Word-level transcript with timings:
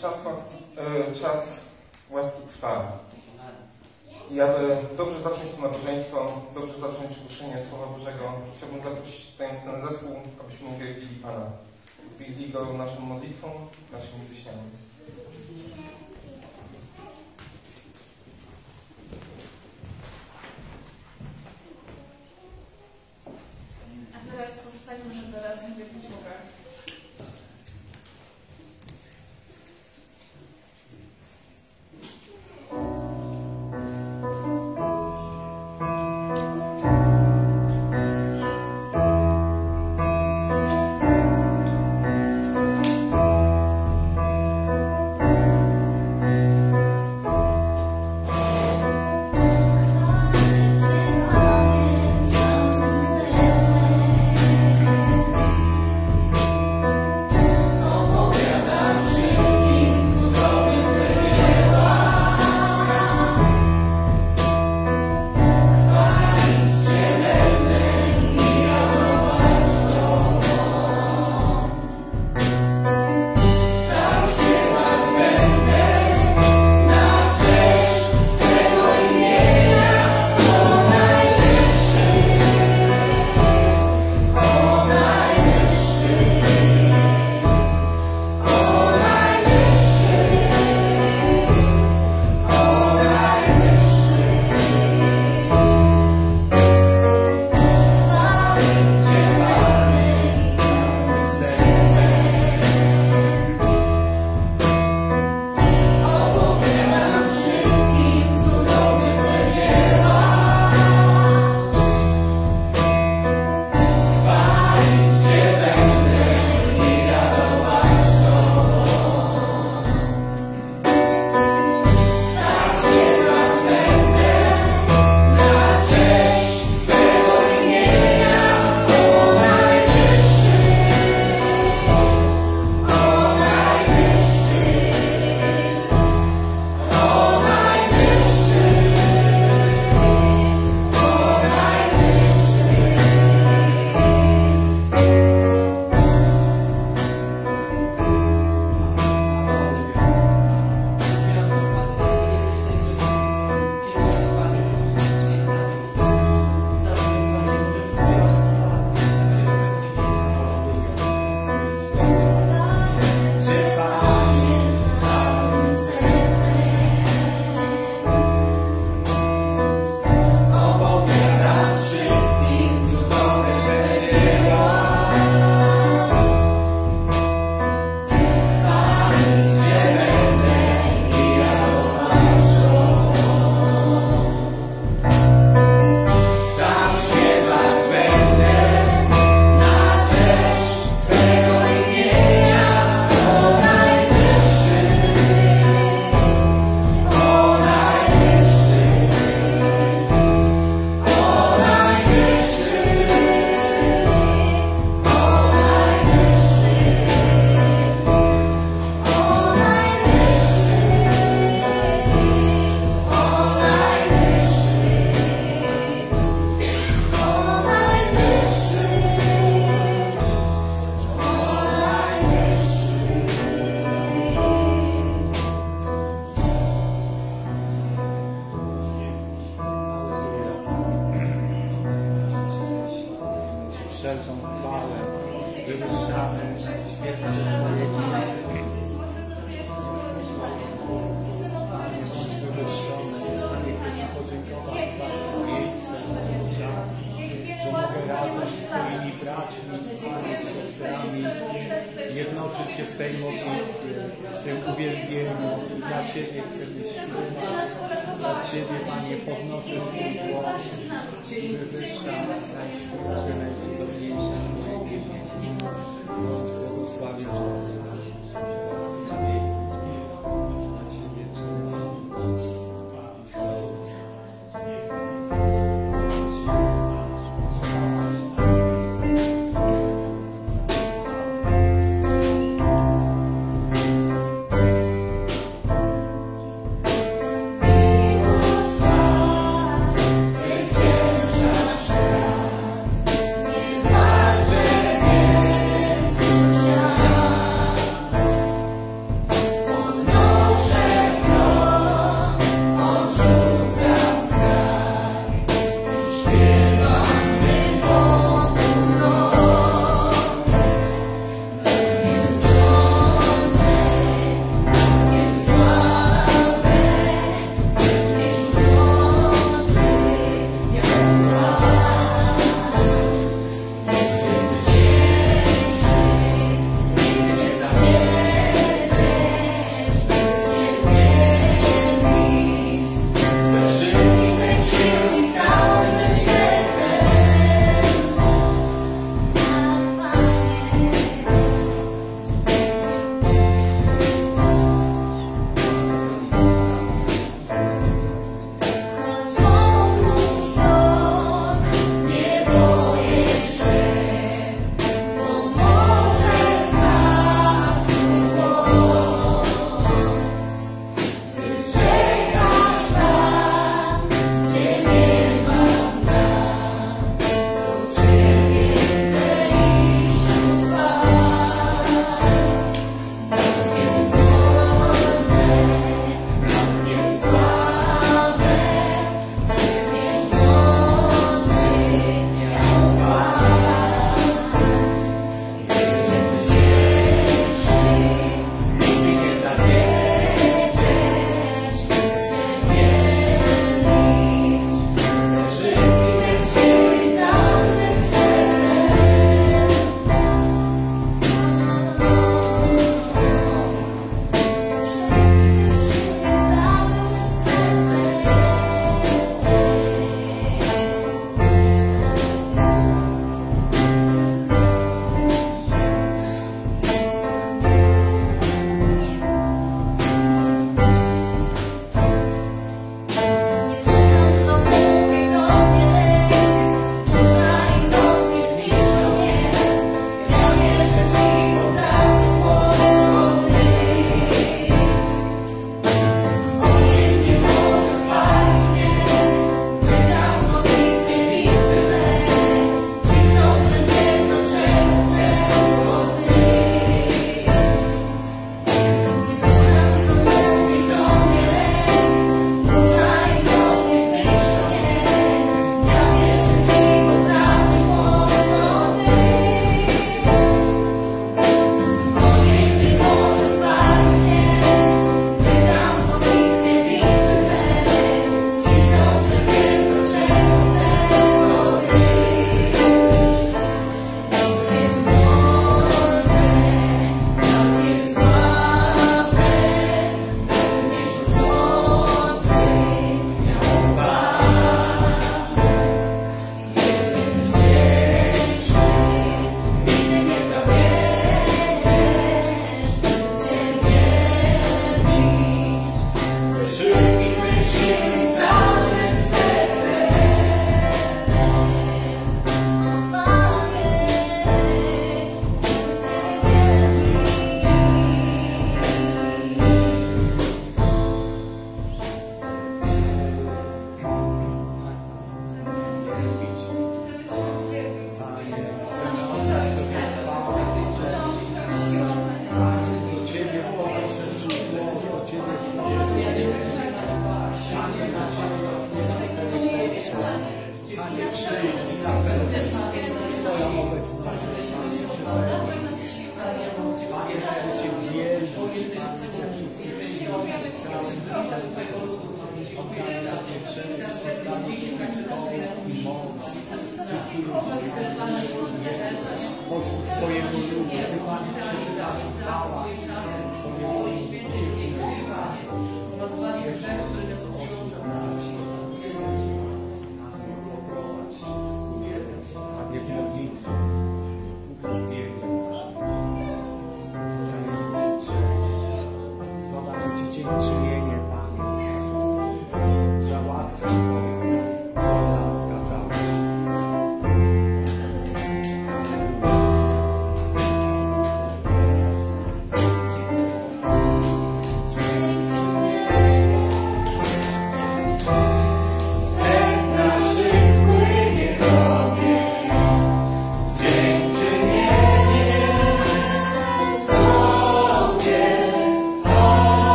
czas 0.00 0.24
łaski, 0.24 0.56
e, 0.76 1.14
czas 1.14 1.60
łaski 2.10 2.42
trwa. 2.52 2.98
I 4.30 4.40
aby 4.40 4.76
dobrze 4.96 5.22
zacząć 5.22 5.50
to 5.56 5.62
nabożeństwo, 5.62 6.32
dobrze 6.54 6.72
zacząć 6.72 7.18
głoszenie 7.18 7.64
Słowa 7.68 7.86
Bożego, 7.86 8.32
chciałbym 8.56 8.82
zaprosić 8.82 9.26
ten 9.26 9.60
sen 9.60 9.88
zespół, 9.88 10.16
abyśmy 10.40 10.68
uwielbili 10.68 11.16
Pana. 11.16 11.46
Uwielbili 12.14 12.52
Go 12.52 12.72
naszą 12.72 13.00
modlitwą, 13.00 13.48
naszymi 13.92 14.24
wyśniami. 14.30 14.62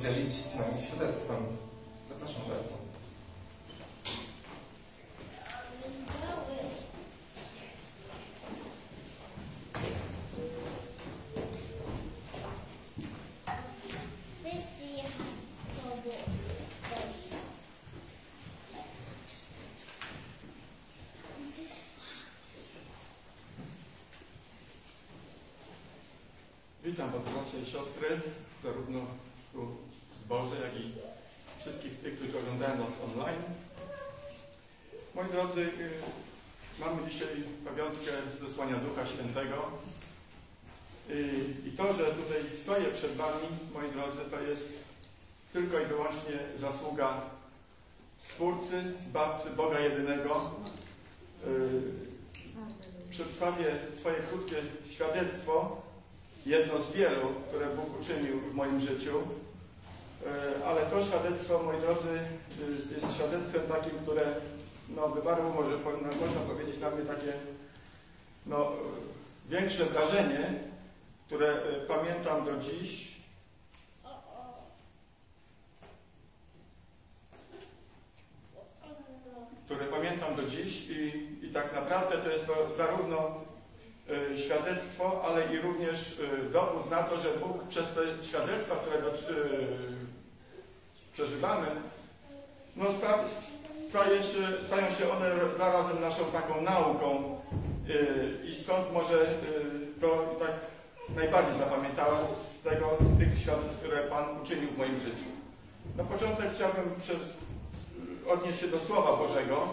Podzielić 0.00 0.34
nami 0.58 0.86
świadectwem. 0.86 1.46
Zapraszam 2.08 2.42
Darku. 2.48 2.74
Wszyscy 14.44 14.84
jechać 14.96 15.32
po 15.76 16.10
Witam 26.84 27.10
Was 27.12 27.22
bracia 27.22 27.58
i 27.62 27.66
siostry, 27.66 28.20
zarówno 28.62 29.00
tu 29.52 29.66
w 29.66 30.24
zborze, 30.24 30.56
jak 30.64 30.76
i 30.80 30.92
wszystkich 31.58 31.98
tych, 31.98 32.16
którzy 32.16 32.38
oglądają 32.38 32.78
nas 32.78 32.92
online. 33.04 33.42
Moi 35.14 35.26
drodzy, 35.28 35.60
y, 35.60 35.90
mamy 36.80 37.10
dzisiaj 37.10 37.28
pamiątkę 37.64 38.12
zesłania 38.40 38.76
Ducha 38.76 39.06
Świętego. 39.06 39.70
Y, 41.10 41.44
I 41.66 41.70
to, 41.70 41.92
że 41.92 42.04
tutaj 42.04 42.40
Wami, 43.20 43.48
moi 43.74 43.90
drodzy, 43.92 44.30
to 44.30 44.40
jest 44.40 44.64
tylko 45.52 45.80
i 45.80 45.84
wyłącznie 45.86 46.38
zasługa 46.58 47.20
Stwórcy, 48.18 48.82
Zbawcy, 49.08 49.50
Boga 49.50 49.80
Jedynego. 49.80 50.50
Y, 51.46 52.10
Przedstawię 53.10 53.66
swoje 54.00 54.16
krótkie 54.16 54.56
świadectwo 54.90 55.82
jedno 56.46 56.74
z 56.82 56.92
wielu, 56.92 57.28
które 57.48 57.66
Bóg 57.66 58.00
uczynił 58.00 58.40
w 58.40 58.54
moim 58.54 58.80
życiu. 58.80 59.18
E, 60.26 60.64
Ale 60.66 60.86
to 60.86 61.06
świadectwo, 61.06 61.62
moi 61.62 61.80
drodzy, 61.80 62.18
y, 62.60 63.00
jest 63.00 63.14
świadectwem 63.14 63.62
takim, 63.68 63.98
które 64.02 64.34
no, 64.96 65.08
wywarło, 65.08 65.50
może 65.50 65.70
no, 65.70 66.26
można 66.26 66.40
powiedzieć 66.40 66.80
na 66.80 66.90
mnie 66.90 67.04
takie 67.04 67.32
no, 68.46 68.72
y, 68.72 69.50
większe 69.50 69.84
wrażenie, 69.84 70.54
które 71.26 71.52
y, 71.52 71.86
pamiętam 71.88 72.44
do 72.44 72.56
dziś. 72.56 73.09
Które 79.70 79.86
pamiętam 79.86 80.34
do 80.34 80.42
dziś 80.42 80.90
i, 80.90 81.28
i 81.42 81.48
tak 81.48 81.74
naprawdę 81.74 82.16
to 82.18 82.30
jest 82.30 82.46
to 82.46 82.54
zarówno 82.76 83.40
y, 84.34 84.38
świadectwo, 84.38 85.22
ale 85.24 85.54
i 85.54 85.58
również 85.58 86.12
y, 86.12 86.50
dowód 86.52 86.90
na 86.90 87.02
to, 87.02 87.20
że 87.20 87.28
Bóg 87.28 87.64
przez 87.68 87.84
te 87.84 88.24
świadectwa, 88.24 88.74
które 88.76 88.96
y, 88.96 89.02
przeżywamy, 91.12 91.66
no 92.76 92.84
sta, 92.98 93.18
staje 93.88 94.22
się, 94.22 94.64
stają 94.66 94.90
się 94.94 95.12
one 95.12 95.30
zarazem 95.58 96.00
naszą 96.00 96.24
taką 96.24 96.60
nauką 96.60 97.40
i 98.44 98.62
stąd 98.62 98.92
może 98.92 99.26
to 100.00 100.36
tak 100.40 100.52
najbardziej 101.16 101.58
zapamiętałem 101.58 102.18
z 102.60 102.64
tego, 102.64 102.86
z 103.00 103.18
tych 103.18 103.38
świadectw, 103.38 103.78
które 103.78 104.02
Pan 104.02 104.24
uczynił 104.42 104.68
w 104.70 104.78
moim 104.78 105.00
życiu. 105.00 105.30
Na 105.96 106.04
początek 106.04 106.46
chciałbym 106.54 107.00
przez, 107.00 107.18
odnieść 108.28 108.60
się 108.60 108.68
do 108.68 108.80
Słowa 108.80 109.16
Bożego. 109.16 109.68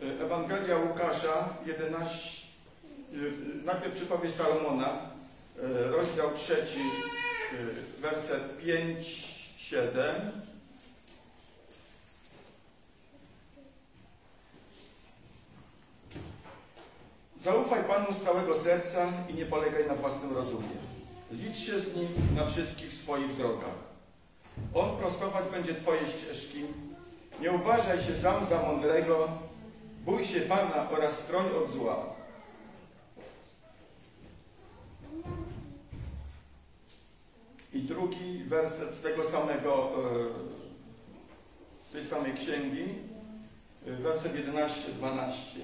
Ewangelia 0.00 0.78
Łukasza 0.78 1.54
11, 1.66 2.46
y, 3.12 3.32
najpierw 3.64 3.94
przypowieść 3.94 4.34
Salomona, 4.34 4.88
y, 5.58 5.88
rozdział 5.88 6.30
trzeci, 6.34 6.80
werset 8.00 8.58
5, 8.58 9.06
7. 9.56 10.32
Zaufaj 17.40 17.84
Panu 17.84 18.06
z 18.20 18.24
całego 18.24 18.58
serca 18.58 19.06
i 19.28 19.34
nie 19.34 19.46
polegaj 19.46 19.86
na 19.86 19.94
własnym 19.94 20.32
rozumie. 20.32 20.76
Licz 21.32 21.56
się 21.56 21.80
z 21.80 21.96
Nim 21.96 22.08
na 22.36 22.46
wszystkich 22.46 22.92
swoich 22.92 23.36
drogach. 23.36 23.87
On 24.74 24.96
prostować 24.96 25.44
będzie 25.52 25.74
Twoje 25.74 26.00
ścieżki. 26.06 26.64
Nie 27.40 27.52
uważaj 27.52 28.00
się 28.00 28.14
sam 28.14 28.46
za 28.46 28.62
mądrego, 28.62 29.28
bój 30.04 30.24
się 30.24 30.40
Pana 30.40 30.90
oraz 30.90 31.14
stroń 31.14 31.44
od 31.64 31.72
zła. 31.72 32.18
I 37.72 37.82
drugi 37.82 38.44
werset 38.44 38.94
z 38.94 39.02
tego 39.02 39.30
samego, 39.30 39.90
e, 39.90 40.28
z 41.88 41.92
tej 41.92 42.06
samej 42.06 42.34
księgi, 42.34 42.84
e, 43.86 43.90
werset 43.92 44.34
11-12. 44.34 45.60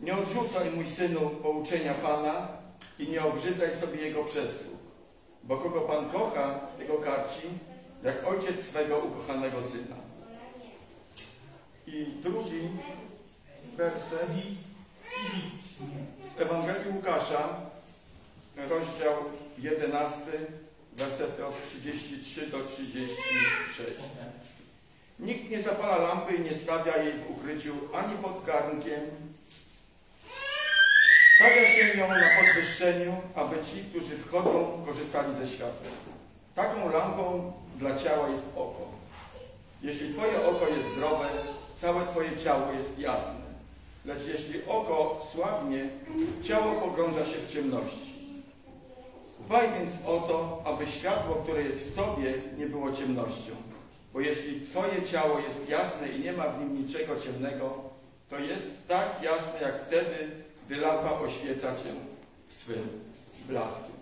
Nie 0.00 0.14
odrzucaj, 0.14 0.70
mój 0.70 0.86
synu, 0.86 1.30
pouczenia 1.42 1.94
Pana 1.94 2.48
i 2.98 3.08
nie 3.08 3.24
obrzydzaj 3.24 3.76
sobie 3.80 4.00
Jego 4.00 4.24
przestróg, 4.24 4.79
bo 5.50 5.56
kogo 5.56 5.80
Pan 5.80 6.10
kocha, 6.10 6.60
tego 6.78 6.98
karci, 6.98 7.46
jak 8.02 8.28
ojciec 8.28 8.66
swego 8.66 8.98
ukochanego 8.98 9.62
syna. 9.62 9.96
I 11.86 12.06
drugi 12.22 12.68
werset 13.76 14.28
z 16.36 16.40
Ewangelii 16.40 16.92
Łukasza, 16.96 17.48
rozdział 18.56 19.14
11, 19.58 20.16
wersety 20.92 21.46
od 21.46 21.54
33 21.68 22.46
do 22.46 22.64
36. 22.64 23.90
Nikt 25.18 25.50
nie 25.50 25.62
zapala 25.62 25.96
lampy 25.96 26.34
i 26.34 26.40
nie 26.40 26.54
stawia 26.54 26.96
jej 26.96 27.12
w 27.12 27.30
ukryciu 27.30 27.74
ani 27.94 28.14
pod 28.14 28.44
garnkiem. 28.44 29.00
Stawia 31.40 31.68
się 31.68 31.98
ją 31.98 32.08
na 32.08 32.28
podwyższeniu, 32.40 33.16
aby 33.34 33.56
ci, 33.64 33.84
którzy 33.90 34.18
wchodzą, 34.18 34.82
korzystali 34.86 35.34
ze 35.40 35.46
światła. 35.46 35.90
Taką 36.54 36.92
lampą 36.92 37.52
dla 37.78 37.98
ciała 37.98 38.28
jest 38.28 38.42
oko. 38.56 38.88
Jeśli 39.82 40.14
Twoje 40.14 40.46
oko 40.46 40.68
jest 40.68 40.88
zdrowe, 40.96 41.28
całe 41.80 42.06
Twoje 42.06 42.36
ciało 42.36 42.72
jest 42.72 42.98
jasne. 42.98 43.44
Lecz 44.04 44.26
jeśli 44.26 44.64
oko 44.68 45.26
słabnie, 45.32 45.88
ciało 46.42 46.72
pogrąża 46.72 47.24
się 47.24 47.38
w 47.46 47.52
ciemności. 47.52 48.14
Dbaj 49.46 49.68
więc 49.78 49.94
o 50.06 50.20
to, 50.20 50.62
aby 50.64 50.86
światło, 50.86 51.34
które 51.34 51.62
jest 51.62 51.78
w 51.78 51.94
Tobie, 51.96 52.34
nie 52.58 52.66
było 52.66 52.92
ciemnością. 52.92 53.52
Bo 54.12 54.20
jeśli 54.20 54.66
Twoje 54.66 55.02
ciało 55.12 55.38
jest 55.38 55.68
jasne 55.68 56.08
i 56.08 56.20
nie 56.20 56.32
ma 56.32 56.44
w 56.48 56.60
nim 56.60 56.82
niczego 56.82 57.20
ciemnego, 57.20 57.74
to 58.30 58.38
jest 58.38 58.66
tak 58.88 59.22
jasne 59.22 59.60
jak 59.62 59.86
wtedy, 59.86 60.30
gdy 60.70 60.80
lampa 60.80 61.20
oświeca 61.20 61.76
Cię 61.76 61.92
swym 62.50 62.88
blaskiem. 63.48 63.96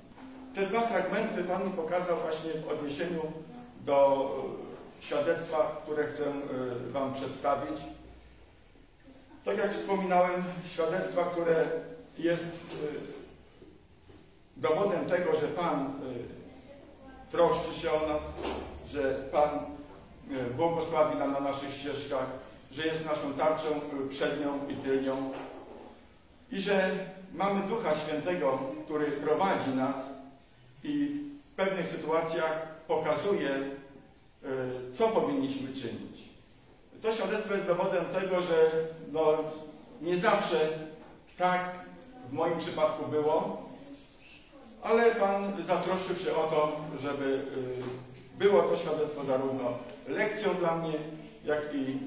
Te 0.54 0.66
dwa 0.66 0.80
fragmenty 0.80 1.44
Pan 1.44 1.64
mi 1.64 1.70
pokazał 1.70 2.16
właśnie 2.16 2.50
w 2.60 2.68
odniesieniu 2.68 3.22
do 3.84 4.28
e, 5.00 5.04
świadectwa, 5.04 5.80
które 5.84 6.06
chcę 6.06 6.24
e, 6.24 6.90
Wam 6.90 7.12
przedstawić. 7.12 7.80
Tak 9.44 9.58
jak 9.58 9.72
wspominałem, 9.72 10.44
świadectwa, 10.66 11.24
które 11.24 11.66
jest 12.18 12.44
e, 12.44 12.76
dowodem 14.56 15.06
tego, 15.06 15.34
że 15.40 15.48
Pan 15.48 15.92
troszczy 17.30 17.80
się 17.80 17.92
o 17.92 18.08
nas, 18.08 18.22
że 18.88 19.14
Pan 19.32 19.48
błogosławi 20.56 21.18
nam 21.18 21.32
na 21.32 21.40
naszych 21.40 21.74
ścieżkach, 21.74 22.26
że 22.72 22.86
jest 22.86 23.04
naszą 23.04 23.32
tarczą 23.32 23.80
przednią 24.10 24.68
i 24.68 24.74
tylnią 24.74 25.30
i 26.52 26.60
że 26.60 26.90
mamy 27.34 27.68
Ducha 27.68 27.94
Świętego, 27.94 28.58
który 28.84 29.06
prowadzi 29.06 29.70
nas 29.70 29.96
i 30.84 31.08
w 31.52 31.56
pewnych 31.56 31.86
sytuacjach 31.86 32.66
pokazuje, 32.86 33.50
y, 33.50 34.94
co 34.94 35.08
powinniśmy 35.08 35.68
czynić. 35.72 36.28
To 37.02 37.12
świadectwo 37.12 37.54
jest 37.54 37.66
dowodem 37.66 38.04
tego, 38.04 38.42
że 38.42 38.70
no, 39.12 39.38
nie 40.02 40.16
zawsze 40.16 40.68
tak 41.38 41.78
w 42.30 42.32
moim 42.32 42.58
przypadku 42.58 43.10
było, 43.10 43.62
ale 44.82 45.14
Pan 45.14 45.64
zatroszczył 45.66 46.16
się 46.16 46.36
o 46.36 46.42
to, 46.42 46.80
żeby 47.02 47.24
y, 47.24 48.38
było 48.38 48.62
to 48.62 48.76
świadectwo 48.76 49.24
zarówno 49.24 49.78
lekcją 50.08 50.54
dla 50.54 50.76
mnie, 50.76 50.92
jak 51.44 51.74
i 51.74 51.98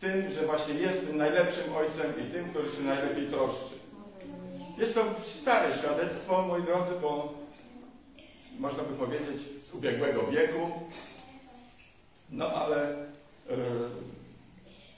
tym, 0.00 0.30
że 0.30 0.46
właśnie 0.46 0.74
jest 0.74 1.06
tym 1.06 1.16
najlepszym 1.16 1.76
ojcem 1.76 2.12
i 2.20 2.32
tym, 2.32 2.50
który 2.50 2.68
się 2.68 2.82
najlepiej 2.82 3.26
troszczy. 3.26 3.79
Jest 4.80 4.94
to 4.94 5.04
stare 5.26 5.78
świadectwo, 5.78 6.42
moi 6.42 6.62
drodzy, 6.62 6.92
bo 7.02 7.34
można 8.58 8.82
by 8.82 8.94
powiedzieć 8.94 9.42
z 9.70 9.74
ubiegłego 9.74 10.26
wieku, 10.26 10.70
no 12.30 12.52
ale 12.52 12.92
y, 12.92 12.96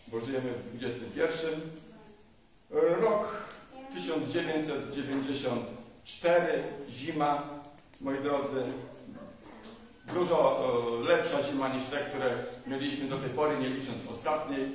bo 0.09 0.21
żyjemy 0.21 0.53
w 0.53 0.85
XXI. 0.85 1.47
Rok 3.01 3.45
1994, 3.95 6.63
zima, 6.91 7.43
moi 8.01 8.19
drodzy, 8.19 8.63
dużo 10.15 10.69
e, 11.01 11.05
lepsza 11.05 11.43
zima 11.43 11.69
niż 11.69 11.85
te, 11.85 11.97
które 11.97 12.31
mieliśmy 12.67 13.09
do 13.09 13.19
tej 13.19 13.31
pory, 13.31 13.59
nie 13.59 13.69
licząc 13.69 13.99
ostatniej. 14.13 14.69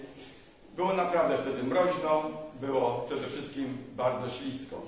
Było 0.78 0.94
naprawdę 0.94 1.38
wtedy 1.38 1.63
mroźno, 1.63 2.24
było 2.62 3.04
przede 3.06 3.28
wszystkim 3.28 3.78
bardzo 3.96 4.30
ślisko. 4.30 4.82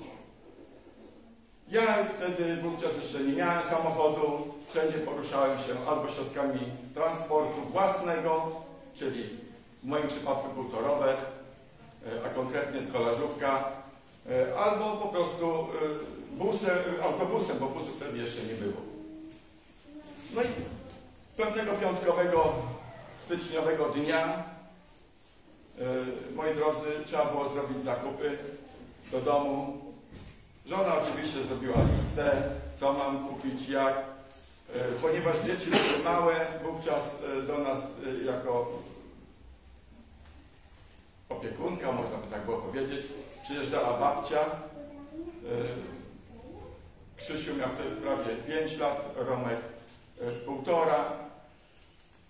Ja 1.68 2.04
wtedy 2.04 2.56
wówczas 2.56 2.90
jeszcze 3.02 3.20
nie 3.20 3.32
miałem 3.32 3.62
samochodu, 3.62 4.54
wszędzie 4.68 4.98
poruszałem 4.98 5.58
się 5.58 5.72
albo 5.88 6.08
środkami 6.08 6.60
transportu 6.94 7.60
własnego, 7.60 8.52
czyli 8.94 9.30
w 9.82 9.86
moim 9.86 10.08
przypadku 10.08 10.54
był 10.54 10.64
to 10.64 10.80
rower, 10.80 11.16
e, 11.16 12.26
a 12.26 12.28
konkretnie 12.28 12.80
kolażówka, 12.92 13.64
e, 14.30 14.58
albo 14.58 14.96
po 14.96 15.08
prostu 15.08 15.46
e, 15.50 16.36
busem, 16.36 16.78
autobusem, 17.02 17.58
bo 17.58 17.66
busów 17.66 17.96
wtedy 17.96 18.18
jeszcze 18.18 18.42
nie 18.42 18.54
było. 18.54 18.80
No 20.34 20.42
i 20.42 20.46
pewnego 21.36 21.72
piątkowego, 21.72 22.52
styczniowego 23.24 23.88
dnia, 23.88 24.49
moi 26.34 26.54
drodzy, 26.54 27.04
trzeba 27.06 27.24
było 27.24 27.48
zrobić 27.48 27.84
zakupy 27.84 28.38
do 29.12 29.20
domu. 29.20 29.80
Żona 30.66 30.94
oczywiście 31.00 31.42
zrobiła 31.42 31.76
listę, 31.94 32.42
co 32.80 32.92
mam 32.92 33.28
kupić, 33.28 33.68
jak. 33.68 33.94
Ponieważ 35.02 35.36
dzieci 35.46 35.70
były 35.70 36.04
małe, 36.04 36.46
wówczas 36.62 37.02
do 37.46 37.58
nas 37.58 37.78
jako 38.24 38.72
opiekunka, 41.28 41.92
można 41.92 42.16
by 42.18 42.26
tak 42.30 42.44
było 42.44 42.58
powiedzieć, 42.58 43.06
przyjeżdżała 43.42 43.98
babcia. 43.98 44.38
Krzysiu 47.16 47.56
miał 47.56 47.68
wtedy 47.68 47.96
prawie 47.96 48.36
5 48.36 48.78
lat, 48.78 49.14
Romek 49.16 49.58
półtora. 50.46 51.04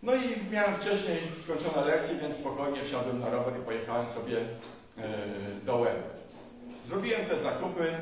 No 0.02 0.14
i 0.14 0.50
miałem 0.50 0.74
wcześniej 0.74 1.18
skończone 1.44 1.86
lekcje, 1.86 2.16
więc 2.16 2.36
spokojnie 2.36 2.84
wsiadłem 2.84 3.20
na 3.20 3.30
rower 3.30 3.60
i 3.60 3.64
pojechałem 3.64 4.06
sobie 4.08 4.36
do 5.62 5.76
Łeby. 5.76 6.02
Zrobiłem 6.86 7.26
te 7.26 7.40
zakupy. 7.40 7.94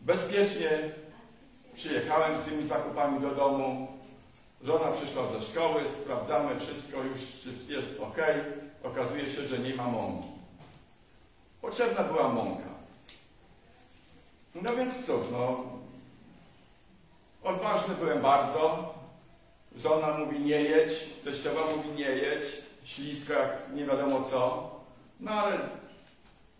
Bezpiecznie 0.00 0.70
przyjechałem 1.74 2.38
z 2.38 2.44
tymi 2.44 2.66
zakupami 2.66 3.20
do 3.20 3.30
domu. 3.30 3.88
Żona 4.62 4.92
przyszła 4.92 5.22
ze 5.26 5.42
szkoły, 5.42 5.80
sprawdzamy 6.02 6.60
wszystko, 6.60 7.02
już 7.02 7.20
czy 7.20 7.72
jest 7.72 8.00
ok. 8.00 8.18
Okazuje 8.82 9.30
się, 9.30 9.44
że 9.46 9.58
nie 9.58 9.74
ma 9.74 9.84
mąki. 9.84 10.28
Potrzebna 11.62 12.02
była 12.02 12.28
mąka. 12.28 12.68
No 14.54 14.76
więc 14.76 15.06
cóż, 15.06 15.26
no. 15.32 15.64
Odważny 17.42 17.94
byłem 17.94 18.22
bardzo. 18.22 18.93
Żona 19.76 20.18
mówi 20.18 20.40
nie 20.40 20.60
jedź, 20.62 20.92
teściowa 21.24 21.60
mówi 21.76 21.88
nie 21.90 22.08
jedź, 22.08 22.46
ślisko 22.84 23.34
nie 23.74 23.84
wiadomo 23.84 24.22
co. 24.30 24.70
No 25.20 25.30
ale 25.30 25.58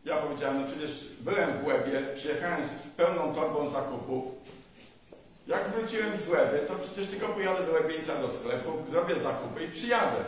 ja 0.04 0.16
powiedziałem, 0.16 0.60
no 0.60 0.66
przecież 0.66 1.06
byłem 1.20 1.58
w 1.58 1.66
Łebie, 1.66 2.02
przyjechałem 2.14 2.64
z 2.64 2.96
pełną 2.96 3.34
torbą 3.34 3.70
zakupów. 3.70 4.24
Jak 5.46 5.68
wróciłem 5.68 6.12
z 6.26 6.28
Łeby, 6.28 6.58
to 6.68 6.74
przecież 6.74 7.06
tylko 7.06 7.28
pojadę 7.28 7.66
do 7.66 7.72
Łebieńca 7.72 8.16
do 8.16 8.32
sklepu, 8.32 8.70
zrobię 8.90 9.20
zakupy 9.20 9.64
i 9.64 9.68
przyjadę. 9.68 10.24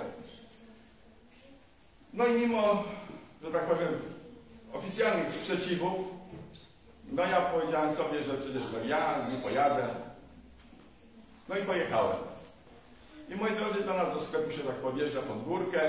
No 2.13 2.27
i 2.27 2.33
mimo, 2.33 2.85
że 3.43 3.51
tak 3.51 3.67
powiem, 3.67 3.89
oficjalnych 4.73 5.31
sprzeciwów, 5.31 5.99
no 7.13 7.23
ja 7.27 7.41
powiedziałem 7.41 7.95
sobie, 7.95 8.23
że 8.23 8.35
przecież 8.35 8.63
no 8.73 8.89
ja 8.89 9.29
nie 9.33 9.39
pojadę. 9.39 9.89
No 11.49 11.57
i 11.57 11.63
pojechałem. 11.63 12.17
I 13.29 13.35
moi 13.35 13.51
drodzy, 13.51 13.81
do 13.81 13.95
nas 13.95 14.15
do 14.15 14.21
sklepu 14.21 14.51
się 14.51 14.59
tak 14.59 14.77
podjeżdża 14.77 15.23
pod 15.23 15.45
górkę. 15.45 15.81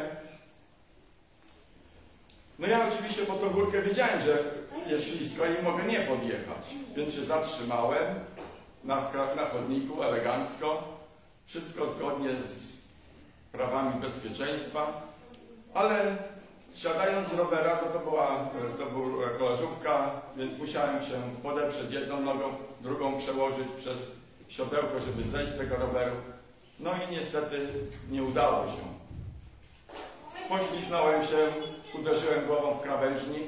No 2.60 2.68
ja 2.68 2.88
oczywiście 2.88 3.26
pod 3.26 3.42
tą 3.42 3.50
górkę 3.50 3.82
wiedziałem, 3.82 4.22
że 4.22 4.44
jest 4.88 5.06
ślisko 5.06 5.44
i 5.46 5.64
mogę 5.64 5.84
nie 5.84 6.00
podjechać. 6.00 6.76
Więc 6.96 7.14
się 7.14 7.26
zatrzymałem 7.26 8.16
na, 8.84 8.96
na 9.36 9.46
chodniku 9.46 10.04
elegancko. 10.04 10.84
Wszystko 11.46 11.92
zgodnie 11.92 12.30
z 12.30 12.78
prawami 13.52 14.02
bezpieczeństwa. 14.02 15.02
Ale 15.74 16.18
siadając 16.74 17.30
z 17.30 17.34
rowera, 17.34 17.76
to, 17.76 17.86
to 17.86 18.00
była 18.00 18.50
to 18.78 18.86
była 18.86 19.30
kołażówka, 19.30 20.12
więc 20.38 20.58
musiałem 20.58 21.02
się 21.06 21.22
podeprzeć 21.44 21.92
jedną 21.92 22.22
nogą, 22.22 22.56
drugą 22.82 23.18
przełożyć 23.18 23.68
przez 23.78 23.98
siodełko, 24.48 25.00
żeby 25.00 25.30
zejść 25.30 25.52
z 25.52 25.58
tego 25.58 25.76
roweru. 25.76 26.16
No 26.80 26.92
i 26.92 27.12
niestety 27.12 27.68
nie 28.12 28.24
udało 28.24 28.68
się. 28.68 28.98
Pośliznąłem 30.50 31.24
się, 31.24 31.38
uderzyłem 32.00 32.46
głową 32.48 32.74
w 32.74 32.82
krawężnik. 32.82 33.44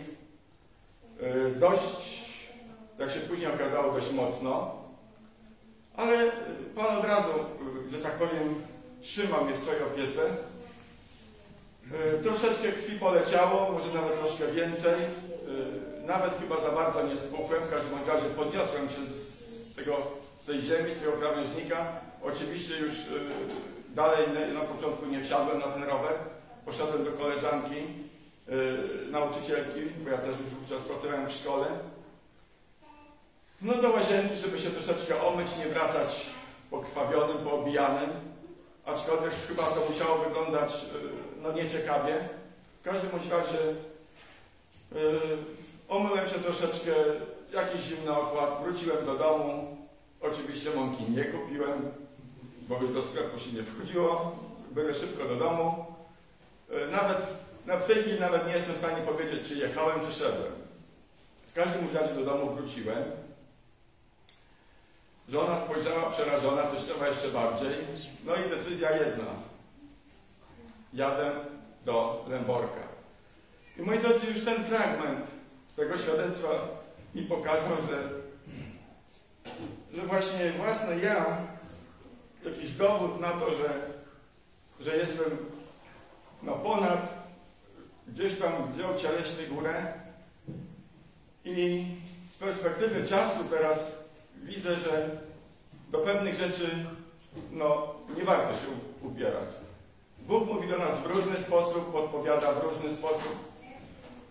Yy, 1.21 1.55
Dość, 1.55 2.21
jak 2.99 3.11
się 3.11 3.19
później 3.19 3.51
okazało, 3.53 3.93
dość 3.93 4.11
mocno. 4.11 4.75
Ale 5.97 6.31
Pan 6.75 6.97
od 6.97 7.05
razu, 7.05 7.29
yy, 7.83 7.89
że 7.91 7.97
tak 7.97 8.11
powiem, 8.11 8.63
trzymał 9.01 9.45
mnie 9.45 9.53
w 9.55 9.59
swojej 9.59 9.83
opiece. 9.83 10.21
Yy, 11.91 12.23
Troszeczkę 12.23 12.71
krwi 12.71 12.99
poleciało, 12.99 13.71
może 13.71 13.93
nawet 13.93 14.19
troszkę 14.19 14.51
więcej. 14.51 14.93
Nawet 16.05 16.39
chyba 16.39 16.61
za 16.61 16.71
bardzo 16.71 17.07
nie 17.07 17.17
spłukłem. 17.17 17.63
W 17.63 17.69
każdym 17.69 18.07
razie 18.07 18.25
podniosłem 18.25 18.89
się 18.89 18.95
z, 18.95 19.75
tego, 19.75 19.97
z 20.41 20.45
tej 20.45 20.61
ziemi, 20.61 20.93
z 20.95 20.99
tego 20.99 21.11
krawężnika. 21.11 22.08
Oczywiście 22.23 22.77
już 22.77 22.93
yy, 22.93 23.21
dalej 23.89 24.27
na 24.53 24.61
początku 24.61 25.05
nie 25.05 25.23
wsiadłem 25.23 25.59
na 25.59 25.67
ten 25.67 25.83
rower. 25.83 26.13
Poszedłem 26.65 27.05
do 27.05 27.11
koleżanki, 27.11 27.75
yy, 28.47 29.11
nauczycielki, 29.11 29.81
bo 30.03 30.09
ja 30.09 30.17
też 30.17 30.39
już 30.39 30.49
wówczas 30.49 30.81
pracowałem 30.81 31.27
w 31.29 31.31
szkole. 31.31 31.65
No 33.61 33.73
do 33.73 33.89
łazienki, 33.89 34.35
żeby 34.35 34.59
się 34.59 34.69
troszeczkę 34.69 35.21
omyć, 35.23 35.47
nie 35.57 35.65
wracać 35.65 36.25
pokrwawionym, 36.69 37.37
poobijanym. 37.37 38.09
Aczkolwiek 38.85 39.33
chyba 39.47 39.63
to 39.63 39.85
musiało 39.89 40.17
wyglądać 40.17 40.71
yy, 40.83 41.09
no 41.41 41.51
nieciekawie. 41.51 42.29
W 42.81 42.83
każdym 42.83 43.09
razie 43.31 43.57
yy, 44.91 45.37
omyłem 45.89 46.27
się 46.27 46.39
troszeczkę, 46.39 46.91
jakiś 47.53 47.81
zimny 47.81 48.11
okład, 48.11 48.63
wróciłem 48.63 49.05
do 49.05 49.15
domu. 49.15 49.77
Oczywiście 50.21 50.69
mąki 50.75 51.03
nie 51.03 51.25
kupiłem, 51.25 51.91
bo 52.69 52.77
już 52.77 52.93
do 52.93 53.01
sklepu 53.01 53.39
się 53.39 53.51
nie 53.51 53.63
wchodziło. 53.63 54.39
Byłem 54.71 54.93
szybko 54.93 55.25
do 55.25 55.35
domu. 55.35 55.85
Yy, 56.69 56.87
nawet 56.91 57.17
no 57.65 57.77
w 57.77 57.85
tej 57.85 58.01
chwili 58.01 58.19
nawet 58.19 58.47
nie 58.47 58.53
jestem 58.53 58.75
w 58.75 58.77
stanie 58.77 59.01
powiedzieć, 59.01 59.47
czy 59.47 59.55
jechałem, 59.55 59.99
czy 59.99 60.13
szedłem. 60.13 60.51
W 61.51 61.53
każdym 61.53 61.87
razie 61.93 62.13
do 62.13 62.25
domu 62.25 62.55
wróciłem. 62.55 63.03
Żona 65.29 65.59
spojrzała 65.59 66.09
przerażona, 66.09 66.63
teściowa 66.63 67.07
jeszcze 67.07 67.27
bardziej. 67.27 67.69
No 68.25 68.35
i 68.35 68.49
decyzja 68.49 68.91
jedna. 68.91 69.31
Jadę 70.93 71.31
do 71.85 72.25
Lęborka. 72.29 72.81
I 73.77 73.81
moi 73.81 73.99
drodzy, 73.99 74.27
już 74.27 74.45
ten 74.45 74.63
fragment 74.63 75.27
tego 75.75 75.97
świadectwa 75.97 76.49
mi 77.15 77.21
pokazał, 77.21 77.77
że, 77.89 78.09
że 79.93 80.07
właśnie 80.07 80.51
własny 80.51 80.99
ja, 80.99 81.37
jakiś 82.45 82.71
dowód 82.71 83.19
na 83.19 83.31
to, 83.31 83.51
że, 83.51 83.69
że 84.79 84.97
jestem 84.97 85.37
no 86.43 86.53
ponad, 86.53 87.13
gdzieś 88.07 88.39
tam 88.39 88.71
wziął 88.71 88.95
cieleśnie 88.95 89.47
górę 89.47 89.93
i 91.45 91.85
z 92.35 92.37
perspektywy 92.37 93.07
czasu 93.07 93.39
teraz 93.49 93.79
widzę, 94.43 94.75
że 94.75 95.09
do 95.91 95.99
pewnych 95.99 96.35
rzeczy 96.35 96.85
no, 97.51 97.95
nie 98.17 98.23
warto 98.23 98.53
się 98.53 98.67
upierać. 99.07 99.49
Bóg 100.19 100.47
mówi 100.53 100.67
do 100.67 100.77
nas 100.77 100.99
w 100.99 101.05
różny 101.05 101.37
sposób, 101.37 101.91
podpowiada 101.91 102.53
w 102.53 102.63
różny 102.63 102.97
sposób, 102.97 103.35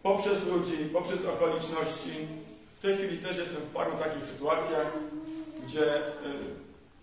poprzez 0.02 0.46
ludzi, 0.46 0.76
poprzez 0.92 1.26
okoliczności. 1.26 2.28
W 2.78 2.80
tej 2.80 2.96
chwili 2.96 3.18
też 3.18 3.36
jestem 3.36 3.62
w 3.62 3.74
paru 3.74 3.92
takich 3.92 4.24
sytuacjach, 4.24 4.92
gdzie 5.64 6.02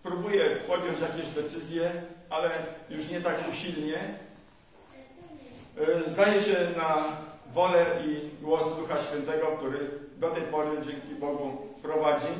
próbuję 0.05 0.43
podjąć 0.67 0.99
jakieś 0.99 1.29
decyzje, 1.29 1.91
ale 2.29 2.49
już 2.89 3.09
nie 3.09 3.21
tak 3.21 3.49
usilnie. 3.49 3.97
Y, 6.07 6.11
zdaje 6.11 6.41
się 6.41 6.55
na 6.77 7.17
wolę 7.53 7.85
i 8.05 8.43
głos 8.43 8.77
Ducha 8.77 9.01
Świętego, 9.01 9.47
który 9.57 9.89
do 10.17 10.29
tej 10.29 10.43
pory 10.43 10.69
dzięki 10.85 11.15
Bogu 11.15 11.67
prowadzi. 11.81 12.33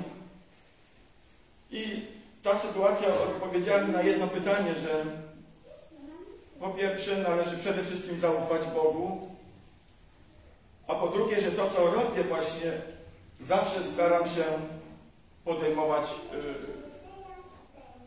I 1.71 2.06
ta 2.43 2.60
sytuacja 2.60 3.08
odpowiedziała 3.08 3.82
mi 3.82 3.93
na 3.93 4.01
jedno 4.01 4.28
pytanie, 4.28 4.75
że 4.75 5.06
po 6.60 6.69
pierwsze 6.69 7.17
należy 7.17 7.58
przede 7.58 7.84
wszystkim 7.84 8.19
zaufać 8.19 8.62
Bogu, 8.75 9.36
A 10.88 10.95
po 10.95 11.08
drugie, 11.08 11.41
że 11.41 11.51
to, 11.51 11.69
co 11.69 11.91
robię 11.91 12.23
właśnie, 12.23 12.71
zawsze 13.39 13.84
staram 13.84 14.25
się 14.25 14.43
podejmować 15.45 16.04
y, 16.34 16.75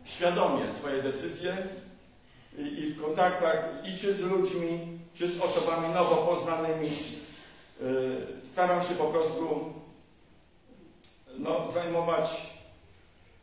świadomie 0.09 0.73
swoje 0.73 1.03
decyzje 1.03 1.57
i, 2.59 2.63
i 2.63 2.91
w 2.91 3.03
kontaktach 3.03 3.65
i 3.85 3.99
czy 3.99 4.15
z 4.15 4.21
ludźmi, 4.21 4.99
czy 5.15 5.29
z 5.29 5.41
osobami 5.41 5.95
nowo 5.95 6.17
poznanymi. 6.17 6.91
Y, 6.91 8.49
staram 8.53 8.83
się 8.83 8.95
po 8.95 9.05
prostu 9.05 9.73
no, 11.39 11.73
zajmować 11.73 12.31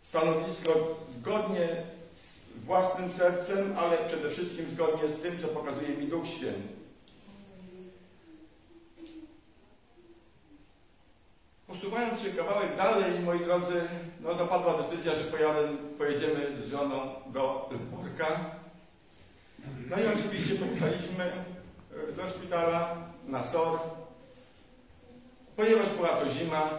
stanowisko 0.03 0.97
zgodnie 1.19 1.67
z 2.15 2.65
własnym 2.65 3.13
sercem, 3.13 3.75
ale 3.77 3.97
przede 3.97 4.29
wszystkim 4.29 4.65
zgodnie 4.71 5.09
z 5.09 5.21
tym, 5.21 5.39
co 5.41 5.47
pokazuje 5.47 5.89
mi 5.89 6.07
Duch 6.07 6.27
Święty. 6.27 6.84
Posuwając 11.85 12.21
się 12.21 12.29
kawałek 12.29 12.75
dalej, 12.77 13.19
moi 13.25 13.39
drodzy, 13.39 13.81
no 14.19 14.33
zapadła 14.33 14.73
decyzja, 14.83 15.15
że 15.15 15.23
pojadę, 15.23 15.59
pojedziemy 15.97 16.61
z 16.61 16.71
żoną 16.71 16.99
do 17.27 17.69
Borka. 17.91 18.39
No 19.89 19.97
i 19.99 20.19
oczywiście 20.19 20.55
pojechaliśmy 20.55 21.23
e, 21.23 22.11
do 22.11 22.29
szpitala 22.29 22.95
na 23.27 23.43
SOR, 23.43 23.79
ponieważ 25.55 25.89
była 25.89 26.09
to 26.09 26.29
zima, 26.29 26.69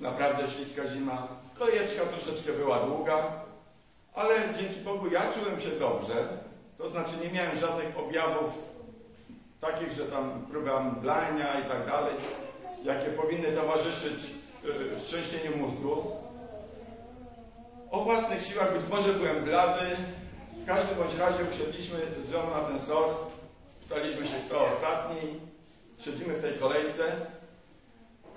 naprawdę 0.00 0.48
śliska 0.48 0.88
zima. 0.88 1.28
Kolejeczka 1.58 2.02
troszeczkę 2.02 2.52
była 2.52 2.80
długa, 2.80 3.32
ale 4.14 4.34
dzięki 4.58 4.80
Bogu 4.80 5.06
ja 5.06 5.22
czułem 5.32 5.60
się 5.60 5.70
dobrze. 5.70 6.28
To 6.78 6.90
znaczy 6.90 7.10
nie 7.22 7.30
miałem 7.30 7.58
żadnych 7.58 7.98
objawów 7.98 8.50
takich, 9.60 9.92
że 9.92 10.04
tam 10.04 10.46
próba 10.50 10.80
mdlania 10.80 11.60
i 11.60 11.68
tak 11.68 11.86
dalej, 11.86 12.14
jakie 12.84 13.06
powinny 13.06 13.52
towarzyszyć 13.52 14.45
yy, 14.66 15.00
szczęścieniu 15.00 15.56
mózgu. 15.56 16.10
O 17.90 18.04
własnych 18.04 18.46
siłach 18.46 18.72
być 18.72 18.90
może 18.90 19.12
byłem 19.12 19.44
blady. 19.44 19.96
W 20.62 20.66
każdym 20.66 20.98
bądź 20.98 21.14
razie 21.18 21.44
usiedliśmy 21.54 21.98
z 22.24 22.30
żoną 22.30 22.50
na 22.50 22.60
ten 22.60 22.80
sor. 22.80 23.14
Spytaliśmy 23.68 24.26
się, 24.26 24.36
kto 24.46 24.66
ostatni. 24.66 25.40
Siedzimy 25.98 26.34
w 26.34 26.42
tej 26.42 26.58
kolejce. 26.58 27.04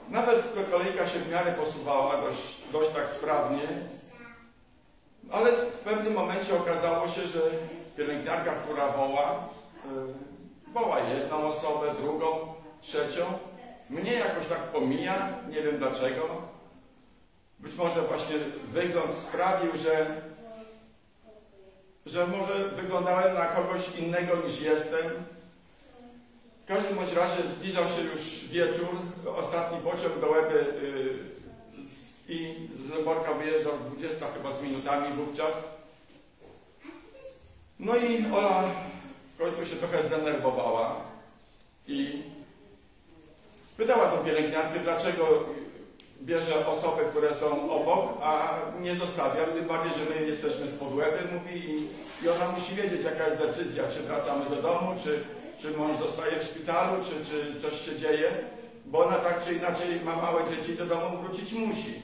Nawet 0.09 0.43
kolejka 0.71 1.07
się 1.07 1.19
w 1.19 1.31
miarę 1.31 1.51
posuwała 1.51 2.21
dość, 2.21 2.61
dość 2.71 2.89
tak 2.91 3.09
sprawnie, 3.09 3.61
ale 5.31 5.51
w 5.51 5.79
pewnym 5.79 6.13
momencie 6.13 6.55
okazało 6.57 7.07
się, 7.07 7.27
że 7.27 7.39
pielęgniarka, 7.97 8.51
która 8.51 8.91
woła, 8.91 9.49
yy, 9.85 10.73
woła 10.73 10.99
jedną 10.99 11.47
osobę, 11.47 11.93
drugą, 12.01 12.53
trzecią. 12.81 13.25
Mnie 13.89 14.13
jakoś 14.13 14.47
tak 14.47 14.59
pomija, 14.59 15.29
nie 15.49 15.61
wiem 15.61 15.77
dlaczego. 15.77 16.27
Być 17.59 17.75
może 17.75 18.01
właśnie 18.01 18.35
wygląd 18.71 19.15
sprawił, 19.15 19.71
że, 19.77 20.21
że 22.05 22.27
może 22.27 22.69
wyglądałem 22.69 23.33
na 23.33 23.45
kogoś 23.45 23.95
innego 23.97 24.35
niż 24.35 24.61
jestem. 24.61 25.05
W 26.63 26.67
każdym 26.67 26.95
bądź 26.95 27.13
razie 27.13 27.43
zbliżał 27.55 27.83
się 27.83 28.01
już 28.01 28.45
wieczór, 28.47 28.89
ostatni 29.37 29.79
pociąg 29.79 30.19
do 30.21 30.29
Łeby 30.29 30.65
yy, 30.81 32.35
i 32.35 32.67
z 32.85 32.89
Lęborka 32.89 33.33
wyjeżdżał 33.33 33.73
20 33.95 34.25
chyba 34.31 34.55
z 34.55 34.61
minutami 34.61 35.15
wówczas. 35.15 35.53
No 37.79 37.95
i 37.95 38.25
Ola 38.33 38.63
w 39.35 39.37
końcu 39.37 39.65
się 39.65 39.75
trochę 39.75 40.07
zdenerwowała 40.07 40.95
i 41.87 42.23
spytała 43.79 44.11
tą 44.11 44.17
pielęgniarkę, 44.17 44.79
dlaczego 44.79 45.25
bierze 46.21 46.67
osoby, 46.67 47.01
które 47.09 47.35
są 47.35 47.71
obok, 47.71 48.17
a 48.23 48.59
nie 48.79 48.95
zostawia, 48.95 49.45
tym 49.45 49.67
bardziej, 49.67 49.91
że 49.91 50.05
my 50.09 50.27
jesteśmy 50.27 50.67
z 50.67 50.79
Podłeby, 50.79 51.17
mówi 51.33 51.55
i, 51.69 51.87
i 52.25 52.29
ona 52.29 52.51
musi 52.51 52.75
wiedzieć, 52.75 53.03
jaka 53.03 53.27
jest 53.27 53.41
decyzja, 53.41 53.83
czy 53.87 53.99
wracamy 53.99 54.45
do 54.49 54.61
domu, 54.61 54.95
czy, 55.03 55.23
czy 55.61 55.77
mąż 55.77 55.97
zostaje 55.97 56.39
w 56.39 56.43
szpitalu, 56.43 57.03
czy, 57.03 57.25
czy 57.25 57.61
coś 57.61 57.85
się 57.85 57.95
dzieje, 57.99 58.31
bo 58.85 59.05
ona 59.05 59.15
tak 59.15 59.45
czy 59.45 59.53
inaczej 59.53 60.01
ma 60.03 60.15
małe 60.15 60.41
dzieci 60.49 60.71
i 60.71 60.77
do 60.77 60.85
domu 60.85 61.17
wrócić 61.17 61.53
musi. 61.53 62.01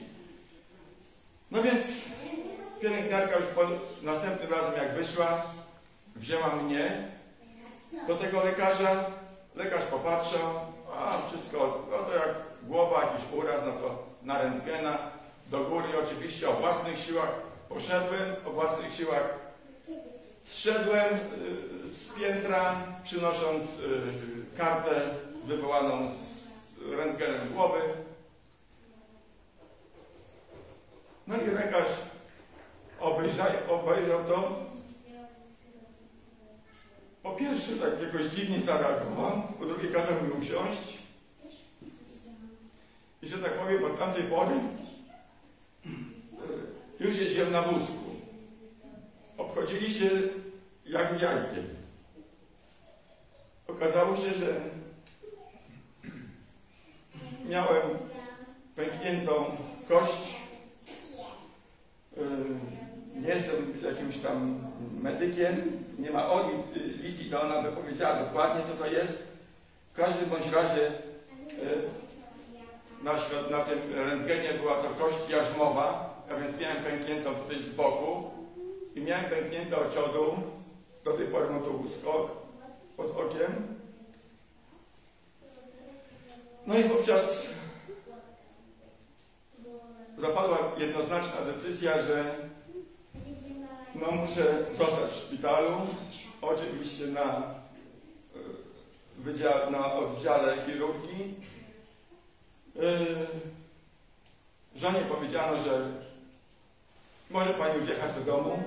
No 1.50 1.62
więc 1.62 1.82
pielęgniarka 2.80 3.36
już 3.36 3.46
po, 3.46 3.62
następnym 4.02 4.52
razem 4.52 4.74
jak 4.76 4.94
wyszła, 4.94 5.42
wzięła 6.16 6.56
mnie 6.56 7.08
do 8.08 8.16
tego 8.16 8.44
lekarza, 8.44 9.04
lekarz 9.54 9.84
popatrzył, 9.84 10.40
a 10.98 11.22
wszystko, 11.28 11.86
no 11.90 11.98
to 11.98 12.14
jak 12.14 12.34
głowa, 12.62 13.00
jakiś 13.00 13.32
uraz, 13.32 13.60
no 13.66 13.72
to 13.72 14.02
na 14.22 14.42
rentgena, 14.42 14.98
do 15.50 15.64
góry 15.64 15.88
oczywiście 16.04 16.48
o 16.48 16.52
własnych 16.52 16.98
siłach 16.98 17.30
poszedłem, 17.68 18.34
o 18.46 18.50
własnych 18.50 18.94
siłach 18.94 19.34
zszedłem 20.44 21.14
y, 21.14 21.94
z 21.94 22.20
piętra, 22.20 22.76
przynosząc 23.04 23.62
y, 23.62 24.56
kartę 24.56 25.00
wywołaną 25.44 26.10
z 26.14 26.92
rentgenem 26.98 27.52
głowy. 27.54 27.80
No 31.26 31.36
i 31.36 31.46
lekarz 31.46 31.88
obejrzał, 33.00 33.46
obejrzał 33.68 34.24
to. 34.24 34.66
Po 37.22 37.32
pierwsze 37.32 37.65
tak 37.78 38.02
jakoś 38.02 38.26
dziwnie 38.26 38.60
zareagował, 38.60 39.42
po 39.58 39.66
drugie 39.66 39.88
kazał 39.88 40.14
mi 40.22 40.30
usiąść. 40.30 40.98
I 43.22 43.28
że 43.28 43.38
tak 43.38 43.52
powiem, 43.52 43.84
od 43.84 43.98
tamtej 43.98 44.22
pory 44.22 44.54
y, 45.86 45.88
już 47.04 47.16
jeździłem 47.16 47.52
na 47.52 47.62
wózku. 47.62 48.04
Obchodzili 49.38 49.94
się 49.94 50.10
jak 50.86 51.14
z 51.14 51.20
jajkiem. 51.20 51.64
Okazało 53.66 54.16
się, 54.16 54.32
że 54.32 54.60
miałem 57.48 57.82
pękniętą 58.76 59.44
kość. 59.88 60.36
Y, 62.16 62.20
nie 63.20 63.28
jestem 63.28 63.82
jakimś 63.82 64.18
tam 64.18 64.60
medykiem. 65.02 65.82
Nie 65.98 66.10
ma 66.10 66.30
Oli 66.30 66.54
Lidii, 67.02 67.30
to 67.30 67.42
ona 67.42 67.62
by 67.62 67.72
powiedziała 67.72 68.22
dokładnie, 68.22 68.62
co 68.66 68.84
to 68.84 68.90
jest. 68.90 69.22
W 69.92 69.94
każdym 69.94 70.30
bądź 70.30 70.52
razie 70.52 70.86
y, 70.86 70.92
na, 73.02 73.12
na 73.50 73.64
tym 73.64 73.78
rentgenie 73.94 74.52
była 74.52 74.74
to 74.74 74.88
kość 74.88 75.30
jarzmowa, 75.30 76.16
a 76.30 76.34
więc 76.34 76.60
miałem 76.60 76.76
pękniętą 76.76 77.34
tutaj 77.34 77.62
z 77.62 77.70
boku 77.70 78.30
i 78.94 79.00
miałem 79.00 79.24
pęknięte 79.24 79.76
ociodu, 79.76 80.36
do 81.04 81.12
tej 81.12 81.26
pory 81.26 81.50
mam 81.50 81.62
to 81.62 81.70
łusko 81.70 82.42
pod 82.96 83.16
okiem. 83.16 83.76
No 86.66 86.78
i 86.78 86.82
wówczas 86.82 87.26
zapadła 90.18 90.58
jednoznaczna 90.78 91.40
decyzja, 91.52 92.02
że 92.02 92.34
no 94.00 94.10
muszę 94.10 94.64
zostać 94.78 95.10
w 95.10 95.16
szpitalu, 95.16 95.70
oczywiście 96.42 97.06
na, 97.06 97.42
wydział, 99.18 99.70
na 99.70 99.92
oddziale 99.92 100.56
chirurgii. 100.66 101.34
Yy, 102.74 103.26
żonie 104.76 105.00
powiedziano, 105.00 105.62
że 105.62 105.92
może 107.30 107.54
pani 107.54 107.80
już 107.80 107.88
jechać 107.88 108.10
do 108.14 108.32
domu, 108.32 108.62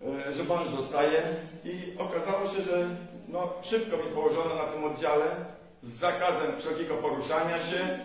yy, 0.00 0.34
że 0.34 0.44
mąż 0.44 0.68
zostaje 0.68 1.22
i 1.64 1.98
okazało 1.98 2.46
się, 2.46 2.62
że 2.62 2.96
no, 3.28 3.52
szybko 3.62 3.96
mi 3.96 4.02
położono 4.14 4.54
na 4.54 4.64
tym 4.64 4.84
oddziale 4.84 5.36
z 5.82 5.88
zakazem 5.88 6.58
wszelkiego 6.58 6.96
poruszania 6.96 7.58
się, 7.62 7.98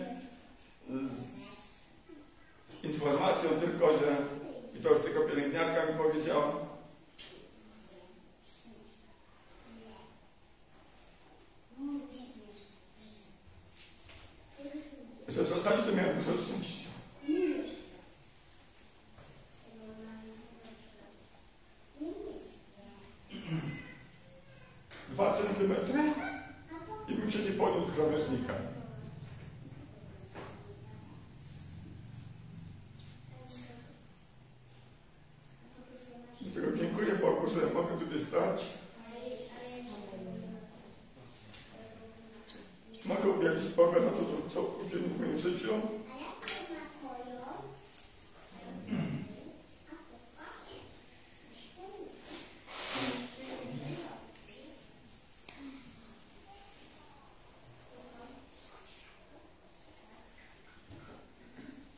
z 2.69 2.83
informacją 2.83 3.49
tylko, 3.49 3.97
że 3.97 4.17
i 4.79 4.81
to 4.83 4.89
już 4.89 5.01
tylko 5.01 5.21
pielęgniarka 5.21 5.85
mi 5.85 5.97
powiedziała, 5.97 6.51
że 15.27 15.43
w 15.43 15.47
zasadzie 15.47 15.83
to 15.83 15.95
miałem 15.95 16.17
dużo 16.17 16.31
szczęścia. 16.43 16.87
Dwa 25.09 25.33
centymetry 25.33 26.13
i 27.07 27.13
bym 27.13 27.31
się 27.31 27.39
nie 27.39 27.51
podniósł 27.51 27.91
z 27.91 27.95
krawężnika. 27.95 28.53
którego 36.57 36.77
dziękuję 36.77 37.15
Bogu, 37.15 37.47
że 37.47 37.73
mogę 37.73 37.97
tutaj 37.99 38.25
stać. 38.27 38.65
Mogę 43.05 43.29
uwielbić 43.29 43.73
Boga 43.73 43.99
na 43.99 44.09
to, 44.09 44.17
co, 44.17 44.53
co 44.53 44.61
uczynił 44.61 45.09
w 45.09 45.19
moim 45.19 45.37
życiu. 45.37 45.73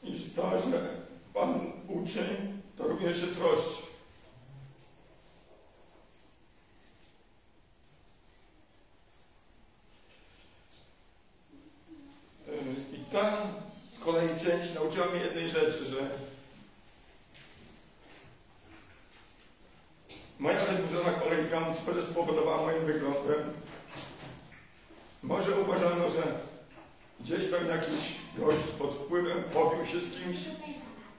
I 0.03 0.29
to, 0.35 0.59
że 0.59 0.89
Pan 1.33 1.71
uczy, 1.87 2.25
to 2.77 2.87
również 2.87 3.21
się 3.21 3.27
troszczy. 3.27 3.88
się 29.89 29.99
kimś 29.99 30.37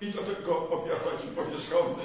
i 0.01 0.12
do 0.12 0.23
tego 0.23 0.68
opiekun 0.68 1.35
powierzchowny. 1.37 2.03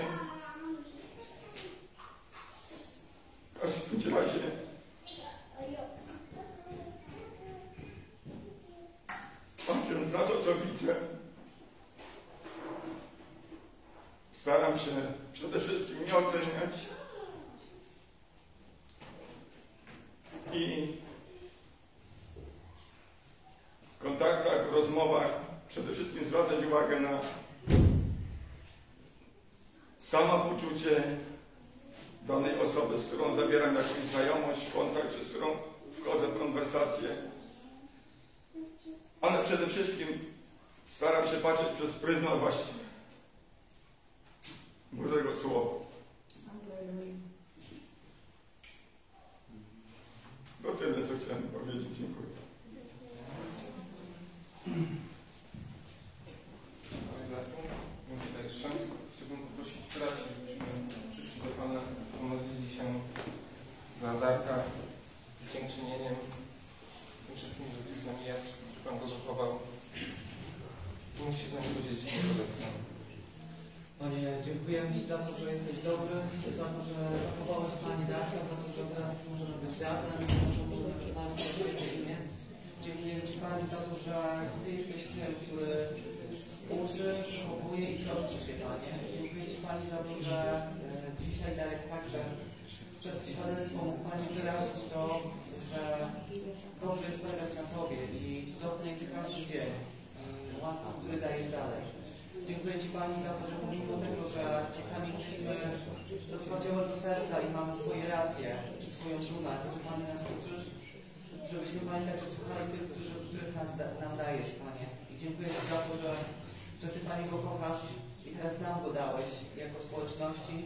nam 118.76 118.84
go 118.84 118.94
dałeś 118.94 119.30
jako 119.64 119.78
społeczności 119.88 120.58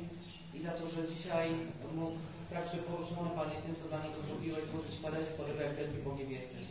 i 0.56 0.58
za 0.66 0.72
to, 0.78 0.84
że 0.94 1.02
dzisiaj 1.14 1.48
no, 1.82 1.88
mógł 2.02 2.18
także 2.54 2.78
poruszony 2.78 3.30
Panie 3.40 3.58
tym, 3.66 3.76
co 3.80 3.86
dla 3.90 4.00
Niego 4.04 4.20
zrobiłeś, 4.22 4.64
złożyć 4.66 4.94
świadectwo, 5.00 5.40
że 5.48 5.64
jak 5.64 5.76
wielki 5.76 6.00
Bogiem 6.10 6.32
jesteś. 6.32 6.64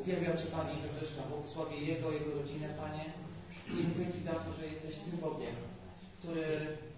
Uwielbiam 0.00 0.36
Cię 0.38 0.48
Panie 0.56 0.72
i 0.74 0.82
wywyższam, 0.86 1.28
błogosławię 1.30 1.78
Jego, 1.90 2.06
Jego 2.16 2.30
rodzinę 2.38 2.68
Panie. 2.82 3.04
Dziękuję 3.78 4.06
Ci 4.14 4.20
za 4.28 4.34
to, 4.42 4.48
że 4.58 4.64
jesteś 4.72 4.94
tym 4.96 5.16
Bogiem, 5.26 5.54
który 6.18 6.44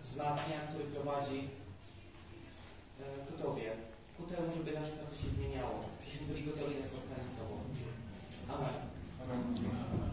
wzmacnia, 0.05 0.59
który 0.69 0.85
prowadzi 0.95 1.39
e, 3.01 3.05
ku 3.27 3.33
Tobie, 3.43 3.69
ku 4.17 4.23
temu, 4.31 4.47
żeby 4.57 4.71
nasze 4.79 4.93
serce 4.97 5.17
się 5.23 5.31
zmieniało, 5.37 5.77
żebyśmy 6.05 6.27
byli 6.27 6.43
gotowi 6.49 6.75
na 6.79 6.85
spotkanie 6.89 7.27
z 7.31 7.35
Tobą. 7.39 7.55
Amen. 8.55 8.77
Amen. 9.23 10.12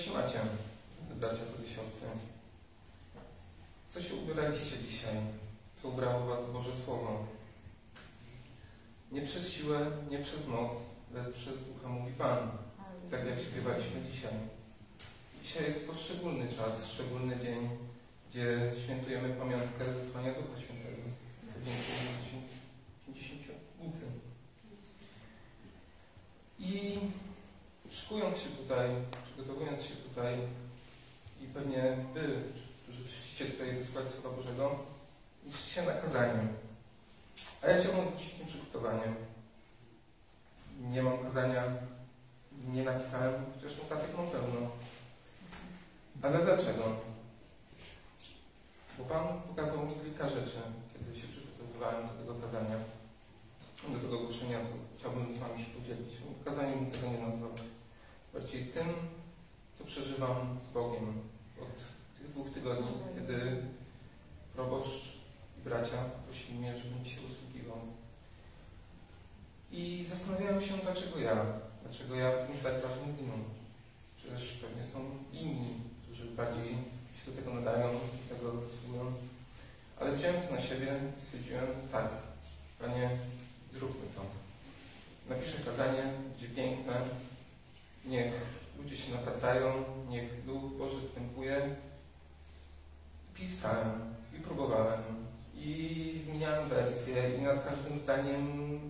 Wysiła 0.00 0.22
cię, 0.22 0.38
bracia, 1.20 1.42
siostry. 1.66 2.29
Bym 56.66 56.90
tego 56.90 57.06
nie 57.06 57.18
nazwał. 57.18 57.50
Właściwie 58.32 58.72
tym, 58.72 58.86
co 59.78 59.84
przeżywam 59.84 60.58
z 60.70 60.72
Bogiem 60.74 61.08
od 61.62 61.76
tych 62.18 62.30
dwóch 62.30 62.50
tygodni, 62.50 62.88
kiedy 63.14 63.62
proboszcz 64.54 65.04
i 65.58 65.60
bracia 65.64 66.04
prosili 66.26 66.58
mnie, 66.58 66.76
żebym 66.76 67.04
się 67.04 67.20
usługiwał. 67.20 67.78
I 69.72 70.04
zastanawiałem 70.08 70.60
się, 70.60 70.74
dlaczego 70.82 71.18
ja, 71.18 71.44
dlaczego 71.82 72.14
ja 72.14 72.30
w 72.32 72.46
tym 72.46 72.56
tak 72.62 72.82
ważnym 72.82 73.16
dniu. 73.16 73.32
Przecież 74.16 74.52
pewnie 74.52 74.84
są 74.84 74.98
inni, 75.32 75.74
którzy 76.02 76.26
bardziej 76.26 76.68
się 77.16 77.30
do 77.30 77.36
tego 77.36 77.54
nadają, 77.54 77.88
do 77.92 78.34
tego 78.34 78.52
zasługują. 78.60 79.12
Ale 80.00 80.12
wziąłem 80.12 80.42
to 80.42 80.54
na 80.54 80.60
siebie 80.60 81.00
i 81.18 81.20
stwierdziłem, 81.20 81.66
tak, 81.92 82.08
Panie, 82.78 83.10
zróbmy 83.72 84.06
to. 84.16 84.39
Napiszę 85.30 85.58
kazanie, 85.64 86.02
będzie 86.28 86.48
piękne, 86.48 86.94
niech 88.04 88.32
ludzie 88.78 88.96
się 88.96 89.14
nawracają, 89.14 89.84
niech 90.08 90.44
Duch 90.44 90.62
Boży 90.62 91.00
wstępuje. 91.00 91.76
Pisałem 93.34 94.14
i 94.38 94.40
próbowałem 94.40 95.02
i 95.54 96.20
zmieniałem 96.24 96.68
wersję 96.68 97.36
i 97.38 97.42
nad 97.42 97.64
każdym 97.64 97.98
zdaniem 97.98 98.80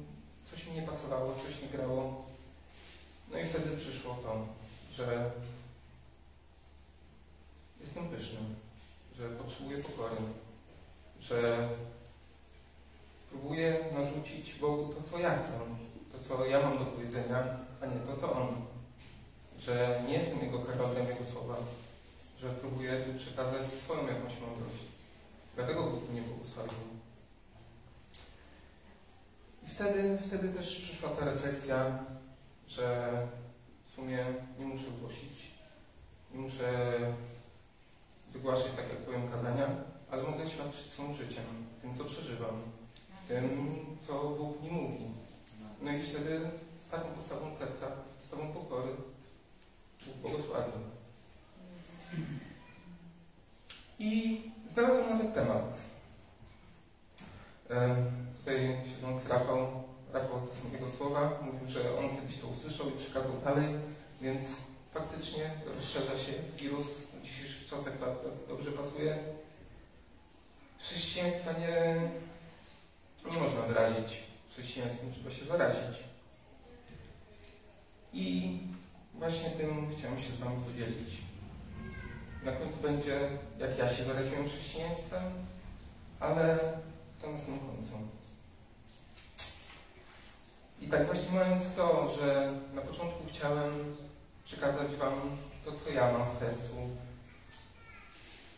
coś 0.51 0.67
mi 0.67 0.75
nie 0.75 0.83
pasowało, 0.83 1.35
coś 1.35 1.63
nie 1.63 1.69
grało. 1.69 2.25
No 3.31 3.39
i 3.39 3.45
wtedy 3.45 3.77
przyszło 3.77 4.15
to, 4.23 4.47
że 4.93 5.31
jestem 7.81 8.09
pyszny, 8.09 8.39
że 9.19 9.29
potrzebuję 9.29 9.79
pokory, 9.79 10.17
że 11.21 11.69
próbuję 13.31 13.79
narzucić 13.95 14.55
Bogu 14.55 14.95
to, 14.95 15.11
co 15.11 15.19
ja 15.19 15.39
chcę, 15.39 15.53
to, 16.29 16.37
co 16.37 16.47
ja 16.47 16.61
mam 16.61 16.79
do 16.79 16.85
powiedzenia, 16.85 17.45
a 17.83 17.87
nie 17.87 18.01
to, 18.01 18.17
co 18.21 18.33
On. 18.33 18.49
Że 19.59 20.03
nie 20.07 20.15
jestem 20.15 20.41
Jego 20.41 20.59
Karolem, 20.59 21.09
Jego 21.09 21.25
słowa, 21.25 21.57
że 22.41 22.51
próbuję 22.51 22.97
tu 22.97 23.19
przekazać 23.19 23.67
swoją 23.67 24.01
jakąś 24.07 24.41
mądrość. 24.41 24.85
Dlatego 25.55 25.83
Bóg 25.83 26.11
mnie 26.11 26.23
błogosławił. 26.23 26.79
I 29.67 29.71
wtedy, 29.71 30.19
wtedy 30.27 30.49
też 30.49 30.77
przyszła 30.77 31.09
ta 31.09 31.25
refleksja, 31.25 31.99
że 32.69 33.13
w 33.89 33.95
sumie 33.95 34.27
nie 34.59 34.67
muszę 34.67 34.91
głosić, 35.01 35.51
nie 36.35 36.41
muszę 36.41 36.99
wygłaszać 38.33 38.73
tak, 38.73 38.89
jak 38.89 38.99
powiem 38.99 39.29
kazania, 39.29 39.67
ale 40.11 40.23
mogę 40.23 40.47
świadczyć 40.47 40.87
swoim 40.87 41.15
życiem, 41.15 41.45
tym, 41.83 41.99
co 41.99 42.05
przeżywam, 42.05 42.63
tym, 43.29 43.77
co 44.07 44.29
Bóg 44.29 44.63
mi 44.63 44.71
mówi. 44.71 45.20
No 45.83 45.93
i 45.93 46.01
wtedy 46.01 46.41
z 46.87 46.91
taką 46.91 47.09
postawą 47.09 47.55
serca, 47.55 47.87
z 47.87 48.21
postawą 48.21 48.53
pokory 48.53 48.89
Bóg 50.07 50.17
błogosławi. 50.17 50.73
I 53.99 54.41
znalazłem 54.73 55.11
nawet 55.11 55.35
temat. 55.35 55.79
E, 57.71 57.97
tutaj 58.39 58.81
siedzący 58.95 59.29
Rafał, 59.29 59.83
Rafał 60.13 60.41
to 60.41 60.47
są 60.47 60.73
jego 60.73 60.91
słowa, 60.91 61.39
mówił, 61.43 61.69
że 61.69 61.99
on 61.99 62.17
kiedyś 62.17 62.39
to 62.39 62.47
usłyszał 62.47 62.89
i 62.91 62.99
przekazał 62.99 63.33
dalej, 63.45 63.69
więc 64.21 64.41
faktycznie 64.95 65.51
rozszerza 65.75 66.19
się 66.19 66.33
wirus 66.57 66.87
w 66.87 67.23
dzisiejszych 67.23 67.67
czasach 67.67 67.93
dobrze 68.49 68.73
pasuje. 68.73 69.19
Chrześcijaństwa 70.79 71.53
nie, 71.53 72.01
nie 73.33 73.39
można 73.39 73.63
wyrazić 73.63 74.30
chrześcijaństwem, 74.51 75.13
trzeba 75.13 75.31
się 75.31 75.45
zarazić. 75.45 75.99
I 78.13 78.59
właśnie 79.15 79.51
tym 79.51 79.91
chciałem 79.91 80.19
się 80.19 80.33
z 80.33 80.37
Wami 80.37 80.65
podzielić. 80.65 81.17
Na 82.45 82.53
końcu 82.53 82.77
będzie, 82.77 83.31
jak 83.59 83.79
ja 83.79 83.89
się 83.89 84.05
zaraziłem 84.05 84.49
chrześcijaństwem, 84.49 85.23
ale 86.21 86.59
to 87.23 87.31
na 87.31 87.39
samym 87.39 87.61
końcu. 87.61 87.93
I 90.81 90.89
tak 90.89 91.07
właśnie 91.07 91.39
mając 91.39 91.75
to, 91.75 92.15
że 92.19 92.53
na 92.75 92.81
początku 92.81 93.25
chciałem 93.29 93.97
przekazać 94.45 94.97
Wam 94.97 95.37
to, 95.65 95.73
co 95.73 95.91
ja 95.91 96.13
mam 96.13 96.31
w 96.31 96.39
sercu, 96.39 96.75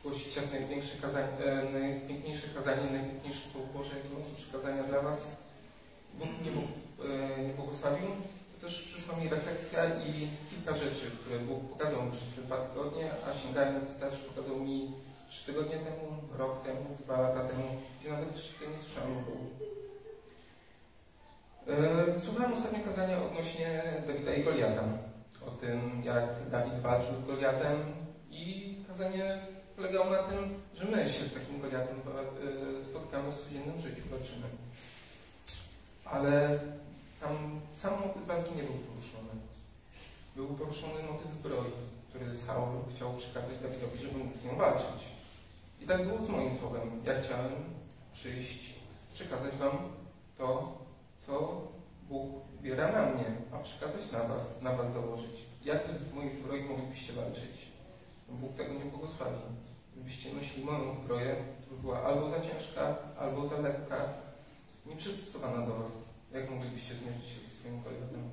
głosić 0.03 0.37
jak 0.37 0.53
największe 0.53 0.97
kazanie, 1.03 1.29
e, 1.45 1.73
najpiękniejsze 1.73 2.49
kazanie, 2.49 2.91
najpiękniejsze 2.91 3.51
Słowo 3.53 3.67
Boże, 3.79 3.91
jako 3.91 4.37
przekazania 4.37 4.83
dla 4.83 5.01
Was. 5.01 5.42
Mnie 6.19 6.51
Bóg, 6.51 6.65
e, 7.05 7.43
nie 7.43 7.55
błogosławił. 7.55 8.09
To 8.55 8.67
też 8.67 8.83
przyszła 8.83 9.17
mi 9.17 9.29
refleksja 9.29 9.85
i 9.85 10.29
kilka 10.51 10.77
rzeczy, 10.77 11.11
które 11.21 11.39
Bóg 11.39 11.71
pokazał 11.71 12.03
mi 12.03 12.13
przez 12.13 12.29
te 12.37 12.43
dwa 12.43 12.57
tygodnie, 12.57 13.11
a 13.29 13.33
sięgając 13.33 13.95
też 13.97 14.19
pokazał 14.19 14.57
mi 14.61 14.93
trzy 15.29 15.47
tygodnie 15.47 15.77
temu, 15.77 16.07
rok 16.39 16.65
temu, 16.65 16.97
dwa 17.01 17.21
lata 17.21 17.41
temu, 17.49 17.65
gdzie 18.01 18.13
nawet 18.13 18.37
jeszcze 18.37 18.67
nie 18.67 18.79
słyszałem 18.79 19.13
o 19.19 19.21
Bogu. 19.21 19.47
E, 21.69 22.21
Słuchałem 22.21 22.53
ostatnio 22.53 22.85
kazania 22.85 23.23
odnośnie 23.23 23.83
Dawida 24.07 24.35
i 24.35 24.45
Goliata. 24.45 24.85
O 25.47 25.51
tym, 25.51 26.03
jak 26.05 26.51
Dawid 26.51 26.81
walczył 26.81 27.15
z 27.17 27.27
Goliatem 27.27 27.79
i 28.31 28.75
kazanie 28.89 29.47
polegało 29.77 30.11
na 30.11 30.23
tym, 30.23 30.61
że 30.75 30.85
my 30.85 31.09
się 31.09 31.25
z 31.25 31.35
takim 31.35 31.61
Goliatem 31.61 31.97
e, 31.97 32.83
spotkamy 32.83 33.33
w 33.33 33.45
codziennym 33.45 33.81
życiu, 33.81 34.03
walczymy. 34.11 34.47
Ale 36.13 36.59
tam 37.21 37.61
sam 37.73 37.93
motyw 38.01 38.27
walki 38.27 38.55
nie 38.57 38.63
był 38.63 38.79
poruszony. 38.89 39.35
Był 40.37 40.47
poruszony 40.47 41.03
motyw 41.13 41.33
zbroi, 41.33 41.73
który 42.09 42.37
Saul 42.37 42.79
chciał 42.95 43.15
przekazać 43.15 43.59
Dawidowi, 43.63 43.99
żeby 43.99 44.19
mógł 44.19 44.39
z 44.39 44.45
nią 44.45 44.57
walczyć. 44.57 45.03
I 45.81 45.87
tak 45.87 46.07
było 46.07 46.23
z 46.23 46.29
moim 46.29 46.59
słowem. 46.59 47.03
Ja 47.05 47.15
chciałem 47.21 47.53
przyjść, 48.13 48.75
przekazać 49.13 49.57
Wam 49.57 49.79
to, 50.39 50.79
co 51.27 51.63
Bóg 52.09 52.29
biera 52.63 52.93
na 52.93 53.03
mnie, 53.07 53.25
a 53.53 53.59
przekazać 53.59 54.13
na 54.13 54.25
Was, 54.25 54.43
na 54.63 54.77
Was 54.77 54.93
założyć. 54.93 55.37
Jak 55.65 55.89
w 55.89 56.15
mojej 56.15 56.33
zbroi 56.33 56.65
moglibyście 56.65 57.13
walczyć? 57.13 57.73
Bóg 58.29 58.57
tego 58.57 58.75
nie 58.75 58.85
błogosławi. 58.85 59.43
Gdybyście 59.93 60.35
nosili 60.35 60.65
moją 60.65 60.95
zbroję, 60.95 61.37
to 61.37 61.75
by 61.75 61.83
była 61.83 62.03
albo 62.03 62.31
za 62.31 62.41
ciężka, 62.41 62.97
albo 63.19 63.47
za 63.47 63.59
lekka, 63.59 64.09
nieprzystosowana 64.87 65.67
do 65.67 65.75
Was. 65.75 65.93
Jak 66.33 66.51
moglibyście 66.51 66.95
zmierzyć 66.95 67.25
się 67.25 67.41
ze 67.41 67.55
swoim 67.57 67.83
Goliatem? 67.83 68.31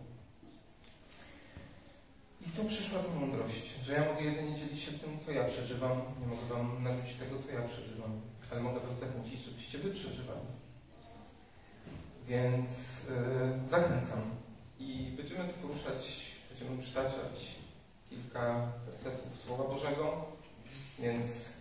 I 2.48 2.50
tu 2.50 2.66
przyszła 2.66 3.00
ta 3.00 3.20
mądrość, 3.20 3.76
że 3.84 3.94
ja 3.94 4.14
mogę 4.14 4.26
jedynie 4.26 4.56
dzielić 4.56 4.80
się 4.80 4.92
tym, 4.92 5.20
co 5.26 5.32
ja 5.32 5.44
przeżywam. 5.44 6.02
Nie 6.22 6.28
mogę 6.28 6.46
Wam 6.50 6.84
narzucić 6.84 7.16
tego, 7.16 7.40
co 7.44 7.52
ja 7.52 7.62
przeżywam, 7.62 8.22
ale 8.52 8.62
mogę 8.62 8.80
Was 8.80 9.00
zachęcić, 9.00 9.42
żebyście 9.42 9.78
Wy 9.78 9.92
przeżywali. 9.92 10.48
Więc 12.28 12.70
yy, 13.04 13.70
zachęcam. 13.70 14.22
I 14.80 15.14
będziemy 15.18 15.54
tu 15.54 15.68
poruszać, 15.68 16.26
będziemy 16.50 16.82
przytaczać 16.82 17.56
kilka 18.10 18.72
wersetów 18.86 19.38
Słowa 19.38 19.64
Bożego, 19.64 20.26
więc 21.00 21.59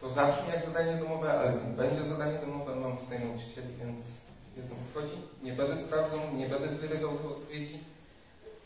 to 0.00 0.10
zabrzmi 0.10 0.48
jak 0.48 0.64
zadanie 0.64 0.96
domowe, 0.96 1.32
ale 1.32 1.52
to 1.52 1.58
będzie 1.76 2.04
zadanie 2.04 2.38
domowe. 2.38 2.76
Mam 2.76 2.96
tutaj 2.96 3.20
nauczycieli, 3.20 3.74
więc 3.78 4.00
wiedzą 4.56 4.74
o 4.74 4.94
co 4.94 5.00
chodzi. 5.00 5.16
Nie 5.42 5.52
będę 5.52 5.76
sprawdzał, 5.76 6.20
nie 6.36 6.48
będę 6.48 6.68
wyrygał 6.68 7.18
do 7.18 7.28
odpowiedzi. 7.28 7.78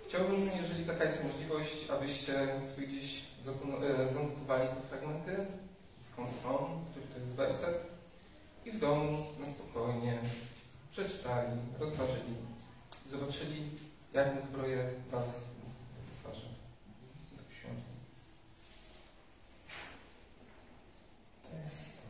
Chciałbym, 0.08 0.50
jeżeli 0.56 0.84
taka 0.84 1.04
jest 1.04 1.24
możliwość, 1.24 1.90
abyście 1.90 2.32
sobie 2.70 2.86
gdzieś 2.86 3.24
zanotowali 4.12 4.68
te 4.68 4.88
fragmenty, 4.88 5.46
skąd 6.12 6.30
są, 6.42 6.82
który 6.90 7.06
to 7.06 7.18
jest 7.18 7.30
werset 7.30 7.86
i 8.64 8.72
w 8.72 8.78
domu 8.78 9.24
na 9.40 9.46
spokojnie 9.46 10.18
przeczytali, 10.90 11.50
rozważyli, 11.80 12.34
zobaczyli, 13.10 13.70
jaką 14.12 14.40
zbroję 14.40 14.90
Was 15.10 15.24
wyposaża. 15.96 16.46
Tak 17.36 17.56
święty. 17.56 17.82
To 21.42 21.56
jest 21.62 21.84
to. 21.96 22.04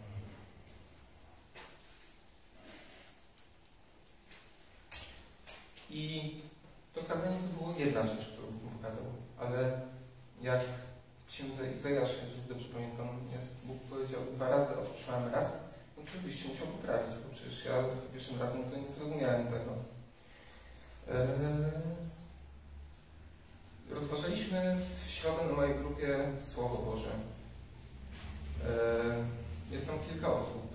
I 5.94 6.34
to 6.94 7.00
kazanie 7.02 7.38
to 7.38 7.48
była 7.58 7.76
jedna 7.76 8.02
rzecz, 8.06 8.26
którą 8.28 8.46
Bóg 8.46 8.72
pokazał, 8.72 9.04
ale 9.38 9.80
jak 10.42 10.60
w 11.26 11.28
księdze 11.28 11.72
Izajasza, 11.72 12.24
jeżeli 12.24 12.48
dobrze 12.48 12.68
pamiętam, 12.74 13.08
jest, 13.32 13.54
Bóg 13.64 13.78
powiedział 13.90 14.20
dwa 14.34 14.48
razy, 14.48 14.70
a 14.74 14.80
usłyszałem 14.80 15.32
raz, 15.34 15.46
no 15.96 16.02
to 16.02 16.26
byście 16.26 16.48
musiał 16.48 16.66
poprawić, 16.66 17.14
bo 17.22 17.34
przecież 17.34 17.64
ja 17.64 17.82
za 17.82 18.12
pierwszym 18.12 18.40
razem 18.40 18.64
to 18.70 18.76
nie 18.76 18.94
zrozumiałem 18.96 19.46
tego. 19.46 19.72
Eee, 21.10 21.70
rozważaliśmy 23.90 24.76
w 25.06 25.10
środę 25.10 25.44
na 25.46 25.52
mojej 25.52 25.74
grupie 25.74 26.32
Słowo 26.40 26.76
Boże. 26.76 27.10
Eee, 28.64 29.24
jest 29.70 29.86
tam 29.86 29.98
kilka 30.08 30.32
osób. 30.32 30.68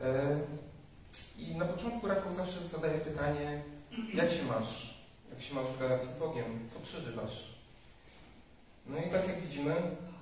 E, 0.00 0.40
I 1.38 1.54
na 1.54 1.64
początku 1.64 2.08
Rafał 2.08 2.32
zawsze 2.32 2.68
zadaje 2.68 2.98
pytanie, 2.98 3.62
jak 4.14 4.30
się 4.30 4.42
masz? 4.44 4.94
Jak 5.30 5.42
się 5.42 5.54
masz 5.54 5.66
w 5.66 5.80
relacji 5.80 6.08
z 6.08 6.18
Bogiem? 6.18 6.68
Co 6.74 6.80
przeżywasz? 6.80 7.54
No 8.86 8.98
i 8.98 9.10
tak 9.10 9.28
jak 9.28 9.40
widzimy, 9.40 9.74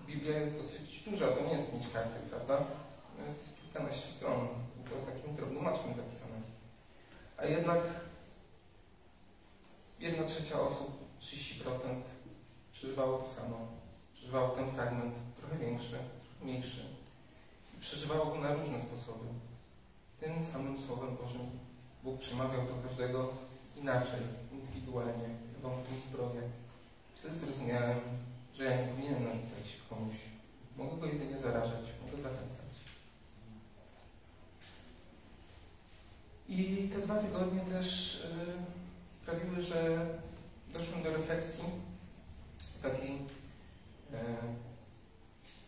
Biblia 0.07 0.39
jest 0.39 0.57
dosyć 0.57 1.01
duża, 1.01 1.27
to 1.29 1.45
nie 1.45 1.53
jest 1.53 1.71
pięć 1.71 1.89
kartek, 1.93 2.23
prawda? 2.23 2.57
To 2.57 3.29
jest 3.29 3.57
kilkanaście 3.63 4.09
stron 4.09 4.49
i 4.81 4.91
to 4.91 5.13
takim 5.13 5.37
drobnym 5.37 5.63
maczkiem 5.63 5.95
zapisane. 5.97 6.39
A 7.37 7.45
jednak 7.45 7.79
jedna 10.01 10.25
trzecia 10.25 10.61
osób, 10.61 10.91
30% 11.21 11.65
przeżywało 12.73 13.19
to 13.19 13.29
samo. 13.29 13.69
Przeżywało 14.15 14.49
ten 14.49 14.71
fragment 14.71 15.15
trochę 15.41 15.57
większy, 15.57 15.89
trochę 15.89 16.05
mniejszy. 16.43 16.85
I 17.77 17.81
przeżywało 17.81 18.27
go 18.27 18.39
na 18.39 18.55
różne 18.55 18.81
sposoby. 18.81 19.25
Tym 20.21 20.33
samym 20.53 20.79
Słowem 20.79 21.17
Bożym 21.17 21.41
Bóg 22.05 22.19
przemawiał 22.19 22.63
do 22.67 22.89
każdego 22.89 23.33
inaczej, 23.77 24.21
indywidualnie, 24.53 25.29
dawał 25.55 25.79
mu 25.79 25.85
tą 25.85 25.91
zbroję. 26.09 26.43
Wtedy 27.15 27.37
zrozumiałem, 27.37 28.01
że 28.55 28.65
ja 28.65 28.77
nie 28.77 28.89
powinienem 28.89 29.25
narzucać 29.25 29.77
komuś. 29.91 30.15
Mogę 30.77 30.97
go 30.97 31.07
jedynie 31.07 31.39
zarażać, 31.39 31.85
mogę 32.05 32.23
zachęcać. 32.23 32.59
I 36.49 36.89
te 36.93 36.99
dwa 36.99 37.15
tygodnie 37.15 37.61
też 37.61 38.15
y, 38.15 38.29
sprawiły, 39.23 39.63
że 39.63 40.07
doszłem 40.73 41.03
do 41.03 41.11
refleksji 41.11 41.65
takiej 42.83 43.15
y, 43.15 43.19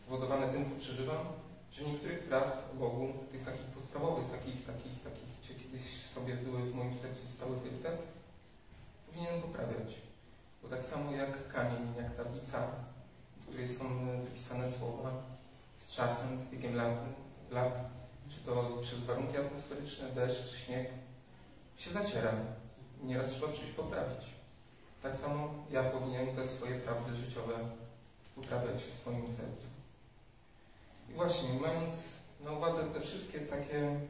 powodowane 0.07 0.53
tym, 0.53 0.70
co 0.70 0.76
przeżywam, 0.76 1.26
że 1.72 1.84
niektórych 1.84 2.18
prawd 2.18 2.57
o 2.72 2.76
Bogu, 2.76 3.09
tych 3.32 3.44
takich 3.44 3.66
podstawowych, 3.91 4.30
takich, 4.30 4.66
takich, 4.66 5.03
takich, 5.03 5.28
gdzie 5.43 5.55
kiedyś 5.55 6.07
sobie 6.07 6.34
były 6.34 6.62
w 6.62 6.74
moim 6.74 6.95
sercu 6.95 7.26
zostały 7.26 7.57
wyryte, 7.57 7.97
powinienem 9.07 9.43
poprawiać. 9.43 9.95
Bo 10.62 10.68
tak 10.68 10.84
samo 10.84 11.12
jak 11.12 11.49
kamień, 11.49 11.95
jak 11.97 12.16
tablica, 12.16 12.66
w 13.41 13.47
której 13.47 13.68
są 13.68 13.84
wypisane 14.24 14.72
słowa, 14.72 15.11
z 15.78 15.93
czasem, 15.93 16.41
z 16.41 16.45
biegiem 16.45 16.76
lat, 16.76 16.99
lat 17.51 17.91
czy 18.28 18.36
to 18.47 18.78
przez 18.82 18.99
warunki 18.99 19.36
atmosferyczne, 19.36 20.09
deszcz, 20.09 20.55
śnieg, 20.55 20.88
się 21.76 21.91
zaciera. 21.93 22.32
Nieraz 23.03 23.30
trzeba 23.30 23.53
coś 23.53 23.70
poprawić. 23.76 24.26
Tak 25.03 25.16
samo 25.16 25.55
ja 25.70 25.82
powinienem 25.82 26.36
te 26.36 26.49
swoje 26.49 26.80
prawdy 26.80 27.16
życiowe 27.16 27.55
poprawiać 28.34 28.82
w 28.82 29.01
swoim 29.01 29.26
sercu. 29.26 29.66
I 31.11 31.12
właśnie, 31.12 31.49
mając 31.61 32.20
na 32.45 32.53
uwadze 32.53 32.84
te 32.84 33.01
wszystkie 33.01 33.41
takie 33.41 34.01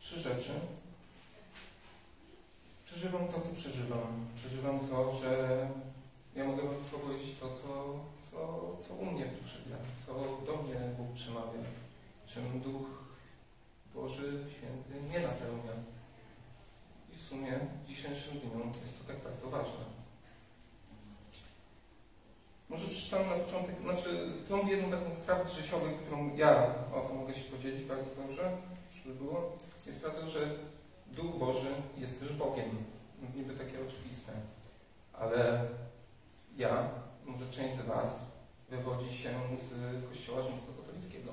trzy 0.00 0.20
rzeczy, 0.20 0.52
przeżywam 2.84 3.28
to, 3.28 3.40
co 3.40 3.48
przeżywam. 3.54 4.26
Przeżywam 4.36 4.88
to, 4.88 5.16
że 5.16 5.58
ja 6.36 6.44
mogę 6.44 6.62
tylko 6.62 7.06
powiedzieć 7.06 7.38
to, 7.40 7.46
co, 7.48 7.98
co, 8.30 8.38
co 8.88 8.94
u 8.94 9.06
mnie 9.06 9.26
w 9.26 9.40
duszy 9.40 9.58
co 10.06 10.12
do 10.46 10.62
mnie 10.62 10.74
Bóg 10.98 11.12
przemawia, 11.14 11.60
czym 12.26 12.60
Duch 12.60 12.88
Boży 13.94 14.44
Święty 14.50 15.08
mnie 15.08 15.20
napełnia. 15.20 15.72
I 17.12 17.16
w 17.16 17.20
sumie 17.20 17.52
w 17.84 17.88
dzisiejszym 17.88 18.38
dniu 18.38 18.72
jest 18.82 18.98
to 18.98 19.12
tak 19.12 19.22
bardzo 19.22 19.50
ważne. 19.50 19.97
Może 22.68 22.86
przeczytam 22.86 23.28
na 23.28 23.34
początek, 23.34 23.74
znaczy 23.82 24.32
tą 24.48 24.66
jedną 24.66 24.90
taką 24.90 25.14
sprawę 25.14 25.48
życiową, 25.48 25.86
którą 26.04 26.36
ja 26.36 26.74
o 26.94 27.00
to 27.00 27.14
mogę 27.14 27.34
się 27.34 27.44
podzielić 27.44 27.84
bardzo 27.84 28.10
dobrze, 28.22 28.56
żeby 28.94 29.14
było, 29.14 29.56
jest 29.86 30.00
prawda, 30.00 30.26
że 30.26 30.40
Duch 31.06 31.38
Boży 31.38 31.68
jest 31.98 32.20
też 32.20 32.32
Bogiem. 32.32 32.70
Niby 33.36 33.54
takie 33.54 33.78
oczywiste. 33.86 34.32
Ale 35.12 35.68
ja, 36.56 36.88
może 37.26 37.52
część 37.52 37.76
z 37.76 37.86
Was, 37.86 38.08
wywodzi 38.68 39.16
się 39.16 39.30
z 39.70 40.04
Kościoła 40.08 40.42
rzymskokatolickiego. 40.42 41.32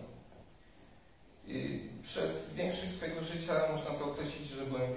I 1.48 1.90
przez 2.04 2.54
większość 2.54 2.92
swojego 2.92 3.22
życia 3.22 3.72
można 3.72 3.92
to 3.92 4.06
określić, 4.06 4.50
że 4.50 4.66
byłem 4.66 4.92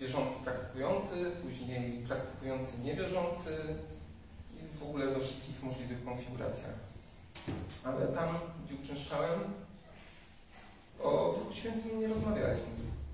wierzący 0.00 0.34
praktykujący, 0.44 1.30
później 1.42 2.04
praktykujący 2.06 2.72
niewierzący 2.84 3.76
w 4.80 4.82
ogóle 4.82 5.06
we 5.06 5.20
wszystkich 5.20 5.62
możliwych 5.62 6.04
konfiguracjach. 6.04 6.74
Ale 7.84 8.06
tam, 8.06 8.38
gdzie 8.64 8.74
uczęszczałem, 8.74 9.40
o 11.02 11.34
Duchu 11.38 11.52
Świętym 11.52 12.00
nie 12.00 12.08
rozmawiali 12.08 12.60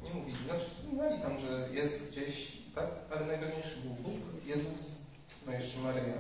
nie 0.05 0.15
mówili. 0.15 0.39
Znaczy 0.45 0.65
wspominali 0.71 1.23
tam, 1.23 1.39
że 1.39 1.69
jest 1.73 2.11
gdzieś, 2.11 2.59
tak? 2.75 2.89
Ale 3.11 3.27
najważniejszy 3.27 3.77
był 3.77 3.91
Bóg, 3.91 4.21
Jezus, 4.47 4.81
no 5.47 5.53
jeszcze 5.53 5.81
Maryja. 5.81 6.15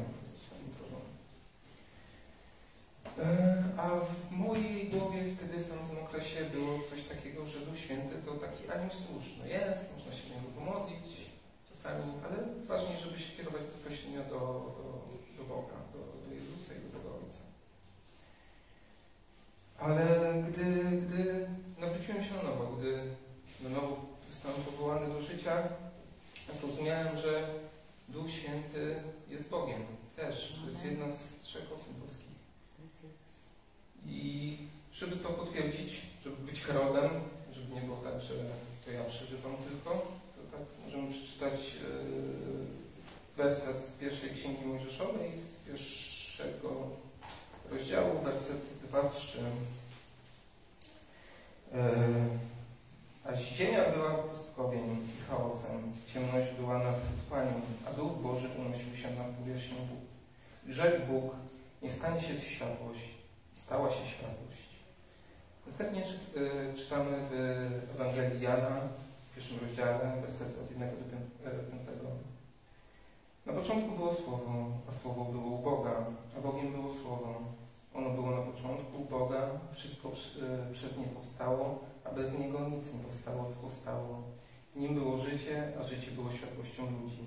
E, 3.19 3.65
a 3.77 3.89
w 3.91 4.31
mojej 4.31 4.89
głowie 4.89 5.25
wtedy 5.37 5.57
w 5.59 5.69
tamtym 5.69 5.99
okresie 6.05 6.45
było 6.45 6.79
coś 6.91 7.05
takiego, 7.05 7.47
że 7.47 7.59
Duch 7.61 7.79
Święty 7.79 8.15
to 8.27 8.33
taki 8.35 8.63
anioł 8.73 8.91
słuszny. 8.91 9.49
Jest, 9.49 9.93
można 9.93 10.13
się 10.13 10.29
do 10.29 10.35
niego 10.35 10.49
pomodlić 10.59 11.07
czasami, 11.69 12.05
ale 12.25 12.37
ważniej, 12.67 12.99
żeby 12.99 13.19
się 13.19 13.37
kierować 13.37 13.63
bezpośrednio 13.63 14.23
do, 14.25 14.41
do, 15.39 15.45
Boga, 15.45 15.79
do, 15.93 15.99
do 15.99 16.35
Jezusa 16.35 16.75
i 16.75 16.93
do 16.93 16.99
Boga 16.99 17.11
Ojca. 17.17 17.43
Ale 19.79 20.05
gdy, 20.49 20.65
gdy 21.03 21.49
nawróciłem 21.79 22.25
się 22.25 22.35
na 22.35 22.43
nowo, 22.43 22.77
gdy 22.77 23.03
na 23.63 23.69
nowo 23.69 23.97
zostałem 24.31 24.63
powołany 24.63 25.15
do 25.15 25.23
życia, 25.23 25.69
zrozumiałem, 26.61 27.19
że 27.19 27.55
Duch 28.09 28.31
Święty 28.31 28.97
jest 29.31 29.49
Bogiem. 29.49 29.81
Też. 30.17 30.59
To 30.65 30.71
jest 30.71 30.85
jedna 30.85 31.07
z 31.07 31.43
trzech 31.43 31.73
osób 31.73 31.99
boskich. 32.01 32.35
I 34.07 34.57
żeby 34.93 35.17
to 35.17 35.29
potwierdzić, 35.29 36.03
żeby 36.25 36.37
być 36.37 36.61
Karolem, 36.61 37.11
żeby 37.53 37.75
nie 37.75 37.81
było 37.81 37.97
tak, 37.97 38.21
że 38.21 38.35
to 38.85 38.91
ja 38.91 39.05
przeżywam 39.05 39.57
tylko, 39.69 39.91
to 40.37 40.57
tak 40.57 40.61
możemy 40.85 41.11
przeczytać 41.11 41.75
yy, 41.75 42.84
werset 43.37 43.85
z 43.85 43.91
pierwszej 43.91 44.31
Księgi 44.31 44.65
Mojżeszowej, 44.65 45.41
z 45.41 45.57
pierwszego 45.57 46.71
rozdziału, 47.71 48.21
werset 48.25 48.61
2-3. 48.93 49.39
Yy, 51.73 51.81
a 53.25 53.37
ziemia 53.37 53.91
była 53.91 54.15
pustkowień 54.15 54.85
i 54.85 55.31
chaosem, 55.31 55.93
ciemność 56.13 56.53
była 56.61 56.79
nad 56.79 56.97
trwaniem, 57.27 57.61
a 57.87 57.93
Duch 57.93 58.13
Boży 58.13 58.49
unosił 58.59 58.97
się 58.97 59.11
nad 59.11 59.27
powierzchnią 59.27 59.77
wód. 59.77 60.05
Rzekł 60.69 61.07
Bóg, 61.07 61.35
nie 61.83 61.93
stanie 61.93 62.21
się 62.21 62.41
światłość. 62.41 63.15
Stała 63.53 63.91
się 63.91 64.07
światłość. 64.07 64.69
Następnie 65.67 66.03
y, 66.03 66.75
czytamy 66.77 67.11
w 67.31 67.95
Ewangelii 67.95 68.43
Jana, 68.43 68.81
w 69.31 69.35
pierwszym 69.35 69.59
rozdziale, 69.63 70.21
werset 70.21 70.59
od 70.63 70.71
1 70.71 70.91
do 70.91 71.05
5. 71.05 72.34
Na 73.47 73.53
początku 73.53 73.97
było 73.97 74.15
Słowo, 74.15 74.67
a 74.89 74.93
Słowo 74.93 75.25
było 75.25 75.45
u 75.45 75.59
Boga, 75.59 76.05
a 76.39 76.41
Bogiem 76.41 76.73
było 76.73 76.95
Słowo. 77.03 77.35
Ono 77.95 78.11
było 78.11 78.31
na 78.31 78.43
początku 78.43 79.05
Boga, 79.11 79.51
wszystko 79.73 80.09
y, 80.09 80.73
przez 80.73 80.99
nie 80.99 81.05
powstało, 81.05 81.79
a 82.05 82.11
bez 82.11 82.39
Niego 82.39 82.69
nic 82.69 82.93
nie 82.95 83.01
powstało, 83.01 83.45
co 83.51 83.57
powstało. 83.57 84.23
W 84.75 84.81
Nim 84.81 84.95
było 84.95 85.19
życie, 85.19 85.73
a 85.81 85.85
życie 85.85 86.11
było 86.11 86.31
światłością 86.31 86.83
ludzi. 86.83 87.27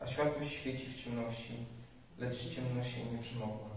A 0.00 0.06
światłość 0.06 0.50
świeci 0.50 0.86
w 0.86 1.04
ciemności, 1.04 1.56
lecz 2.18 2.54
ciemność 2.54 2.96
jej 2.96 3.06
nie 3.12 3.18
przymogła. 3.18 3.72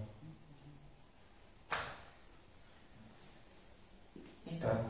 I 4.45 4.55
tak, 4.55 4.83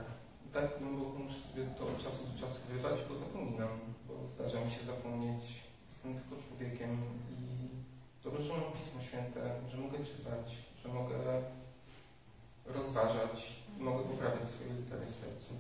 tak 0.54 0.80
głęboko 0.80 1.20
muszę 1.20 1.40
sobie 1.42 1.66
to 1.78 1.84
od 1.84 1.98
czasu 1.98 2.24
do 2.34 2.40
czasu 2.40 2.60
wywać, 2.70 3.00
bo 3.10 3.16
zapominam, 3.16 3.70
bo 4.08 4.14
zdarza 4.28 4.66
mi 4.66 4.72
się 4.72 4.86
zapomnieć. 4.86 5.65
Jestem 6.06 6.24
tylko 6.30 6.48
człowiekiem 6.48 7.02
i 7.32 7.70
dobrze, 8.24 8.44
że 8.44 8.54
mam 8.54 8.72
Pismo 8.72 9.02
Święte, 9.02 9.56
że 9.72 9.78
mogę 9.78 9.98
czytać, 9.98 10.58
że 10.84 10.90
mogę 10.90 11.16
rozważać 12.66 13.54
i 13.80 13.84
mogę 13.84 14.04
poprawiać 14.04 14.50
swoje 14.50 14.74
litery 14.74 15.06
w 15.06 15.16
sercu. 15.16 15.54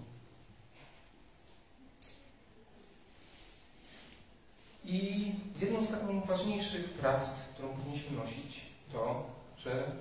I 4.83 5.31
jedną 5.61 5.85
z 5.85 5.89
takich 5.89 6.25
ważniejszych 6.25 6.93
prawd, 6.93 7.31
którą 7.53 7.69
powinniśmy 7.69 8.17
nosić, 8.17 8.65
to, 8.91 9.29
że 9.57 9.91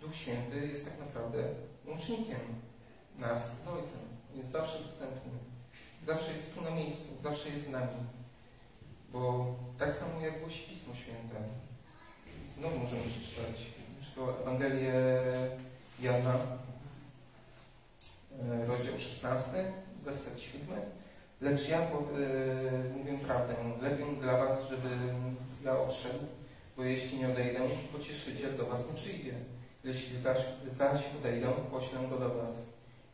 Duch 0.00 0.14
Święty 0.14 0.66
jest 0.66 0.84
tak 0.84 0.98
naprawdę 0.98 1.54
łącznikiem 1.86 2.40
nas 3.18 3.42
z 3.64 3.68
Ojcem. 3.68 4.00
Jest 4.34 4.50
zawsze 4.50 4.78
dostępny. 4.78 5.32
Zawsze 6.06 6.32
jest 6.32 6.54
tu 6.54 6.60
na 6.60 6.70
miejscu, 6.70 7.08
zawsze 7.22 7.48
jest 7.48 7.66
z 7.66 7.70
nami. 7.70 8.19
Bo 9.12 9.54
tak 9.78 9.94
samo 9.94 10.20
jak 10.20 10.40
głosi 10.40 10.68
Pismo 10.68 10.94
Święte, 10.94 11.36
znowu 12.58 12.78
możemy 12.78 13.02
przeczytać, 13.02 13.66
czy 14.02 14.14
to 14.14 14.40
Ewangelię 14.42 14.92
Jana, 16.00 16.34
e, 18.42 18.66
rozdział 18.66 18.98
16, 18.98 19.72
werset 20.04 20.40
7. 20.40 20.60
Lecz 21.40 21.68
ja 21.68 21.78
e, 21.78 21.84
mówię 22.98 23.18
prawdę, 23.26 23.54
lepiej 23.82 24.16
dla 24.20 24.38
was, 24.38 24.58
żebym 24.70 25.36
ja 25.64 25.80
odszedł, 25.80 26.24
bo 26.76 26.84
jeśli 26.84 27.18
nie 27.18 27.28
odejdę, 27.28 27.60
pocieszyciel 27.92 28.56
do 28.56 28.66
was 28.66 28.80
nie 28.88 28.94
przyjdzie. 28.94 29.34
Jeśli 29.84 30.20
zaś, 30.20 30.38
zaś 30.78 31.00
odejdę, 31.20 31.52
poślę 31.70 32.00
go 32.10 32.18
do 32.18 32.28
was. 32.28 32.50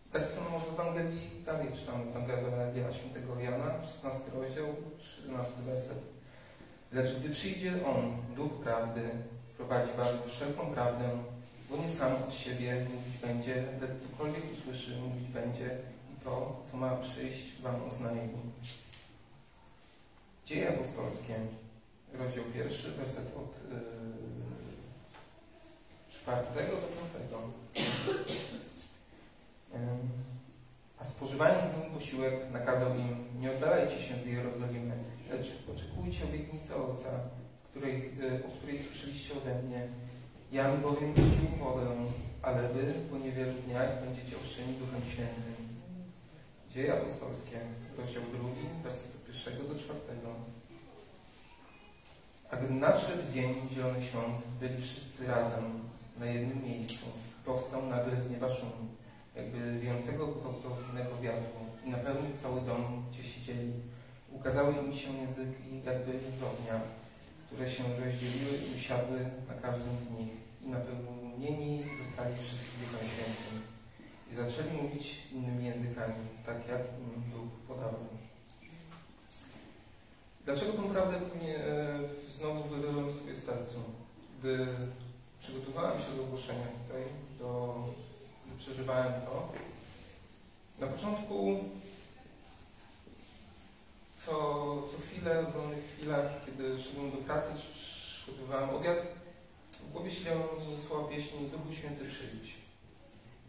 I 0.06 0.12
tak 0.12 0.28
samo 0.28 0.58
w 0.58 0.72
Ewangelii, 0.72 1.30
dalej 1.46 1.68
czytamy 1.74 2.04
Ewangelia 2.48 2.92
Świętego 2.92 3.40
Jana, 3.40 3.86
16 3.86 4.22
rozdział, 4.34 4.66
13 4.98 5.52
werset. 5.66 5.98
Lecz 6.92 7.14
gdy 7.14 7.30
przyjdzie 7.30 7.72
On, 7.86 8.16
Duch 8.36 8.52
Prawdy, 8.52 9.10
prowadzi 9.56 9.92
was 9.96 10.08
wszelką 10.26 10.66
prawdę, 10.66 11.10
bo 11.70 11.76
nie 11.76 11.88
sam 11.88 12.12
od 12.12 12.34
siebie 12.34 12.86
mówić 12.94 13.16
będzie, 13.22 13.54
lecz 13.54 14.02
cokolwiek 14.02 14.44
usłyszy, 14.52 14.96
mówić 14.96 15.28
będzie 15.28 15.78
i 16.12 16.24
to, 16.24 16.62
co 16.70 16.76
ma 16.76 16.96
przyjść, 16.96 17.62
wam 17.62 17.82
oznajmi. 17.88 18.28
Dzieje 20.46 20.68
apostolskie, 20.68 21.34
rozdział 22.18 22.44
pierwszy, 22.54 22.90
werset 22.90 23.36
od 23.36 23.70
yy, 23.70 23.78
czwartego 26.10 26.72
do 26.72 26.88
piątego. 26.96 27.42
Ym, 29.74 30.08
A 30.98 31.04
spożywając 31.04 31.72
z 31.72 31.76
nim 31.76 31.90
posiłek, 31.90 32.34
nakazał 32.52 32.90
im, 32.96 33.40
nie 33.40 33.52
oddalajcie 33.52 33.98
się 33.98 34.14
z 34.14 34.26
Jerozolimy, 34.26 34.94
lecz 35.30 35.46
oczekujcie 35.74 36.24
obietnicy 36.24 36.74
Ojca, 36.74 37.10
której, 37.64 37.94
y, 38.20 38.46
o 38.46 38.48
której 38.58 38.78
słyszeliście 38.78 39.34
ode 39.34 39.62
mnie. 39.62 39.88
Jan 40.52 40.80
bowiem 40.82 41.14
chrzcił 41.14 41.58
wodę, 41.58 41.86
ale 42.42 42.68
wy 42.68 42.94
po 43.10 43.18
niewielu 43.18 43.52
dniach 43.52 44.04
będziecie 44.04 44.36
ochrzczeni 44.36 44.74
Duchem 44.74 45.02
Świętym. 45.12 45.56
Dzieje 46.70 46.92
apostolskie, 46.92 47.58
rozdział 47.98 48.22
drugi, 48.22 48.64
werset 48.84 49.14
od 49.16 49.24
pierwszego 49.26 49.62
do 49.64 49.78
czwartego. 49.78 50.28
A 52.50 52.56
gdy 52.56 52.74
nadszedł 52.74 53.32
dzień 53.34 53.54
Zielonych 53.72 54.04
Świąt, 54.04 54.36
byli 54.60 54.82
wszyscy 54.82 55.26
razem 55.26 55.64
na 56.18 56.26
jednym 56.26 56.64
miejscu. 56.64 57.06
Powstał 57.44 57.86
nagle 57.86 58.22
z 58.22 58.30
nieba 58.30 58.48
szum, 58.48 58.88
jakby 59.36 59.78
wiejącego 59.80 60.26
gwałtownego 60.26 61.18
wiatru 61.22 61.60
i 61.84 61.90
napełnił 61.90 62.36
cały 62.42 62.60
dom, 62.60 63.04
gdzie 63.10 63.22
siedzieli. 63.22 63.72
Ukazały 64.32 64.74
im 64.74 64.92
się 64.92 65.08
języki 65.12 65.68
jakby 65.84 66.12
z 66.38 66.42
ognia, 66.42 66.80
które 67.46 67.70
się 67.70 67.82
rozdzieliły 67.82 68.52
i 68.58 68.76
usiadły 68.78 69.18
na 69.48 69.54
każdym 69.62 69.96
z 69.98 70.18
nich 70.18 70.32
i 70.62 70.68
napełnieni 70.68 71.84
zostali 72.02 72.34
wszyscy 72.36 72.72
Duchem 72.80 73.08
Świętym. 73.08 73.56
I 74.32 74.34
zaczęli 74.34 74.82
mówić 74.82 75.22
innymi 75.32 75.64
językami, 75.64 76.14
tak 76.46 76.68
jak 76.68 76.80
im 76.80 77.22
Bóg 77.30 77.50
podawał. 77.68 78.06
Dlaczego 80.44 80.72
tą 80.72 80.90
prawdę 80.90 81.16
e, 81.16 81.20
znowu 82.38 82.64
wyryłem 82.64 83.12
sobie 83.12 83.36
sercu? 83.36 83.78
Gdy 84.38 84.66
przygotowałem 85.40 85.98
się 85.98 86.16
do 86.16 86.22
ogłoszenia 86.22 86.66
tutaj, 86.66 87.02
do, 87.38 87.84
przeżywałem 88.58 89.12
to, 89.12 89.48
na 90.78 90.86
początku 90.86 91.64
co, 94.26 94.32
co 94.90 94.96
chwilę, 95.06 95.42
w 95.42 95.52
wolnych 95.52 95.84
chwilach, 95.94 96.44
kiedy 96.46 96.78
szedłem 96.82 97.10
do 97.10 97.16
pracy, 97.16 97.48
czy 97.60 97.68
przygotowywałem 97.68 98.70
obiad, 98.70 98.98
w 99.72 99.92
głowie 99.92 100.10
siedziały 100.10 100.38
mi 100.38 100.82
słowa 100.86 101.08
pieśni 101.08 101.48
Duchu 101.48 101.72
Święty 101.72 102.04
przyjdź. 102.08 102.54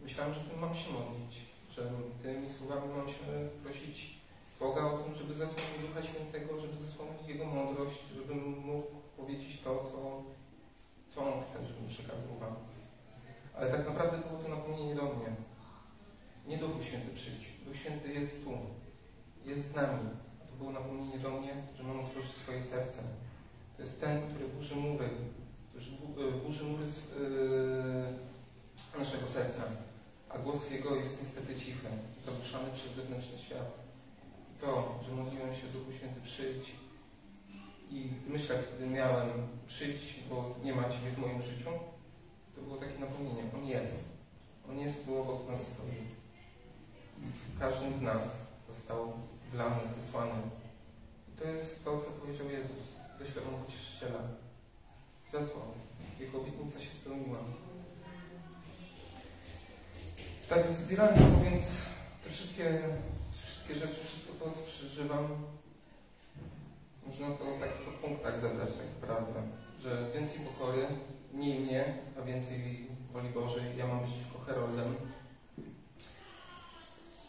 Myślałem, 0.02 0.34
że 0.34 0.40
tym 0.40 0.58
mam 0.58 0.74
się 0.74 0.90
modlić, 0.92 1.34
że 1.74 1.90
tymi 2.22 2.48
słowami 2.50 2.94
mam 2.94 3.08
się 3.08 3.24
prosić 3.62 4.18
Boga 4.60 4.84
o 4.84 4.98
tym, 4.98 5.14
żeby 5.14 5.34
zesłał 5.34 5.64
mi 5.72 5.88
Ducha 5.88 6.02
Świętego, 6.02 6.60
żeby 6.60 6.86
zesłał 6.86 7.08
mi 7.08 7.28
Jego 7.28 7.44
mądrość, 7.44 7.98
żebym 8.16 8.58
mógł 8.58 8.88
powiedzieć 9.16 9.60
to, 9.64 9.84
co, 9.84 10.22
co 11.14 11.34
On 11.34 11.42
chce, 11.42 11.66
żebym 11.66 11.88
przekazał 11.88 12.38
Wam. 12.40 12.77
Ale 13.58 13.70
tak 13.70 13.86
naprawdę 13.86 14.18
było 14.18 14.42
to 14.42 14.48
napomnienie 14.48 14.94
do 14.94 15.02
mnie. 15.02 15.32
Nie 16.46 16.58
Duchu 16.58 16.82
Święty 16.82 17.14
przyjdź. 17.14 17.44
Duch 17.66 17.76
Święty 17.76 18.12
jest 18.12 18.44
tu. 18.44 18.50
Jest 19.44 19.72
z 19.72 19.74
nami. 19.74 20.08
To 20.50 20.56
było 20.56 20.72
napomnienie 20.72 21.18
do 21.18 21.30
mnie, 21.30 21.54
że 21.76 21.82
mam 21.82 22.00
otworzyć 22.00 22.30
swoje 22.30 22.62
serce. 22.62 23.02
To 23.76 23.82
jest 23.82 24.00
ten, 24.00 24.28
który 24.30 24.48
burzy 24.48 24.76
mury. 24.76 25.08
Który 25.68 25.84
bu- 26.00 26.38
burzy 26.46 26.64
mury 26.64 26.84
yy, 26.84 28.98
naszego 28.98 29.26
serca. 29.26 29.62
A 30.28 30.38
głos 30.38 30.70
Jego 30.70 30.96
jest 30.96 31.20
niestety 31.22 31.54
cichy, 31.54 31.86
zagłuszany 32.26 32.70
przez 32.74 32.92
zewnętrzny 32.92 33.38
świat. 33.38 33.78
I 34.56 34.60
to, 34.60 34.98
że 35.08 35.14
modliłem 35.14 35.54
się 35.54 35.66
Duchu 35.66 35.92
Święty 35.92 36.20
przyjdź 36.20 36.72
i 37.90 38.10
myślę, 38.26 38.58
wtedy 38.58 38.86
miałem 38.86 39.28
przyjdź, 39.66 40.14
bo 40.30 40.54
nie 40.64 40.74
ma 40.74 40.82
Ciebie 40.84 41.10
w 41.16 41.18
moim 41.18 41.42
życiu, 41.42 41.70
to 42.58 42.64
było 42.64 42.76
takie 42.76 42.98
napomnienie. 42.98 43.42
On 43.54 43.66
jest. 43.66 44.04
On 44.70 44.78
jest 44.78 45.06
tu 45.06 45.22
obok 45.22 45.48
nas 45.48 45.60
stoi. 45.60 46.00
W 47.56 47.58
każdym 47.58 47.98
z 47.98 48.02
nas 48.02 48.24
został 48.68 49.12
wlany, 49.52 49.80
zesłany. 49.96 50.40
I 51.28 51.38
to 51.38 51.44
jest 51.44 51.84
to, 51.84 52.00
co 52.00 52.10
powiedział 52.10 52.50
Jezus. 52.50 52.84
Ześlę 53.18 53.42
Wam 53.42 53.64
pocieszyciela. 53.64 54.20
Zesłał. 55.32 55.64
Jego 56.20 56.40
obietnica 56.40 56.80
się 56.80 56.90
spełniła. 56.90 57.38
Tak, 60.48 60.70
zbierając 60.70 61.18
to 61.18 61.44
więc 61.44 61.66
te 62.24 62.30
wszystkie, 62.30 62.82
wszystkie 63.32 63.74
rzeczy, 63.74 64.04
wszystko 64.04 64.32
to, 64.32 64.50
co 64.50 64.60
przeżywam, 64.66 65.28
można 67.06 67.30
to 67.30 67.44
tak 67.60 67.70
w 67.70 67.98
punktach 68.02 68.40
zebrać 68.40 68.68
tak 68.68 69.00
naprawdę, 69.00 69.42
że 69.80 70.10
więcej 70.14 70.40
pokory, 70.40 70.86
mniej 71.32 71.60
mnie, 71.60 71.94
a 72.18 72.22
więcej 72.22 72.88
woli 73.12 73.28
Bożej. 73.28 73.76
Ja 73.76 73.86
mam 73.86 74.00
być 74.00 74.10
tylko 74.12 74.44
heroldem. 74.44 74.96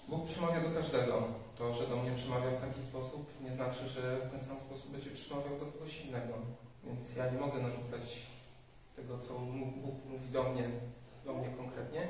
Bóg 0.08 0.26
przemawia 0.26 0.62
do 0.62 0.72
każdego. 0.72 1.28
To, 1.58 1.74
że 1.74 1.88
do 1.88 1.96
mnie 1.96 2.12
przemawia 2.12 2.50
w 2.50 2.62
taki 2.62 2.82
sposób, 2.82 3.42
nie 3.42 3.52
znaczy, 3.52 3.90
że 3.90 4.18
w 4.18 4.32
ten 4.32 4.40
sam 4.40 4.60
sposób 4.60 4.92
będzie 4.92 5.12
przemawiał 5.12 5.60
do 5.60 5.66
kogoś 5.66 6.02
innego. 6.02 6.34
Więc 6.84 7.16
ja 7.16 7.32
nie 7.32 7.40
mogę 7.40 7.62
narzucać 7.62 8.18
tego, 8.96 9.20
co 9.20 9.34
Bóg 9.84 10.06
mówi 10.06 10.30
do 10.32 10.44
mnie, 10.44 10.70
do 11.26 11.34
mnie 11.34 11.50
konkretnie, 11.58 12.08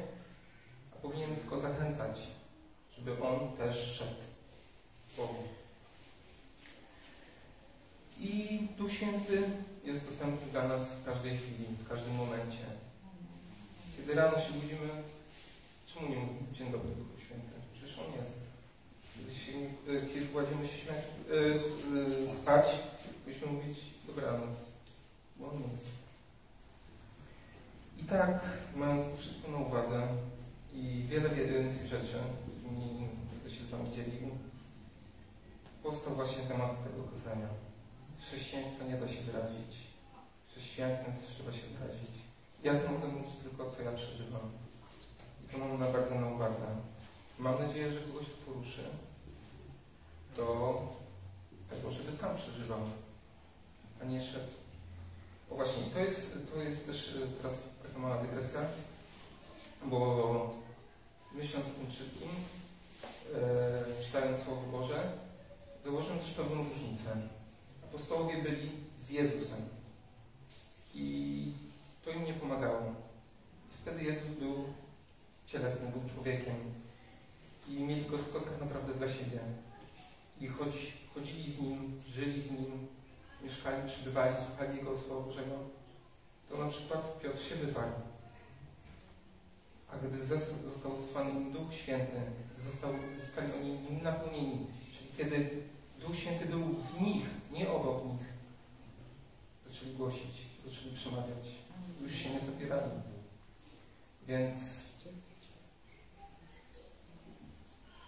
a 0.94 0.96
powinienem 0.96 1.36
tylko 1.36 1.60
zachęcać, 1.60 2.28
żeby 2.98 3.24
On 3.24 3.58
też 3.58 3.76
szedł 3.76 4.22
w 5.08 5.18
Bogu. 5.18 5.44
I 8.20 8.60
Duch 8.78 8.94
Święty 8.94 9.50
jest 9.84 10.06
dostępny 10.06 10.52
dla 10.52 10.68
nas 10.68 10.82
w 10.82 11.06
każdej 11.06 11.38
chwili, 11.38 11.66
w 11.66 11.90
każdym 11.90 12.16
momencie. 12.16 12.66
Kiedy 13.98 14.14
rano 14.14 14.40
się 14.40 14.54
budzimy, 14.54 14.90
czemu 15.86 16.10
nie 16.10 16.16
mówimy 16.16 16.54
Dzień 16.54 16.72
dobry 16.72 16.90
Duchu 16.90 17.20
Święty? 17.26 17.54
Przecież 17.74 18.00
On 18.00 18.12
jest. 18.20 18.40
Kiedy, 19.16 19.36
się, 19.36 19.52
kiedy 20.14 20.26
kładziemy 20.26 20.68
się 20.68 20.78
śmiać, 20.78 20.98
yy, 21.30 22.38
spać, 22.42 22.66
powinniśmy 23.24 23.52
mówić 23.52 23.78
dobranoc, 24.08 24.56
bo 25.38 25.46
On 25.46 25.62
jest. 25.62 25.90
I 28.02 28.04
tak, 28.04 28.46
mając 28.76 29.12
to 29.12 29.18
wszystko 29.18 29.52
na 29.52 29.58
uwadze 29.58 30.08
i 30.74 31.06
wiele, 31.10 31.30
wiele 31.30 31.64
więcej 31.64 31.88
rzeczy, 31.88 32.18
którymi 32.60 33.08
się 33.50 33.64
z 33.66 33.70
Wami 33.70 33.92
dzielił, 33.92 34.30
powstał 35.84 36.16
właśnie 36.16 36.44
temat 36.44 36.84
tego 36.84 37.04
kazania. 37.04 37.48
Chrześcijaństwa 38.22 38.86
nie 38.86 38.98
da 38.98 39.08
się 39.08 39.22
wyrazić. 39.22 39.72
Chrześcijaństwem 40.52 41.14
trzeba 41.36 41.52
się 41.52 41.68
zrazić. 41.78 42.16
Ja 42.64 42.80
to 42.80 42.92
mogę 42.92 43.08
mówić 43.08 43.36
tylko, 43.44 43.72
co 43.72 43.82
ja 43.82 43.92
przeżywam. 43.92 44.52
I 45.46 45.52
to 45.52 45.58
mam 45.58 45.80
na 45.80 45.92
bardzo 45.92 46.16
na 46.16 46.28
uwadze. 46.28 46.66
Mam 47.40 47.68
nadzieję, 47.68 47.92
że 47.92 48.02
kogoś 48.02 48.26
to 48.26 48.52
poruszy 48.52 48.84
do 50.36 50.48
tego, 51.70 51.92
żeby 51.92 52.18
sam 52.18 52.36
przeżywał, 52.36 52.80
a 54.02 54.06
nie 54.06 54.22
szedł. 54.22 54.52
O 55.52 55.56
właśnie, 55.56 55.84
to 55.94 56.00
jest, 56.00 56.38
to 56.54 56.62
jest 56.62 56.86
też 56.86 57.16
y, 57.16 57.28
teraz 57.42 57.70
taka 57.84 58.00
mała 58.00 58.18
dygresja, 58.24 58.62
bo 59.86 60.54
myśląc 61.32 61.66
o 61.66 61.70
tym 61.70 61.92
wszystkim, 61.92 62.30
e, 63.36 64.04
czytając 64.06 64.44
Słowo 64.44 64.62
Boże, 64.72 65.12
zauważyłem 65.84 66.20
też 66.20 66.32
pewną 66.32 66.64
różnicę. 66.64 67.39
Apostołowie 67.90 68.44
byli 68.44 68.70
z 68.98 69.10
Jezusem 69.10 69.62
i 70.96 71.52
to 72.06 72.12
im 72.12 72.26
nie 72.26 72.34
pomagało. 72.34 72.82
Wtedy 73.82 74.04
Jezus 74.04 74.30
był 74.40 74.64
cielesny, 75.48 75.88
był 75.88 76.10
człowiekiem 76.14 76.56
i 77.68 77.84
mieli 77.84 78.06
go 78.06 78.18
tylko 78.18 78.40
tak 78.40 78.60
naprawdę 78.60 78.94
dla 78.94 79.08
siebie. 79.08 79.40
I 80.42 80.48
choć 80.48 80.94
chodzili 81.14 81.52
z 81.52 81.60
Nim, 81.60 82.02
żyli 82.08 82.42
z 82.42 82.52
Nim, 82.52 82.88
mieszkali, 83.44 83.88
przybywali, 83.88 84.36
słuchali 84.48 84.78
Jego 84.78 84.98
Słowa 84.98 85.26
Bożego, 85.26 85.56
to 86.50 86.58
na 86.58 86.70
przykład 86.70 87.20
Piotr 87.20 87.42
się 87.42 87.56
wyparł. 87.56 87.92
A 89.92 89.98
gdy 89.98 90.26
został 90.26 90.96
zesłany 90.96 91.52
Duch 91.52 91.74
Święty, 91.74 92.22
został, 92.66 92.92
zostali 93.26 93.54
oni 93.54 93.70
nim 93.70 94.04
napełnieni. 94.04 94.68
Czyli 94.98 95.10
kiedy 95.18 95.64
Duch 96.00 96.16
Święty 96.16 96.46
był 96.46 96.64
w 96.64 97.02
nich, 97.02 97.39
nie 97.52 97.72
obok 97.72 98.06
nich, 98.06 98.28
zaczęli 99.68 99.94
głosić, 99.94 100.46
zaczęli 100.66 100.96
przemawiać. 100.96 101.48
Już 102.02 102.16
się 102.16 102.30
nie 102.30 102.40
zapierali. 102.40 102.92
Więc 104.28 104.60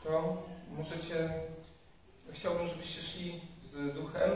to 0.04 0.44
możecie, 0.78 1.30
chciałbym, 2.32 2.68
żebyście 2.68 3.02
szli 3.02 3.42
z 3.66 3.96
duchem, 3.96 4.32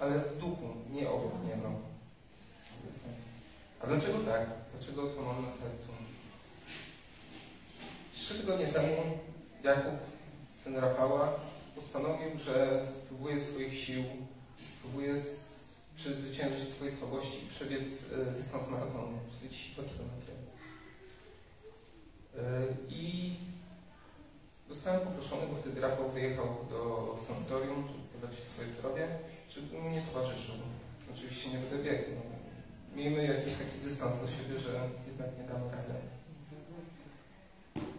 ale 0.00 0.18
w 0.18 0.38
duchu, 0.38 0.68
nie 0.90 1.10
obok 1.10 1.32
niego. 1.44 1.72
A 3.80 3.86
dlaczego 3.86 4.18
tak? 4.18 4.46
Dlaczego 4.72 5.06
to 5.06 5.22
mam 5.22 5.42
na 5.42 5.50
sercu? 5.50 5.92
Trzy 8.12 8.34
tygodnie 8.34 8.66
temu 8.66 9.18
Jakub, 9.62 9.94
syn 10.62 10.76
Rafała, 10.76 11.32
postanowił, 11.74 12.38
że 12.38 12.86
spróbuje 12.86 13.44
swoich 13.44 13.78
sił, 13.78 14.04
spróbuje 14.82 15.20
z- 15.20 15.52
przezwyciężyć 15.96 16.68
swoje 16.68 16.96
słabości 16.96 17.44
i 17.44 17.48
przebiec 17.48 17.82
e, 18.28 18.32
dystans 18.32 18.68
maratonu, 18.68 19.18
42 19.38 19.82
km. 19.82 20.10
E, 22.38 22.62
I 22.88 23.36
zostałem 24.68 25.00
poproszony, 25.00 25.46
bo 25.46 25.56
wtedy 25.56 25.80
Rafał 25.80 26.10
wyjechał 26.10 26.46
do 26.70 26.80
sanatorium, 27.26 27.84
żeby 27.86 27.98
polepszyć 28.20 28.44
swoje 28.44 28.68
zdrowie, 28.68 29.08
żeby 29.50 29.80
mnie 29.82 30.02
towarzyszył. 30.02 30.54
Oczywiście 31.14 31.50
nie 31.50 31.58
będę 31.58 31.78
biegł. 31.84 32.04
No. 32.14 32.22
Miejmy 32.96 33.24
jakiś 33.26 33.52
taki 33.52 33.78
dystans 33.84 34.14
do 34.20 34.28
siebie, 34.28 34.60
że 34.60 34.88
jednak 35.08 35.28
nie 35.38 35.44
damy 35.48 35.70
rady. 35.70 35.94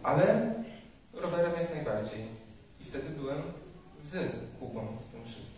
Ale 0.02 0.54
rowerem 1.12 1.52
jak 1.60 1.74
najbardziej. 1.74 2.26
I 2.80 2.84
wtedy 2.84 3.10
byłem 3.10 3.42
z 4.10 4.12
Kubą 4.60 4.86
w 5.08 5.12
tym 5.12 5.24
wszystkim. 5.24 5.53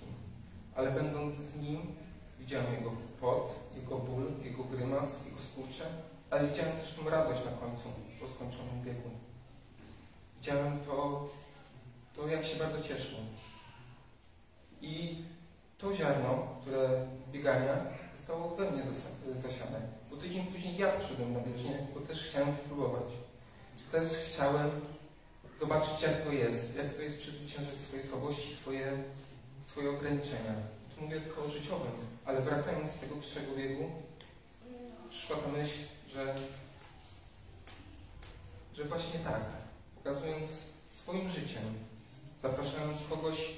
Ale 0.77 0.91
będąc 0.91 1.37
z 1.37 1.57
nim, 1.57 1.95
widziałem 2.39 2.75
jego 2.75 2.91
pot, 3.21 3.55
jego 3.77 3.99
ból, 3.99 4.25
jego 4.45 4.65
grymas, 4.65 5.25
jego 5.25 5.39
skurcze, 5.41 5.85
ale 6.31 6.49
widziałem 6.49 6.77
też 6.77 6.95
tą 6.95 7.11
radość 7.11 7.41
na 7.45 7.51
końcu, 7.51 7.89
po 8.21 8.29
skończonym 8.29 8.83
biegu. 8.85 9.11
Widziałem 10.37 10.79
to, 10.87 11.29
to 12.17 12.29
jak 12.29 12.45
się 12.45 12.59
bardzo 12.59 12.83
cieszył. 12.83 13.19
I 14.83 15.25
to 15.79 15.95
ziarno, 15.95 16.49
które 16.61 17.07
biegania, 17.33 17.77
zostało 18.17 18.57
we 18.57 18.71
mnie 18.71 18.83
zasiane. 19.43 19.81
Bo 20.11 20.17
tydzień 20.17 20.47
później 20.47 20.77
ja 20.77 20.93
poszedłem 20.93 21.33
na 21.33 21.41
bieżnię, 21.41 21.87
bo 21.95 22.01
też 22.01 22.29
chciałem 22.29 22.55
spróbować. 22.55 23.13
Też 23.93 24.09
chciałem 24.09 24.71
zobaczyć, 25.61 26.03
jak 26.03 26.23
to 26.25 26.33
jest, 26.33 26.77
jak 26.77 26.95
to 26.95 27.03
jest 27.03 27.19
przezwyciężyć 27.19 27.75
swoje 27.75 28.03
słabości, 28.03 28.55
swoje, 28.55 29.03
swoje 29.77 29.91
ograniczenia. 29.91 30.55
Tu 30.95 31.03
mówię 31.03 31.21
tylko 31.21 31.45
o 31.45 31.49
życiowym, 31.49 31.93
ale 32.25 32.43
wracając 32.43 32.91
z 32.91 32.99
tego 32.99 33.15
pierwszego 33.15 33.57
biegu, 33.57 33.91
przyszła 35.09 35.37
ta 35.37 35.49
myśl, 35.49 35.79
że, 36.13 36.35
że 38.75 38.85
właśnie 38.85 39.19
tak, 39.19 39.43
pokazując 39.97 40.63
swoim 41.03 41.29
życiem, 41.29 41.63
zapraszając 42.43 42.97
kogoś 43.11 43.51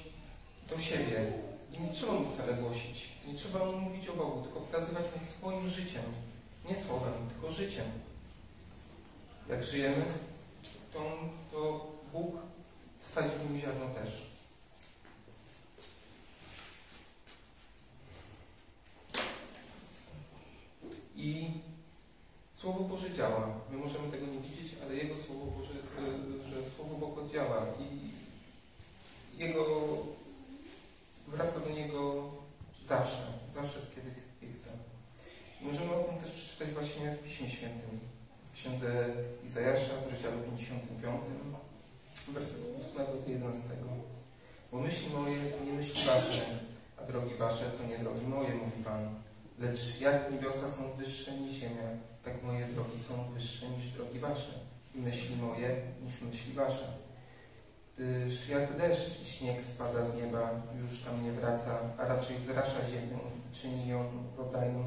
do 0.69 0.79
siebie, 0.79 1.33
i 1.73 1.79
nie 1.79 1.89
trzeba 1.89 2.13
mu 2.13 2.31
wcale 2.31 2.53
głosić, 2.53 3.09
nie 3.27 3.33
trzeba 3.33 3.65
mu 3.65 3.79
mówić 3.79 4.09
o 4.09 4.13
Bogu, 4.13 4.41
tylko 4.41 4.59
pokazywać 4.59 5.03
mu 5.03 5.25
swoim 5.25 5.69
życiem, 5.69 6.03
nie 6.69 6.75
słowem, 6.75 7.13
tylko 7.29 7.51
życiem. 7.51 7.85
Jak 9.49 9.63
żyjemy, 9.63 10.05
to, 10.93 10.99
to 11.51 11.87
Bóg 12.13 12.35
wstawi 12.99 13.29
w 13.29 13.51
nim 13.51 13.61
ziarno 13.61 13.85
też. 13.85 14.28
I 21.19 21.51
Słowo 22.55 22.79
Boże 22.83 23.11
działa. 23.11 23.47
My 23.71 23.77
możemy 23.77 24.11
tego 24.11 24.25
nie 24.25 24.39
widzieć, 24.39 24.75
ale 24.83 24.95
Jego 24.95 25.15
Słowo 25.17 25.45
Boże, 25.45 25.73
y, 25.73 26.49
że 26.49 26.57
Słowo 26.75 26.95
Boga 26.95 27.33
działa 27.33 27.65
i 27.79 28.09
Jego 29.39 29.65
wraca 31.27 31.59
do 31.59 31.69
Niego 31.69 32.29
zawsze, 32.87 33.23
zawsze 33.55 33.79
kiedy 33.95 34.11
chce. 34.53 34.69
Możemy 35.61 35.95
o 35.95 36.03
tym 36.03 36.17
też 36.17 36.31
przeczytać 36.31 36.69
właśnie 36.73 37.11
w 37.11 37.23
Piśmie 37.23 37.49
Świętym. 37.49 37.99
W 38.51 38.55
księdze 38.55 39.13
Izajasza, 39.47 39.93
w 39.95 40.11
rozdziale 40.11 40.37
55, 40.37 41.21
werset 42.27 42.59
8 42.81 43.05
do 43.05 43.31
11. 43.31 43.63
Bo 44.71 44.79
myśli 44.79 45.07
moje 45.13 45.51
to 45.51 45.65
nie 45.65 45.73
myśli 45.73 46.05
wasze, 46.05 46.45
a 46.97 47.03
drogi 47.03 47.35
wasze 47.35 47.65
to 47.65 47.87
nie 47.87 47.97
drogi 47.97 48.27
moje, 48.27 48.49
mówi 48.55 48.83
Pan. 48.83 49.28
Lecz 49.59 49.99
jak 50.01 50.31
niebiosa 50.31 50.71
są 50.71 50.91
wyższe 50.97 51.31
niż 51.37 51.51
ziemia, 51.51 51.89
tak 52.23 52.43
moje 52.43 52.65
drogi 52.65 52.99
są 53.07 53.33
wyższe 53.33 53.69
niż 53.69 53.91
drogi 53.91 54.19
wasze 54.19 54.51
i 54.95 54.99
myśli 54.99 55.35
moje 55.35 55.81
niż 56.03 56.21
myśli 56.21 56.53
wasze. 56.53 56.93
Gdyż 57.97 58.49
jak 58.49 58.77
deszcz 58.77 59.21
i 59.21 59.25
śnieg 59.25 59.63
spada 59.63 60.05
z 60.05 60.15
nieba, 60.15 60.51
już 60.81 61.01
tam 61.01 61.23
nie 61.23 61.31
wraca, 61.31 61.79
a 61.97 62.05
raczej 62.07 62.37
zrasza 62.45 62.87
ziemię 62.87 63.17
i 63.51 63.55
czyni 63.55 63.87
ją 63.87 64.03
rodzajną, 64.37 64.83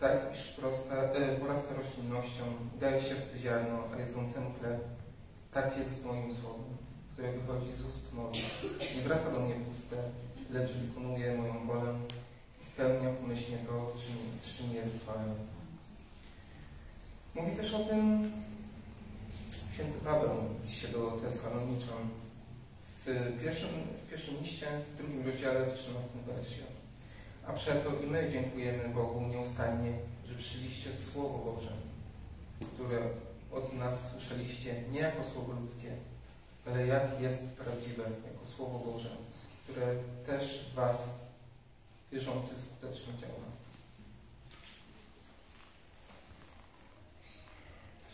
tak 0.00 0.32
iż 0.32 0.46
prosta, 0.46 0.94
e, 0.94 1.36
porasta 1.36 1.74
roślinnością, 1.74 2.44
daje 2.80 3.00
się 3.00 3.14
w 3.14 3.36
ziarno, 3.36 3.84
a 3.94 4.00
jedzącemu 4.00 4.50
chleb. 4.60 4.84
Tak 5.52 5.76
jest 5.78 6.02
z 6.02 6.04
moim 6.04 6.34
słowem, 6.34 6.76
które 7.12 7.32
wychodzi 7.32 7.72
z 7.72 7.84
ust 7.84 8.12
moich. 8.12 8.64
Nie 8.96 9.02
wraca 9.02 9.30
do 9.30 9.40
mnie 9.40 9.54
puste, 9.54 9.96
lecz 10.50 10.72
wykonuje 10.72 11.36
moją 11.36 11.66
wolę 11.66 11.94
pomyślnie 13.20 13.58
to, 13.58 13.92
czym, 14.00 14.52
czym 14.56 14.68
mnie 14.68 14.82
wysłałem. 14.82 15.34
Mówi 17.34 17.56
też 17.56 17.74
o 17.74 17.78
tym 17.78 18.32
święty 19.74 19.98
Paweł 20.04 20.30
liście 20.64 20.88
do 20.88 21.10
Tesaloniczan 21.10 22.08
w 23.06 23.40
pierwszym, 23.42 23.68
w 24.06 24.10
pierwszym 24.10 24.34
liście, 24.42 24.66
w 24.94 24.96
drugim 24.96 25.26
rozdziale, 25.26 25.66
w 25.66 25.78
13 25.78 26.08
wersie. 26.26 26.62
A 27.46 27.52
przeto 27.52 27.90
i 28.04 28.06
my 28.06 28.30
dziękujemy 28.32 28.88
Bogu 28.88 29.20
nieustannie, 29.20 29.92
że 30.28 30.34
przyjęliście 30.34 30.90
Słowo 30.92 31.52
Boże, 31.52 31.72
które 32.74 32.98
od 33.52 33.72
nas 33.72 33.94
słyszeliście 34.10 34.82
nie 34.90 35.00
jako 35.00 35.24
Słowo 35.24 35.52
ludzkie, 35.52 35.92
ale 36.66 36.86
jak 36.86 37.20
jest 37.20 37.42
prawdziwe, 37.42 38.02
jako 38.02 38.46
Słowo 38.56 38.92
Boże, 38.92 39.10
które 39.68 39.86
też 40.26 40.70
Was 40.74 40.96
wierzący 42.12 42.54
skutecznie 42.66 43.12
działa. 43.20 43.44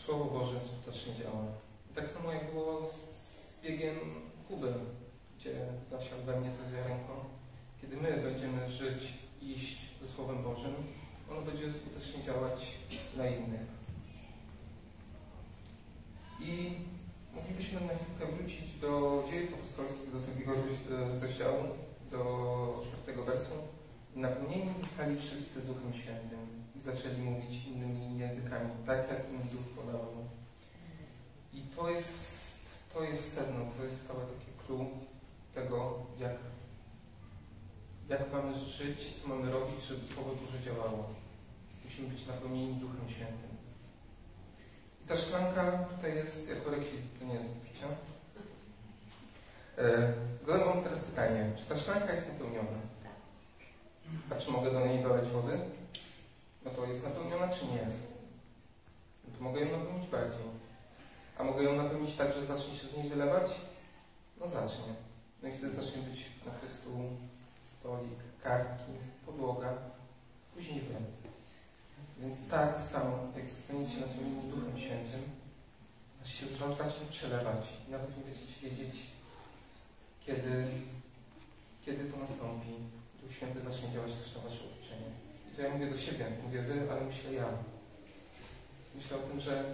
Słowo 0.05 0.25
Boże 0.25 0.61
skutecznie 0.67 1.15
działa. 1.15 1.45
Tak 1.95 2.09
samo 2.09 2.33
jak 2.33 2.53
było 2.53 2.83
z 2.87 3.09
biegiem 3.63 3.97
Kuby, 4.49 4.75
gdzie 5.39 5.55
zasiał 5.91 6.19
we 6.27 6.41
mnie 6.41 6.51
to 6.51 6.71
ziarenko. 6.71 7.25
Kiedy 7.81 7.97
my 7.97 8.23
będziemy 8.23 8.71
żyć, 8.71 9.03
iść 9.43 9.79
ze 10.03 10.09
Słowem 10.09 10.43
Bożym, 10.43 10.75
ono 11.31 11.43
będzie 11.43 11.73
skutecznie 11.73 12.23
działać 12.23 12.75
na 13.17 13.27
innych. 13.27 13.67
I 16.41 16.75
moglibyśmy 17.35 17.81
na 17.81 17.93
chwilkę 17.95 18.37
wrócić 18.37 18.75
do 18.81 19.23
dziejów 19.31 19.55
apostolskich, 19.55 20.13
do 20.13 20.19
drugiego 20.21 20.53
roz- 20.55 21.23
rozdziału, 21.23 21.65
do 22.11 22.83
czwartego 22.89 23.25
wersu. 23.25 23.53
Napełnieni 24.19 24.75
zostali 24.81 25.17
wszyscy 25.17 25.61
Duchem 25.61 25.93
Świętym 25.93 26.47
i 26.77 26.81
zaczęli 26.81 27.19
mówić 27.23 27.67
innymi 27.67 28.19
językami, 28.19 28.71
tak 28.87 28.99
jak 29.09 29.31
im 29.31 29.49
Duch 29.49 29.67
podawał. 29.77 30.29
I 31.53 31.63
to 31.63 31.91
jest, 31.91 32.39
to 32.95 33.03
jest 33.03 33.35
sedno, 33.35 33.65
to 33.79 33.85
jest 33.85 34.09
całe 34.09 34.21
takie 34.21 34.53
clue 34.67 34.87
tego, 35.55 36.07
jak, 36.19 36.37
jak 38.09 38.33
mamy 38.33 38.59
żyć, 38.59 39.15
co 39.23 39.29
mamy 39.29 39.51
robić, 39.51 39.85
żeby 39.85 40.15
Słowo 40.15 40.31
Boże 40.31 40.65
działało. 40.65 41.09
Musimy 41.85 42.09
być 42.09 42.27
napełnieni 42.27 42.75
Duchem 42.75 43.09
Świętym. 43.09 43.51
I 45.05 45.09
ta 45.09 45.17
szklanka 45.17 45.73
tutaj 45.73 46.17
jest 46.17 46.49
jako 46.49 46.71
rekwizyt, 46.71 47.19
to 47.19 47.25
nie 47.25 47.35
jest 47.35 47.47
do. 47.47 47.89
E, 49.83 50.13
Zadam 50.47 50.69
Wam 50.69 50.83
teraz 50.85 51.01
pytanie, 51.01 51.53
czy 51.57 51.65
ta 51.65 51.77
szklanka 51.77 52.13
jest 52.13 52.29
napełniona? 52.29 52.88
A 54.31 54.35
czy 54.35 54.51
mogę 54.51 54.71
do 54.71 54.87
niej 54.87 55.03
doleć 55.03 55.29
wody? 55.29 55.59
No 56.65 56.71
to 56.71 56.87
jest 56.87 57.05
napełniona, 57.05 57.49
czy 57.49 57.67
nie 57.67 57.77
jest? 57.77 58.13
No 59.25 59.39
to 59.39 59.45
mogę 59.45 59.61
ją 59.61 59.79
napełnić 59.79 60.09
bardziej. 60.09 60.47
A 61.39 61.45
mogę 61.45 61.63
ją 61.63 61.77
napełnić 61.77 62.15
tak, 62.15 62.33
że 62.33 62.47
zacznie 62.47 62.77
się 62.77 62.87
z 62.89 62.97
niej 62.97 63.09
wylewać? 63.09 63.51
No 64.41 64.49
zacznie. 64.49 64.95
No 65.43 65.49
i 65.49 65.53
wtedy 65.53 65.73
zacznie 65.73 66.03
być 66.03 66.27
na 66.47 66.53
Chrystu 66.53 66.91
stolik, 67.81 68.19
kartki, 68.43 68.93
podłoga, 69.27 69.73
później 70.55 70.81
wy. 70.81 70.95
Więc 72.21 72.35
tak 72.51 72.81
samo, 72.93 73.19
jak 73.37 73.47
zostaniecie 73.47 74.01
napełnieni 74.01 74.51
Duchem 74.51 74.79
Świętym, 74.79 75.23
przelewać. 77.19 77.67
Nawet 77.89 78.17
nie 78.17 78.25
będziecie 78.25 78.61
wiedzieć, 78.63 79.01
kiedy, 80.27 80.69
kiedy 81.85 82.05
to 82.05 82.17
nastąpi. 82.17 82.69
Duch 83.29 83.37
Święty 83.37 83.61
zacznie 83.61 83.93
działać 83.93 84.15
też 84.15 84.35
na 84.35 84.43
Wasze 84.43 84.65
otoczenie. 84.65 85.11
I 85.53 85.57
to 85.57 85.63
ja 85.63 85.71
mówię 85.71 85.91
do 85.91 85.99
siebie, 85.99 86.27
mówię 86.45 86.63
Wy, 86.63 86.93
ale 86.93 87.01
myślę 87.01 87.33
ja. 87.33 87.49
Myślę 88.95 89.17
o 89.17 89.21
tym, 89.21 89.41
że, 89.41 89.65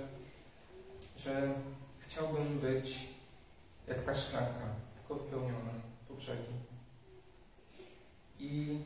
że 1.16 1.54
chciałbym 1.98 2.58
być 2.58 3.08
jak 3.88 4.04
ta 4.04 4.14
szklanka, 4.14 4.66
tylko 4.94 5.24
wypełniona 5.24 5.70
po 6.08 6.14
brzegi. 6.14 6.54
I, 8.40 8.78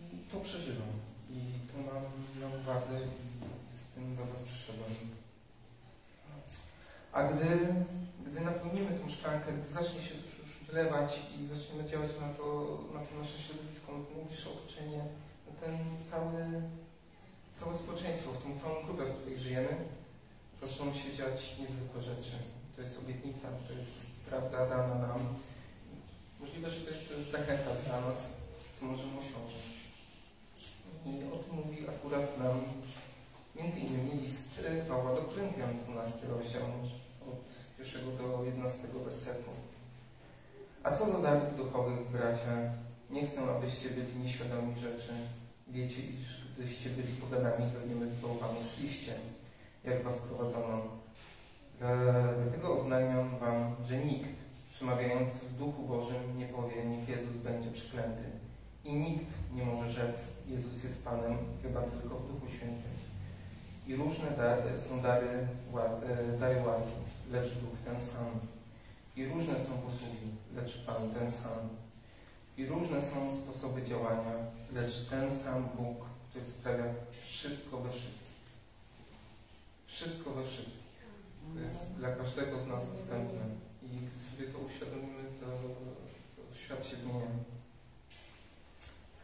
I 0.00 0.18
to 0.32 0.40
przeżywam. 0.40 0.88
I 1.30 1.40
to 1.72 1.78
mam 1.78 2.04
na 2.40 2.56
uwadze 2.56 3.00
i 3.00 3.76
z 3.76 3.94
tym 3.94 4.16
do 4.16 4.24
Was 4.24 4.42
przyszedłem. 4.42 4.90
A 7.12 7.22
gdy, 7.22 7.74
napełnimy 8.44 8.98
tą 8.98 9.08
szklankę, 9.08 9.52
gdy 9.52 9.72
zacznie 9.72 10.02
się 10.02 10.14
to 10.14 10.42
już 10.42 10.50
i 10.80 11.54
zaczniemy 11.54 11.84
działać 11.90 12.10
na 12.20 12.28
to, 12.38 12.44
na 12.94 13.00
to 13.06 13.10
nasze 13.18 13.38
środowisko, 13.38 13.92
na 13.92 14.04
to 14.04 14.10
najbliższe 14.16 14.50
otoczenie, 14.50 15.02
na 15.46 15.52
ten 15.60 15.74
cały, 16.10 16.62
całe 17.60 17.74
społeczeństwo, 17.78 18.30
w 18.32 18.42
tą 18.42 18.48
całą 18.60 18.84
grupę, 18.84 19.04
w 19.04 19.16
której 19.16 19.38
żyjemy, 19.38 19.72
zaczną 20.62 20.92
się 20.92 21.08
dziać 21.18 21.38
niezwykłe 21.60 22.02
rzeczy. 22.02 22.36
To 22.76 22.82
jest 22.82 22.98
obietnica, 22.98 23.48
to 23.68 23.72
jest 23.80 24.06
prawda 24.28 24.66
dana 24.66 24.94
nam. 25.06 25.20
Możliwe, 26.40 26.70
że 26.70 26.80
to 26.80 26.90
jest, 26.90 27.10
jest 27.10 27.30
zachęta 27.30 27.70
dla 27.86 28.00
nas, 28.00 28.18
co 28.80 28.86
możemy 28.86 29.12
osiągnąć. 29.18 29.80
I 31.06 31.12
o 31.34 31.36
tym 31.36 31.54
mówi 31.56 31.88
akurat 31.88 32.38
nam 32.38 32.56
między 33.56 33.80
innymi 33.80 34.20
list 34.22 34.50
Pawła 34.88 35.14
do 35.14 35.22
Koryntian, 35.22 35.78
12 35.84 36.26
rozdział, 36.28 36.62
od 37.30 37.44
1 37.78 38.16
do 38.16 38.44
11 38.44 38.78
wersetu. 39.04 39.50
A 40.82 40.90
co 40.90 41.06
do 41.06 41.18
darów 41.18 41.56
duchowych, 41.56 42.10
bracia, 42.10 42.72
nie 43.10 43.26
chcę, 43.26 43.40
abyście 43.56 43.90
byli 43.90 44.16
nieświadomi 44.22 44.74
rzeczy. 44.76 45.12
Wiecie, 45.68 46.02
iż 46.02 46.44
gdyście 46.58 46.90
byli 46.90 47.12
poganami, 47.12 47.72
do 47.72 47.86
niemylipołowami 47.86 48.58
szliście, 48.74 49.12
jak 49.84 50.02
was 50.02 50.16
prowadzono. 50.16 50.82
Dlatego 52.42 52.78
oznajmiam 52.78 53.38
wam, 53.38 53.76
że 53.88 53.98
nikt 53.98 54.28
przemawiający 54.74 55.38
w 55.46 55.58
Duchu 55.58 55.82
Bożym 55.82 56.38
nie 56.38 56.46
powie, 56.46 56.84
niech 56.84 57.08
Jezus 57.08 57.36
będzie 57.36 57.70
przeklęty. 57.70 58.22
I 58.84 58.94
nikt 58.94 59.26
nie 59.54 59.64
może 59.64 59.90
rzec, 59.90 60.16
Jezus 60.46 60.84
jest 60.84 61.04
Panem, 61.04 61.38
chyba 61.62 61.82
tylko 61.82 62.16
w 62.18 62.32
Duchu 62.32 62.48
Świętym. 62.48 62.90
I 63.86 63.96
różne 63.96 64.30
dary, 64.30 64.78
są 64.78 65.00
dary, 65.00 65.48
dary 66.40 66.62
łaski, 66.66 66.92
lecz 67.30 67.48
Duch 67.48 67.78
ten 67.84 68.00
sam. 68.00 68.26
I 69.16 69.26
różne 69.26 69.54
są 69.54 69.78
posługi, 69.78 70.28
lecz 70.56 70.78
Pan 70.78 71.10
ten 71.14 71.32
sam. 71.32 71.68
I 72.56 72.66
różne 72.66 73.02
są 73.02 73.36
sposoby 73.36 73.82
działania, 73.82 74.34
lecz 74.72 75.08
ten 75.10 75.38
sam 75.38 75.68
Bóg, 75.76 76.06
który 76.30 76.44
sprawia 76.46 76.84
wszystko 77.22 77.78
we 77.78 77.90
wszystkich. 77.90 78.30
Wszystko 79.86 80.30
we 80.30 80.44
wszystkich. 80.44 80.90
To 81.54 81.60
jest 81.60 81.94
dla 81.98 82.16
każdego 82.16 82.60
z 82.60 82.66
nas 82.66 82.92
dostępne. 82.92 83.44
I 83.82 83.86
gdy 83.86 84.24
sobie 84.30 84.52
to 84.52 84.58
uświadomimy, 84.58 85.24
to, 85.40 85.46
to 86.36 86.58
świat 86.58 86.86
się 86.86 86.96
zmienia. 86.96 87.30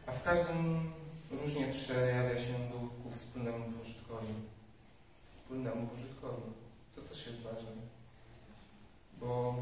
A 0.07 0.11
w 0.11 0.23
każdym 0.23 0.91
różnie 1.31 1.67
przejawia 1.67 2.37
się 2.37 2.53
duch 2.71 2.89
ku 3.03 3.11
wspólnemu 3.11 3.65
pożytkowi. 3.79 4.33
Wspólnemu 5.27 5.87
pożytkowi. 5.87 6.41
To 6.95 7.01
też 7.01 7.27
jest 7.27 7.41
ważne. 7.41 7.86
Bo 9.27 9.55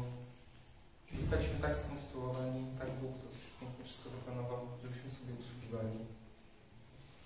zostaliśmy 1.20 1.56
tak 1.62 1.76
skonstruowani, 1.76 2.62
tak 2.78 2.88
Bóg 3.00 3.12
to 3.20 3.26
pięknie 3.60 3.84
wszystko 3.84 4.10
zaplanował, 4.10 4.60
żebyśmy 4.82 5.10
sobie 5.10 5.32
usługiwali. 5.42 5.98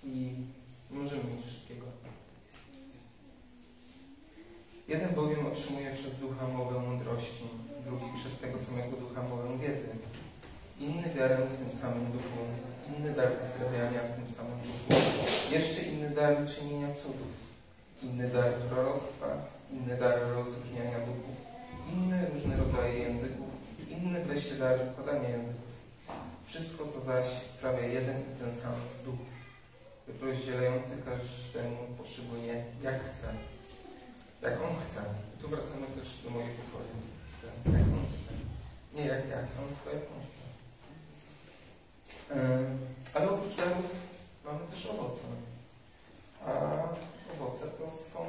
I 0.03 0.13
nie 0.91 0.99
możemy 0.99 1.23
mieć 1.23 1.45
wszystkiego. 1.45 1.85
Jeden 4.87 5.15
bowiem 5.15 5.47
otrzymuje 5.47 5.91
przez 5.93 6.19
ducha 6.19 6.47
mowę 6.47 6.79
mądrości, 6.79 7.45
drugi 7.85 8.09
przez 8.15 8.33
tego 8.37 8.59
samego 8.59 8.97
ducha 8.97 9.21
mowę 9.23 9.57
wiedzy, 9.57 9.89
inny 10.79 11.07
darem 11.17 11.47
w 11.47 11.57
tym 11.59 11.79
samym 11.81 12.05
duchu, 12.11 12.41
inny 12.89 13.11
dar 13.13 13.31
uzdrawiania 13.43 14.01
w 14.03 14.15
tym 14.15 14.27
samym 14.35 14.59
duchu, 14.67 14.87
jeszcze 15.51 15.81
inny 15.81 16.09
dar 16.09 16.33
czynienia 16.53 16.93
cudów, 16.93 17.33
inny 18.03 18.29
dar 18.29 18.53
proroctwa, 18.53 19.27
inny 19.71 19.97
dar 19.97 20.19
rozróżniania 20.35 20.99
duchów, 20.99 21.50
inny 21.93 22.29
różne 22.33 22.57
rodzaje 22.57 22.99
języków, 22.99 23.49
inny 23.89 24.25
wreszcie 24.25 24.55
dar 24.55 24.79
podania 24.79 25.29
języków. 25.29 25.71
Wszystko 26.45 26.85
to 26.85 27.01
zaś 27.05 27.25
sprawia 27.25 27.85
jeden 27.85 28.19
i 28.19 28.39
ten 28.39 28.61
sam 28.61 28.75
duch, 29.05 29.19
rozdzielający 30.21 30.89
każdemu 31.05 31.77
poszczególnie 31.97 32.63
jak 32.83 33.03
chce. 33.03 33.27
Jak 34.41 34.61
on 34.61 34.75
chce. 34.81 35.01
Tu 35.41 35.47
wracamy 35.47 35.87
też 35.87 36.17
do 36.23 36.29
mojej 36.29 36.49
pokoju. 36.49 36.95
Jak 37.65 37.87
on 37.97 38.05
chce. 38.13 38.33
Nie 38.95 39.05
jak 39.05 39.29
ja 39.29 39.37
chcę, 39.37 39.59
tylko 39.69 39.89
jak 39.97 40.05
on 40.15 40.21
chce. 40.27 40.43
Yy, 42.35 42.65
ale 43.13 43.29
oprócz 43.29 43.55
darów 43.55 43.89
mamy 44.45 44.59
też 44.71 44.85
owoce. 44.85 45.23
A 46.45 46.51
owoce 47.33 47.63
to 47.77 47.85
są, 48.11 48.19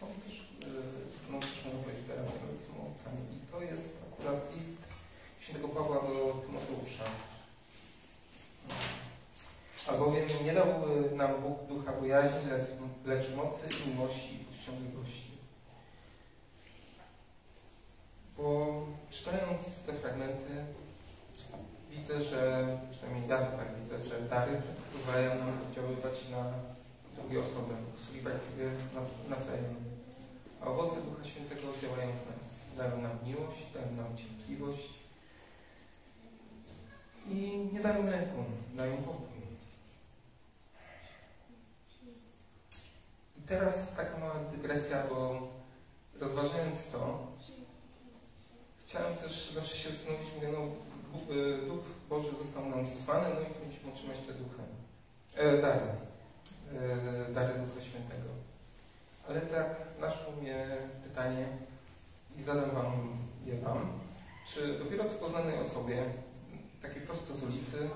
są 0.00 0.06
też, 0.24 0.34
yy, 0.60 1.30
no 1.30 1.38
też 1.38 1.64
można 1.64 1.80
powiedzieć 1.82 2.08
darami, 2.08 2.28
ale 2.42 2.54
są 2.64 2.72
owocami. 2.82 3.20
I 3.36 3.52
to 3.52 3.62
jest 3.72 3.92
akurat 4.12 4.54
list 4.54 4.78
świętego 5.40 5.68
Pawła 5.68 5.96
do 5.96 6.42
Tymoteusza. 6.46 7.04
Albowiem 9.88 10.28
nie 10.44 10.54
dał 10.54 10.66
nam 11.18 11.42
Bóg 11.42 11.66
ducha 11.68 11.92
bojaźni, 11.92 12.50
lecz 13.04 13.34
mocy, 13.36 13.68
miłości 13.86 14.34
i 14.34 14.44
powściągliwości. 14.44 15.30
Bo 18.36 18.86
czytając 19.10 19.82
te 19.86 19.92
fragmenty, 19.92 20.54
widzę, 21.90 22.22
że, 22.22 22.68
przynajmniej 22.90 23.28
ja 23.28 23.38
tak 23.38 23.68
widzę, 23.82 24.04
że 24.04 24.20
dary 24.20 24.62
pozwalają 24.92 25.30
nam 25.38 25.52
oddziaływać 25.68 26.28
na 26.28 26.52
drugie 27.16 27.40
osoby, 27.40 27.74
usługiwać 27.96 28.42
sobie 28.42 28.66
nawzajem. 29.30 29.74
A 30.60 30.66
owoce 30.66 30.96
Ducha 31.00 31.24
Świętego 31.24 31.62
działają 31.82 32.10
w 32.10 32.36
nas. 32.36 32.46
Dają 32.76 33.02
nam 33.02 33.18
miłość, 33.26 33.72
dają 33.74 33.92
nam 33.92 34.16
cierpliwość 34.16 34.88
i 37.28 37.68
nie 37.72 37.80
dają 37.80 38.06
lęku, 38.06 38.44
dają 38.76 38.96
pokój. 38.96 39.38
I 43.37 43.37
teraz 43.48 43.96
taka 43.96 44.18
mała 44.18 44.34
dygresja, 44.52 45.02
bo 45.08 45.48
rozważając 46.20 46.90
to, 46.90 47.26
chciałem 48.86 49.16
też 49.16 49.52
zawsze 49.54 49.76
się 49.76 49.88
zastanowić, 49.88 50.28
mówię, 50.34 50.48
no 50.52 50.58
Duch 51.66 51.84
Boży 52.08 52.28
został 52.44 52.70
nam 52.70 52.86
zesłany, 52.86 53.26
no 53.34 53.40
i 53.40 53.44
powinniśmy 53.44 53.92
otrzymać 53.92 54.18
te 54.18 54.32
duchy, 54.32 54.62
e, 55.34 55.62
dary, 55.62 55.80
e, 56.74 57.32
dary 57.32 57.54
Ducha 57.54 57.80
Świętego. 57.80 58.28
Ale 59.28 59.40
tak 59.40 59.76
naszło 60.00 60.32
mnie 60.32 60.66
pytanie 61.04 61.48
i 62.38 62.42
zadam 62.42 62.70
Wam 62.70 63.18
je 63.46 63.60
Wam, 63.60 64.00
czy 64.46 64.78
dopiero 64.78 65.04
co 65.04 65.10
poznanej 65.10 65.58
osobie, 65.58 66.04
takiej 66.82 67.02
prosto 67.02 67.34
z 67.34 67.42
ulicy, 67.42 67.88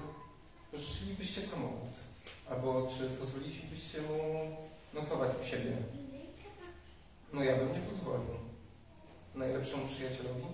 pożyczylibyście 0.70 1.40
samochód? 1.40 1.90
Albo 2.50 2.88
czy 2.98 3.09
pozwolilibyście 3.09 4.03
mu 4.03 4.57
nocować 4.95 5.30
u 5.43 5.45
siebie? 5.45 5.76
No 7.32 7.43
ja 7.43 7.57
bym 7.57 7.72
nie 7.72 7.80
pozwolił. 7.80 8.34
Najlepszemu 9.34 9.86
przyjacielowi? 9.86 10.47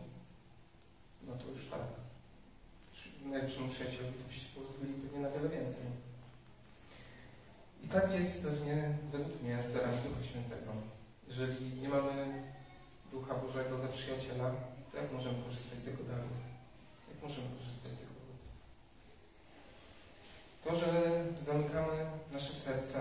No 1.27 1.33
to 1.37 1.51
już 1.51 1.67
tak. 1.71 1.81
Najlepszemu 3.25 3.69
przyjacielowi 3.69 4.19
to 4.19 4.29
byście 4.29 4.47
pozwolili 4.55 5.01
pewnie 5.01 5.21
na 5.21 5.31
wiele 5.31 5.49
więcej. 5.49 5.85
I 7.85 7.89
tak 7.89 8.13
jest 8.15 8.43
pewnie 8.43 8.97
według 9.13 9.43
mnie 9.43 9.59
z 9.63 9.73
darami 9.75 9.97
Ducha 9.97 10.23
Świętego. 10.23 10.73
Jeżeli 11.29 11.81
nie 11.81 11.89
mamy 11.89 12.43
Ducha 13.13 13.35
Bożego 13.35 13.79
za 13.79 13.89
przyjaciela, 13.89 14.51
to 14.93 14.99
jak 14.99 15.13
możemy 15.13 15.43
korzystać 15.45 15.79
z 15.79 15.87
Jego 15.87 16.03
darów? 16.03 16.39
Jak 17.09 17.23
możemy 17.23 17.49
korzystać 17.59 17.93
z 17.93 18.01
Jego 18.01 18.13
owoców? 18.23 18.51
To, 20.65 20.77
że 20.77 21.25
zamykamy 21.45 22.07
nasze 22.33 22.53
serce 22.53 23.01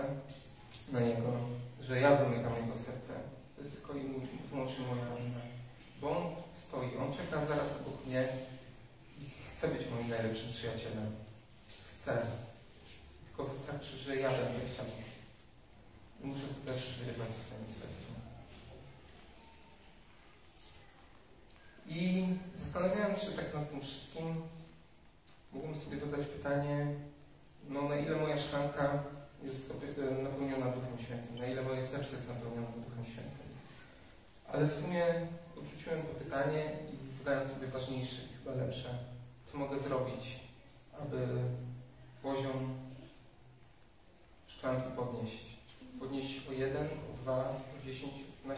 na 0.92 1.00
Niego, 1.00 1.32
że 1.80 2.00
ja 2.00 2.16
zamykam 2.16 2.56
Jego 2.56 2.76
serce, 2.76 3.12
to 3.56 3.62
jest 3.62 3.74
tylko 3.74 3.94
i 3.94 4.04
wyłącznie 4.50 4.86
moja 4.86 5.16
wina. 5.16 5.40
Bo 6.00 6.10
On 6.10 6.36
stoi, 6.56 6.96
On 6.96 7.12
czeka 7.12 7.46
zaraz 7.46 7.68
obok 7.80 8.06
mnie 8.06 8.28
i 9.18 9.30
chce 9.48 9.68
być 9.68 9.90
moim 9.90 10.08
najlepszym 10.08 10.52
przyjacielem. 10.52 11.16
Chce. 11.96 12.26
Tylko 13.26 13.44
wystarczy, 13.44 13.96
że 13.96 14.16
ja 14.16 14.30
będę 14.30 14.60
chciał. 14.72 14.86
I 16.24 16.26
muszę 16.26 16.42
to 16.42 16.72
też 16.72 16.98
wyrywać 16.98 17.28
swoim 17.28 17.66
sercu. 17.80 18.08
I 21.88 22.26
zastanawiałem 22.56 23.16
się 23.16 23.26
tak 23.26 23.54
nad 23.54 23.70
tym 23.70 23.80
wszystkim. 23.80 24.42
Mógłbym 25.52 25.78
sobie 25.78 25.98
zadać 25.98 26.26
pytanie, 26.26 26.86
no 27.68 27.88
na 27.88 27.96
ile 27.96 28.16
moja 28.16 28.38
szklanka 28.38 29.02
jest 29.42 29.74
napełniona 30.22 30.66
Duchem 30.66 30.98
Świętym, 30.98 31.38
na 31.38 31.46
ile 31.46 31.62
moje 31.62 31.86
serce 31.86 32.16
jest 32.16 32.28
napełnione 32.28 32.66
Duchem 32.66 33.04
Świętym. 33.04 33.48
Ale 34.52 34.66
w 34.66 34.74
sumie 34.80 35.04
odrzuciłem 35.58 36.02
to 36.02 36.24
pytanie 36.24 36.76
i 36.92 37.10
zadałem 37.10 37.48
sobie 37.48 37.66
ważniejsze, 37.66 38.22
chyba 38.38 38.56
lepsze. 38.56 38.88
Co 39.52 39.58
mogę 39.58 39.80
zrobić, 39.80 40.40
aby 41.00 41.26
poziom 42.22 42.74
w 44.46 44.52
szklance 44.52 44.90
podnieść? 44.90 45.58
Podnieść 46.00 46.48
o 46.48 46.52
1, 46.52 46.86
o 46.86 47.22
2, 47.22 47.48
o 47.50 47.84
10, 47.84 48.12
o 48.44 48.48
15%, 48.48 48.54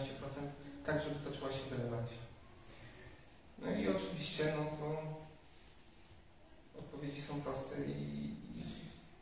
tak 0.86 1.02
żeby 1.02 1.30
zaczęła 1.30 1.52
się 1.52 1.70
wylewać. 1.70 2.10
No 3.58 3.70
i 3.70 3.88
oczywiście, 3.88 4.54
no 4.58 4.64
to 4.64 5.02
odpowiedzi 6.78 7.22
są 7.22 7.40
proste 7.40 7.76
i 7.86 8.29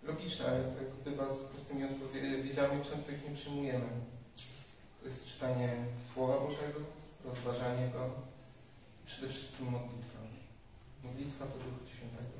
logiczne, 0.09 0.47
ale 0.47 0.63
tak 0.65 0.89
bywa 1.05 1.29
z 1.35 1.39
prostymi 1.39 1.85
odpowiedziami, 1.85 2.85
często 2.85 3.13
ich 3.13 3.29
nie 3.29 3.35
przyjmujemy. 3.37 3.89
To 5.01 5.09
jest 5.09 5.27
czytanie 5.27 5.69
Słowa 6.15 6.41
Bożego, 6.41 6.81
rozważanie 7.25 7.89
go, 7.89 8.11
przede 9.07 9.29
wszystkim 9.29 9.67
modlitwa. 9.67 10.19
Modlitwa 11.05 11.45
do 11.45 11.57
Ducha 11.65 11.85
Świętego, 11.95 12.39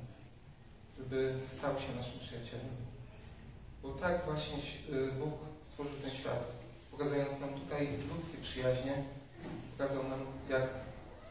żeby 0.97 1.39
stał 1.57 1.73
się 1.75 1.95
naszym 1.95 2.19
przyjacielem. 2.19 2.75
Bo 3.81 3.89
tak 3.91 4.25
właśnie 4.25 4.57
y, 4.57 5.11
Bóg 5.11 5.33
stworzył 5.69 5.93
ten 6.01 6.11
świat, 6.11 6.43
pokazując 6.91 7.39
nam 7.39 7.49
tutaj 7.59 7.87
ludzkie 7.87 8.37
przyjaźnie, 8.41 9.03
pokazał 9.71 10.03
nam, 10.03 10.19
jak 10.49 10.69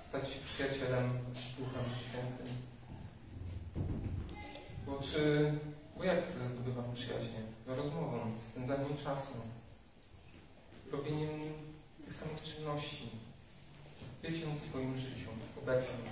stać 0.09 0.28
się 0.28 0.41
przyjacielem 0.41 1.11
Duchem 1.59 1.84
Świętym. 2.05 2.49
Bo 4.86 4.99
czy, 5.03 5.53
bo 5.99 6.05
jak 6.05 6.24
zdobywamy 6.26 6.94
przyjaźnie? 6.94 7.42
No 7.66 7.76
rozmową, 7.76 8.20
spędzaniem 8.51 8.96
czasu, 9.05 9.32
robieniem 10.92 11.40
tych 12.05 12.14
samych 12.14 12.42
czynności, 12.42 13.11
byciem 14.22 14.55
w 14.55 14.68
swoim 14.68 14.99
życiu, 14.99 15.30
obecnym. 15.62 16.07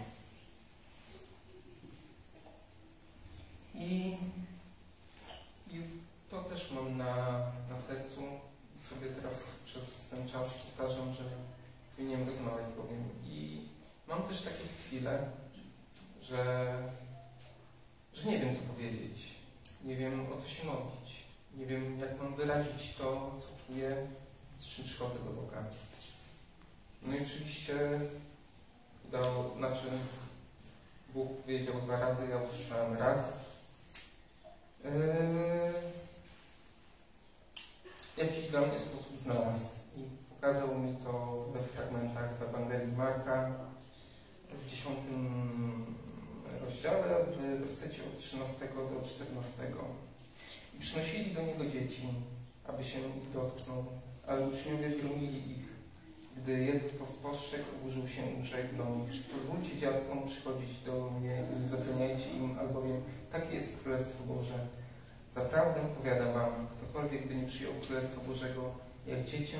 I, 3.74 4.16
I 5.70 5.82
to 6.30 6.44
też 6.44 6.72
mam 6.72 6.98
na, 6.98 7.38
na 7.70 7.78
sercu 7.88 8.22
i 8.76 8.88
sobie 8.88 9.10
teraz 9.10 9.34
przez 9.64 10.06
ten 10.10 10.28
czas 10.28 10.54
powtarzam, 10.54 11.14
że 11.14 11.22
powinienem 11.96 12.28
rozmawiać 12.28 12.66
z 12.72 12.76
Bogiem. 12.76 13.08
I 13.24 13.60
mam 14.08 14.22
też 14.22 14.42
takie 14.42 14.64
chwile, 14.86 15.30
że, 16.22 16.76
że 18.14 18.28
nie 18.28 18.38
wiem, 18.38 18.56
co 18.56 18.60
powiedzieć. 18.60 19.35
Nie 19.86 19.96
wiem, 19.96 20.26
o 20.32 20.40
co 20.42 20.48
się 20.48 20.66
modlić. 20.66 21.24
Nie 21.54 21.66
wiem, 21.66 22.00
jak 22.00 22.20
mam 22.20 22.34
wyrazić 22.34 22.94
to, 22.98 23.34
co 23.40 23.66
czuję, 23.66 24.06
z 24.58 24.64
czym 24.66 24.84
przychodzę 24.84 25.18
do 25.18 25.30
Boga. 25.30 25.64
No 27.02 27.16
i 27.16 27.22
oczywiście 27.22 28.00
udało, 29.08 29.54
znaczy 29.56 29.86
Bóg 31.14 31.42
powiedział 31.42 31.74
dwa 31.80 32.00
razy, 32.00 32.22
ja 32.30 32.38
usłyszałem 32.38 32.96
raz. 32.96 33.44
Yy, 34.84 34.90
jakiś 38.16 38.48
dla 38.48 38.60
mnie 38.60 38.78
sposób 38.78 39.18
znalazł 39.18 39.64
i 39.96 40.02
pokazał 40.34 40.78
mi 40.78 40.96
to 40.96 41.44
we 41.52 41.62
fragmentach 41.62 42.38
w 42.38 42.42
Ewangelii 42.42 42.96
Marka 42.96 43.50
w 44.50 44.70
10 44.70 44.98
rozdziale, 46.64 47.24
w 47.24 47.60
wersecie 47.60 48.02
od 48.02 48.18
13 48.18 48.68
do 48.94 49.08
14. 49.08 49.62
I 50.76 50.80
przynosili 50.80 51.34
do 51.34 51.42
niego 51.42 51.66
dzieci, 51.66 52.08
aby 52.68 52.84
się 52.84 52.98
ich 52.98 53.30
dotknął, 53.34 53.84
ale 54.26 54.48
uczniowie 54.48 54.90
gromili 54.90 55.50
ich. 55.50 55.66
Gdy 56.36 56.64
Jezus 56.64 56.98
to 56.98 57.06
spostrzegł, 57.06 57.64
oburzył 57.80 58.08
się 58.08 58.22
i 58.30 58.46
rzekł 58.46 58.76
do 58.76 58.84
nich, 58.84 59.22
pozwólcie 59.32 59.78
dziadkom 59.78 60.26
przychodzić 60.26 60.80
do 60.86 61.10
mnie 61.10 61.44
i 61.52 61.60
nie 61.60 61.68
zabraniajcie 61.68 62.30
im, 62.30 62.58
albowiem 62.58 63.00
takie 63.32 63.54
jest 63.54 63.82
Królestwo 63.82 64.24
Boże. 64.24 64.58
Zaprawdę 65.34 65.80
powiadam 65.98 66.32
wam, 66.32 66.66
ktokolwiek 66.76 67.28
by 67.28 67.34
nie 67.34 67.46
przyjął 67.46 67.72
Królestwa 67.86 68.20
Bożego, 68.20 68.62
jak 69.06 69.24
dziecię, 69.24 69.58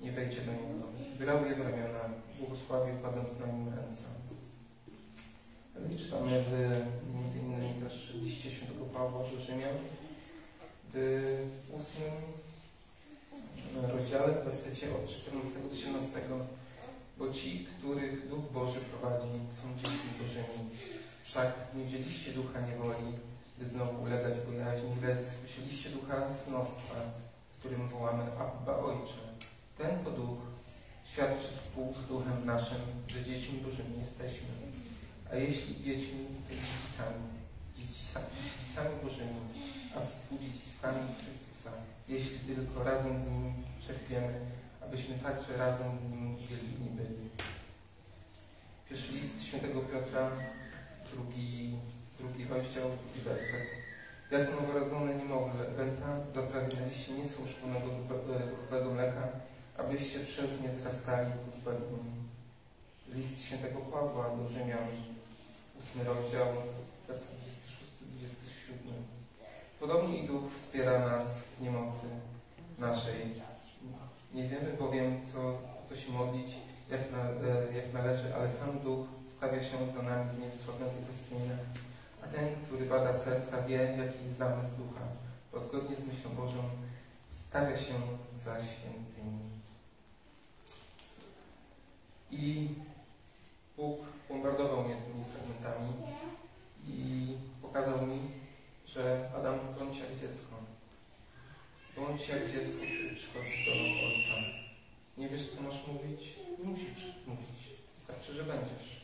nie 0.00 0.12
wejdzie 0.12 0.40
do 0.40 0.52
niego. 0.52 0.86
Brał 1.18 1.46
je 1.46 1.54
w 1.54 1.60
ramiona, 1.60 2.00
błogosławił, 2.38 2.94
kładąc 2.96 3.28
na 3.40 3.46
nim 3.46 3.68
ręce. 3.68 4.15
Czytamy 5.98 6.42
w, 6.42 6.52
między 7.14 7.38
innymi 7.38 7.82
też 7.82 8.14
liście 8.14 8.50
świętego 8.50 8.84
Pawła 8.84 9.20
do 9.22 9.40
Rzymian, 9.40 9.76
w 10.94 10.96
ósmym 11.72 12.12
rozdziale, 13.92 14.32
w 14.32 14.44
wersecie 14.44 14.86
od 14.94 15.10
14 15.10 15.50
do 15.70 15.76
17. 15.76 16.20
Bo 17.18 17.32
ci, 17.32 17.66
których 17.78 18.28
Duch 18.28 18.52
Boży 18.52 18.80
prowadzi, 18.80 19.28
są 19.56 19.78
dziećmi 19.78 20.10
Bożymi. 20.20 20.70
Wszak 21.24 21.52
nie 21.74 21.84
wzięliście 21.84 22.32
ducha 22.32 22.60
niewoli, 22.60 23.12
by 23.58 23.68
znowu 23.68 24.02
ulegać 24.02 24.34
bojaźni, 24.46 24.90
lecz 25.02 25.26
wzięliście 25.46 25.90
ducha 25.90 26.34
synostwa, 26.44 26.96
w 27.52 27.58
którym 27.58 27.88
wołamy 27.88 28.22
Abba 28.22 28.76
Ojcze. 28.78 29.22
Ten 29.78 30.04
to 30.04 30.10
duch 30.10 30.38
świadczy 31.04 31.48
współ 31.48 31.94
z 32.04 32.06
duchem 32.06 32.46
naszym, 32.46 32.78
że 33.08 33.24
dziećmi 33.24 33.58
Bożymi 33.58 33.98
jesteśmy. 33.98 34.48
A 35.32 35.36
jeśli 35.36 35.82
dziećmi, 35.84 36.26
to 36.48 36.54
dziedzicami, 36.54 37.24
dziedzicami, 37.76 38.26
dziedzicami 38.42 38.90
Bożymi, 39.02 39.40
a 39.96 40.06
współdziedzicami 40.06 41.00
Chrystusa, 41.18 41.70
jeśli 42.08 42.38
tylko 42.38 42.84
razem 42.84 43.24
z 43.24 43.26
Nim 43.30 43.54
cierpiemy, 43.86 44.40
abyśmy 44.84 45.18
także 45.18 45.56
razem 45.56 45.98
w 45.98 46.10
Nim 46.10 46.36
wielbini 46.36 46.90
byli. 46.90 47.30
Pierwszy 48.88 49.12
list 49.12 49.42
świętego 49.42 49.80
Piotra, 49.80 50.30
drugi, 51.12 51.76
drugi 52.18 52.44
rozdział, 52.44 52.88
drugi 52.98 53.20
werset. 53.24 53.66
Jak 54.30 54.50
noworodzone 54.50 55.14
niemowlę, 55.14 55.64
Benta, 55.76 56.20
zapragnęliście 56.34 57.12
niesłuszczonego 57.12 57.86
duchowego 58.50 58.94
mleka, 58.94 59.28
abyście 59.78 60.20
przez 60.20 60.60
nie 60.62 60.68
wzrastali 60.68 61.30
ku 61.30 61.60
zbawieniu. 61.60 62.16
List 63.14 63.44
świętego 63.44 63.80
Pawła 63.80 64.36
do 64.36 64.48
Rzymian, 64.48 64.88
ósmy 65.96 66.14
rozdział, 66.14 66.46
werset 67.08 67.30
26-27. 67.30 67.32
Podobnie 69.80 70.18
i 70.18 70.26
Duch 70.26 70.52
wspiera 70.52 70.98
nas 70.98 71.24
w 71.58 71.62
niemocy 71.62 72.06
naszej. 72.78 73.14
Nie 74.34 74.48
wiemy 74.48 74.72
bowiem, 74.78 75.20
co, 75.32 75.58
co 75.88 75.96
się 75.96 76.12
modlić, 76.12 76.52
jak, 76.90 77.00
na, 77.12 77.18
jak 77.76 77.92
należy, 77.92 78.34
ale 78.34 78.50
sam 78.50 78.78
Duch 78.78 79.06
stawia 79.36 79.62
się 79.62 79.76
za 79.96 80.02
nami 80.02 80.30
w 80.30 80.38
niewsławionych 80.38 81.06
westchnieniach. 81.06 81.58
A 82.24 82.26
ten, 82.26 82.48
który 82.66 82.86
bada 82.86 83.18
serca, 83.18 83.62
wie, 83.62 83.76
jaki 83.76 84.24
jest 84.24 84.38
zamysł 84.38 84.76
Ducha, 84.76 85.04
bo 85.52 85.60
zgodnie 85.60 85.96
z 85.96 86.06
myślą 86.06 86.30
Bożą 86.30 86.62
stawia 87.30 87.76
się 87.76 87.94
za 88.44 88.56
świętymi. 88.60 89.40
I 92.30 92.68
Bóg 93.76 94.00
bombardował 94.28 94.84
mnie 94.84 94.96
tymi 94.96 95.24
fragmentami 95.24 95.92
i 96.86 97.26
pokazał 97.62 98.06
mi, 98.06 98.20
że 98.86 99.30
Adam 99.36 99.58
bądź 99.78 99.98
jak 99.98 100.10
dziecko. 100.20 100.56
Bądź 101.96 102.28
jak 102.28 102.52
dziecko, 102.52 102.82
które 102.94 103.14
przychodzi 103.14 103.64
do 103.66 103.72
Ojca. 104.06 104.34
Nie 105.18 105.28
wiesz, 105.28 105.48
co 105.50 105.62
masz 105.62 105.86
mówić? 105.86 106.36
Musisz 106.64 107.04
mówić. 107.26 107.58
Wystarczy, 107.96 108.32
że 108.34 108.44
będziesz. 108.44 109.00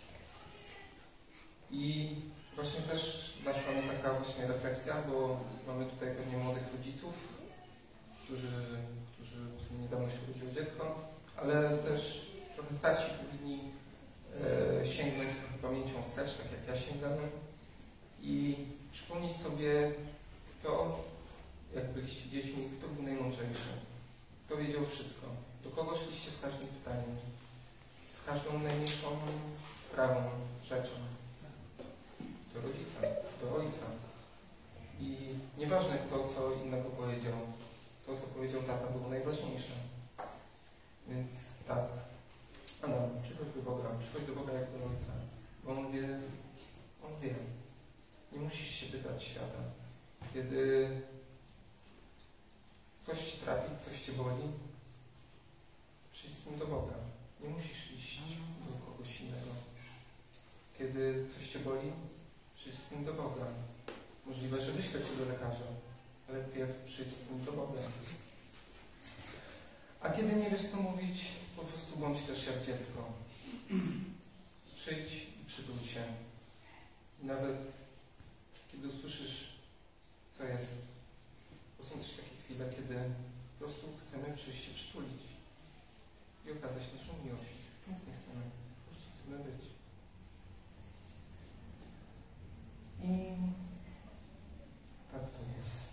I 1.71 2.15
właśnie 2.55 2.81
też 2.81 3.33
naszła 3.45 3.73
mnie 3.73 3.83
taka 3.83 4.13
właśnie 4.15 4.47
refleksja, 4.47 5.03
bo 5.03 5.41
mamy 5.67 5.87
tutaj 5.87 6.09
pewnie 6.17 6.37
młodych 6.37 6.73
rodziców, 6.73 7.15
którzy, 8.25 8.49
którzy 9.13 9.37
niedawno 9.81 10.09
się 10.11 10.19
urodziło 10.29 10.51
dziecko, 10.53 10.99
ale 11.37 11.79
też 11.79 12.27
trochę 12.55 12.75
starsi 12.75 13.11
powinni 13.11 13.61
sięgnąć 14.85 15.31
pamięcią 15.63 16.03
wstecz, 16.03 16.37
tak 16.37 16.47
jak 16.53 16.69
ja 16.69 16.83
sięgałem 16.87 17.31
i 18.23 18.57
przypomnieć 18.93 19.33
sobie, 19.37 19.93
kto, 20.61 21.01
jak 21.75 21.93
byliście 21.93 22.31
dziećmi, 22.31 22.71
kto 22.79 22.89
był 22.89 23.03
najmądrzejszy, 23.03 23.73
kto 24.47 24.57
wiedział 24.57 24.87
wszystko, 24.87 25.27
do 25.65 25.71
kogo 25.71 25.97
szliście 25.97 26.31
z 26.31 26.41
każdym 26.41 26.69
pytaniem, 26.69 27.17
z 27.99 28.27
każdą 28.27 28.59
najmniejszą 28.59 29.09
sprawą, 29.85 30.23
rzeczą. 30.65 30.97
Do 32.55 32.61
rodzica, 32.61 33.01
do 33.43 33.57
ojca. 33.57 33.87
I 35.01 35.17
nieważne 35.59 35.99
kto 35.99 36.29
co 36.35 36.53
innego 36.65 36.91
powiedział, 36.91 37.39
to, 38.07 38.17
co 38.17 38.27
powiedział 38.27 38.63
tata, 38.63 38.87
było 38.87 39.09
najważniejsze. 39.09 39.73
Więc 41.09 41.31
tak, 41.69 41.85
Adam, 42.83 43.23
przychodź 43.23 43.49
do 43.55 43.63
Boga, 43.63 43.89
przychodź 44.01 44.25
do 44.27 44.35
Boga 44.35 44.53
jak 44.53 44.71
do 44.71 44.77
Ojca, 44.77 45.13
bo 45.65 45.73
On 45.73 45.93
wie, 45.93 46.09
On 47.05 47.21
wie. 47.21 47.35
Nie 48.33 48.39
musisz 48.39 48.69
się 48.69 48.87
pytać 48.87 49.23
świata. 49.23 49.63
Kiedy 50.35 50.91
coś 53.07 53.33
ci 53.33 53.39
trafi, 53.39 53.71
coś 53.85 54.01
cię 54.01 54.13
boli, 54.13 54.45
przyjdź 56.13 56.35
z 56.35 56.47
nim 56.47 56.59
do 56.59 56.67
Boga. 56.67 56.95
Nie 57.41 57.49
musisz 57.49 57.93
iść 57.93 58.21
do 58.69 58.87
kogoś 58.87 59.21
innego. 59.21 59.51
Kiedy 60.79 61.27
coś 61.35 61.49
cię 61.49 61.59
boli, 61.59 61.93
przyjdź 62.55 62.77
z 62.77 62.91
nim 62.91 63.05
do 63.05 63.15
Boga. 63.15 63.47
Możliwe, 64.27 64.63
że 64.63 64.73
wyślę 64.73 65.01
cię 65.01 65.17
do 65.19 65.33
lekarza, 65.33 65.69
ale 66.29 66.45
pierw 66.45 66.85
przyjdź 66.85 67.15
z 67.15 67.31
nim 67.31 67.45
do 67.45 67.53
Boga. 67.53 67.81
A 70.01 70.11
kiedy 70.11 70.37
nie 70.37 70.51
wiesz 70.51 70.71
co 70.71 70.77
mówić, 70.77 71.42
po 71.57 71.63
prostu 71.63 71.97
bądź 71.97 72.23
też 72.23 72.47
jak 72.47 72.67
dziecko. 72.67 73.13
Przyjdź 74.77 75.13
i 75.43 75.45
przytul 75.47 75.79
się. 75.81 76.05
Nawet 77.23 77.57
kiedy 78.73 78.89
usłyszysz, 78.89 79.53
co 80.39 80.45
jest, 80.45 80.75
bo 81.79 81.85
są 81.85 81.91
też 81.99 82.11
takie 82.11 82.37
chwile, 82.45 82.71
kiedy 82.77 82.95
po 83.59 83.65
prostu 83.65 83.87
chcemy 84.07 84.37
przyjść 84.37 84.65
się 84.65 84.75
przytulić 84.75 85.23
i 86.47 86.51
okazać 86.51 86.83
naszą 86.93 87.25
miłość. 87.25 87.53
Nic 87.89 87.99
nie 88.07 88.15
chcemy, 88.15 88.43
po 88.85 88.91
prostu 88.91 89.11
chcemy 89.19 89.39
być. 89.45 89.63
I 93.03 93.33
tak 95.13 95.21
to 95.21 95.39
jest. 95.59 95.93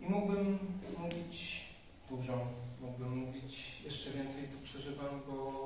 I 0.00 0.06
mógłbym 0.06 0.58
mówić 0.98 1.64
dużo, 2.10 2.46
mógłbym 2.80 3.16
mówić 3.16 3.82
jeszcze 3.84 4.10
więcej, 4.10 4.48
co 4.48 4.64
przeżywam, 4.64 5.20
bo 5.26 5.62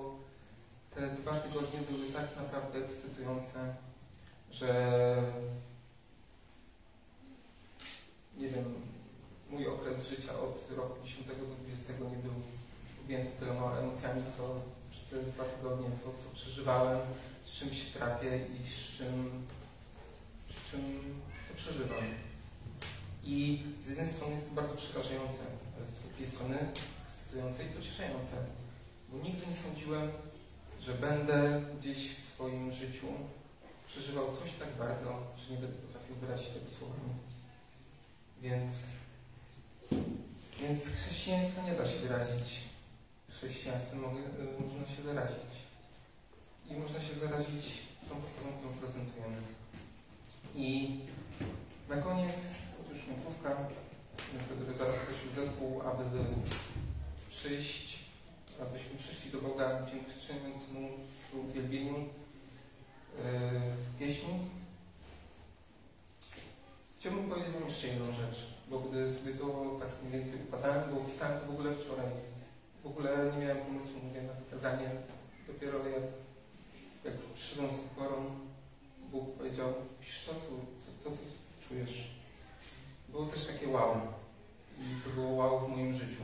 te 0.95 1.11
dwa 1.11 1.41
tygodnie 1.41 1.81
były 1.91 2.13
tak 2.13 2.37
naprawdę 2.37 2.79
ekscytujące, 2.79 3.75
że 4.51 5.23
nie 8.37 8.49
wiem, 8.49 8.65
mój 9.51 9.67
okres 9.67 10.09
życia 10.09 10.33
od 10.41 10.77
roku 10.77 10.95
10 11.05 11.27
do 11.27 11.35
20 11.35 11.93
nie 11.93 12.23
był 12.23 12.33
objęty 13.05 13.31
tyloma 13.39 13.79
emocjami, 13.79 14.23
co 14.37 14.61
przez 14.91 15.05
te 15.11 15.31
dwa 15.33 15.45
tygodnie, 15.45 15.89
co, 16.05 16.05
co 16.05 16.35
przeżywałem, 16.35 16.99
z 17.47 17.51
czym 17.51 17.75
się 17.75 17.99
trapię 17.99 18.41
i 18.55 18.69
z 18.71 18.99
czym, 18.99 19.47
z 20.51 20.71
czym 20.71 20.81
co 21.49 21.55
przeżywam. 21.57 22.05
I 23.25 23.63
z 23.83 23.89
jednej 23.89 24.07
strony 24.07 24.35
jest 24.35 24.49
to 24.49 24.55
bardzo 24.55 24.75
przerażające, 24.75 25.43
ale 25.77 25.87
z 25.87 25.93
drugiej 25.93 26.29
strony 26.31 26.59
ekscytujące 27.05 27.65
i 27.65 27.69
pocieszające, 27.69 28.37
bo 29.09 29.19
nigdy 29.19 29.47
nie 29.47 29.57
sądziłem, 29.57 30.11
że 30.81 30.95
będę 30.95 31.63
gdzieś 31.81 32.15
w 32.15 32.29
swoim 32.35 32.73
życiu 32.97 33.07
przeżywał 33.87 34.27
coś 34.37 34.53
tak 34.53 34.69
bardzo, 34.79 35.11
że 35.39 35.55
nie 35.55 35.61
będę 35.61 35.79
potrafił 35.79 36.17
wyrazić 36.17 36.49
tego 36.49 36.71
słowami. 36.71 37.13
Więc, 38.43 38.73
więc 40.61 40.85
chrześcijaństwo 40.87 41.63
nie 41.63 41.73
da 41.73 41.85
się 41.85 41.99
wyrazić. 41.99 42.49
Chrześcijaństwem 43.31 43.99
y, 43.99 44.63
można 44.63 44.97
się 44.97 45.03
wyrazić. 45.03 45.53
I 46.71 46.75
można 46.75 47.01
się 47.01 47.15
wyrazić 47.15 47.67
tą 48.09 48.15
postawą, 48.17 48.49
którą 48.59 48.73
prezentujemy. 48.81 49.41
I 50.55 51.01
na 51.89 51.97
koniec, 51.97 52.37
otóż 52.81 52.99
końcówka, 53.05 53.57
będę 54.59 54.75
zaraz 54.75 54.97
prosił 54.97 55.45
zespół, 55.45 55.83
aby 55.83 56.05
przyjść, 57.31 57.99
abyśmy 58.63 58.99
przyszli 58.99 59.31
do 59.31 59.41
Boga, 59.41 59.87
dziękując 60.29 60.69
Mu 60.73 60.89
w 61.33 61.51
uwielbieniu, 61.51 62.09
w 63.19 63.99
pieśni. 63.99 64.29
Chciałbym 66.99 67.29
powiedzieć 67.29 67.53
Wam 67.53 67.65
jeszcze 67.65 67.87
jedną 67.87 68.07
rzecz, 68.07 68.39
bo 68.71 68.81
gdy 68.81 69.15
sobie 69.15 69.35
to 69.35 69.77
tak 69.81 69.89
mniej 70.03 70.23
więcej 70.23 70.41
układałem, 70.43 70.95
bo 70.95 71.01
pisałem 71.01 71.41
to 71.41 71.47
w 71.47 71.51
ogóle 71.51 71.75
wczoraj. 71.75 72.07
W 72.83 72.87
ogóle 72.87 73.33
nie 73.33 73.45
miałem 73.45 73.65
pomysłu, 73.65 74.01
mówię, 74.05 74.23
na 74.23 74.33
to 74.33 74.51
kazanie. 74.51 74.91
Dopiero 75.47 75.79
jak, 75.89 76.03
jak 77.05 77.15
przyszedłem 77.35 77.71
z 77.71 77.75
pokorą, 77.75 78.25
Bóg 79.13 79.37
powiedział, 79.37 79.75
pisz 80.01 80.25
to, 80.25 80.33
co, 80.33 80.51
to, 81.05 81.11
co 81.11 81.69
czujesz. 81.69 82.11
Było 83.09 83.27
też 83.27 83.47
takie 83.47 83.69
wow. 83.69 84.01
I 84.81 85.01
to 85.05 85.11
było 85.11 85.31
wow 85.31 85.67
w 85.67 85.69
moim 85.69 85.95
życiu. 85.95 86.23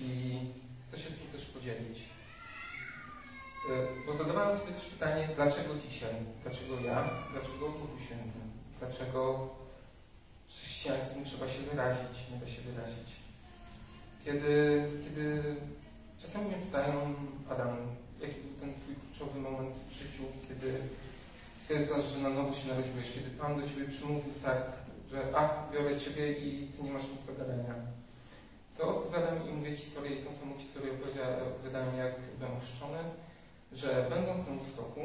I 0.00 0.38
chcę 0.88 0.98
się 0.98 1.10
z 1.10 1.18
tym 1.18 1.26
też 1.32 1.46
podzielić. 1.46 2.13
Bo 4.06 4.14
zadawałem 4.14 4.58
sobie 4.58 4.72
też 4.72 4.84
pytanie, 4.84 5.28
dlaczego 5.36 5.70
dzisiaj? 5.88 6.14
Dlaczego 6.42 6.74
ja? 6.84 7.04
Dlaczego 7.32 7.58
Duchu 7.58 7.98
Świętym? 8.04 8.44
Dlaczego 8.78 9.48
chrześcijaństwem 10.48 11.24
trzeba 11.24 11.48
się 11.48 11.60
wyrazić, 11.70 12.16
nie 12.30 12.38
da 12.38 12.46
się 12.46 12.62
wyrazić? 12.62 13.10
Kiedy, 14.24 14.52
kiedy 15.04 15.42
czasami 16.18 16.46
mnie 16.46 16.56
pytają, 16.56 17.14
Adam, 17.50 17.76
jaki 18.20 18.34
był 18.34 18.52
ten 18.60 18.74
Twój 18.74 18.94
kluczowy 18.94 19.40
moment 19.40 19.74
w 19.90 19.92
życiu, 19.92 20.22
kiedy 20.48 20.78
stwierdzasz, 21.62 22.04
że 22.04 22.18
na 22.18 22.30
nowo 22.30 22.52
się 22.52 22.68
narodziłeś, 22.68 23.12
kiedy 23.12 23.30
Pan 23.30 23.60
do 23.60 23.68
Ciebie 23.68 23.88
przymówił 23.88 24.32
tak, 24.44 24.62
że 25.10 25.18
ach, 25.36 25.50
biorę 25.72 26.00
Ciebie 26.00 26.32
i 26.32 26.66
Ty 26.66 26.82
nie 26.82 26.92
masz 26.92 27.08
nic 27.12 27.26
do 27.26 27.32
gadania. 27.44 27.74
To 28.78 28.88
opowiadam 28.88 29.48
i 29.48 29.52
mówię 29.52 29.76
historię, 29.76 30.16
i 30.16 30.24
tą 30.24 30.30
samą 30.40 30.58
historię 30.58 30.92
opowiadałem, 31.48 31.96
jak 31.96 32.12
byłem 32.38 32.60
chrzczony, 32.60 32.98
że 33.74 34.06
będąc 34.10 34.38
na 34.38 34.72
stoku, 34.72 35.00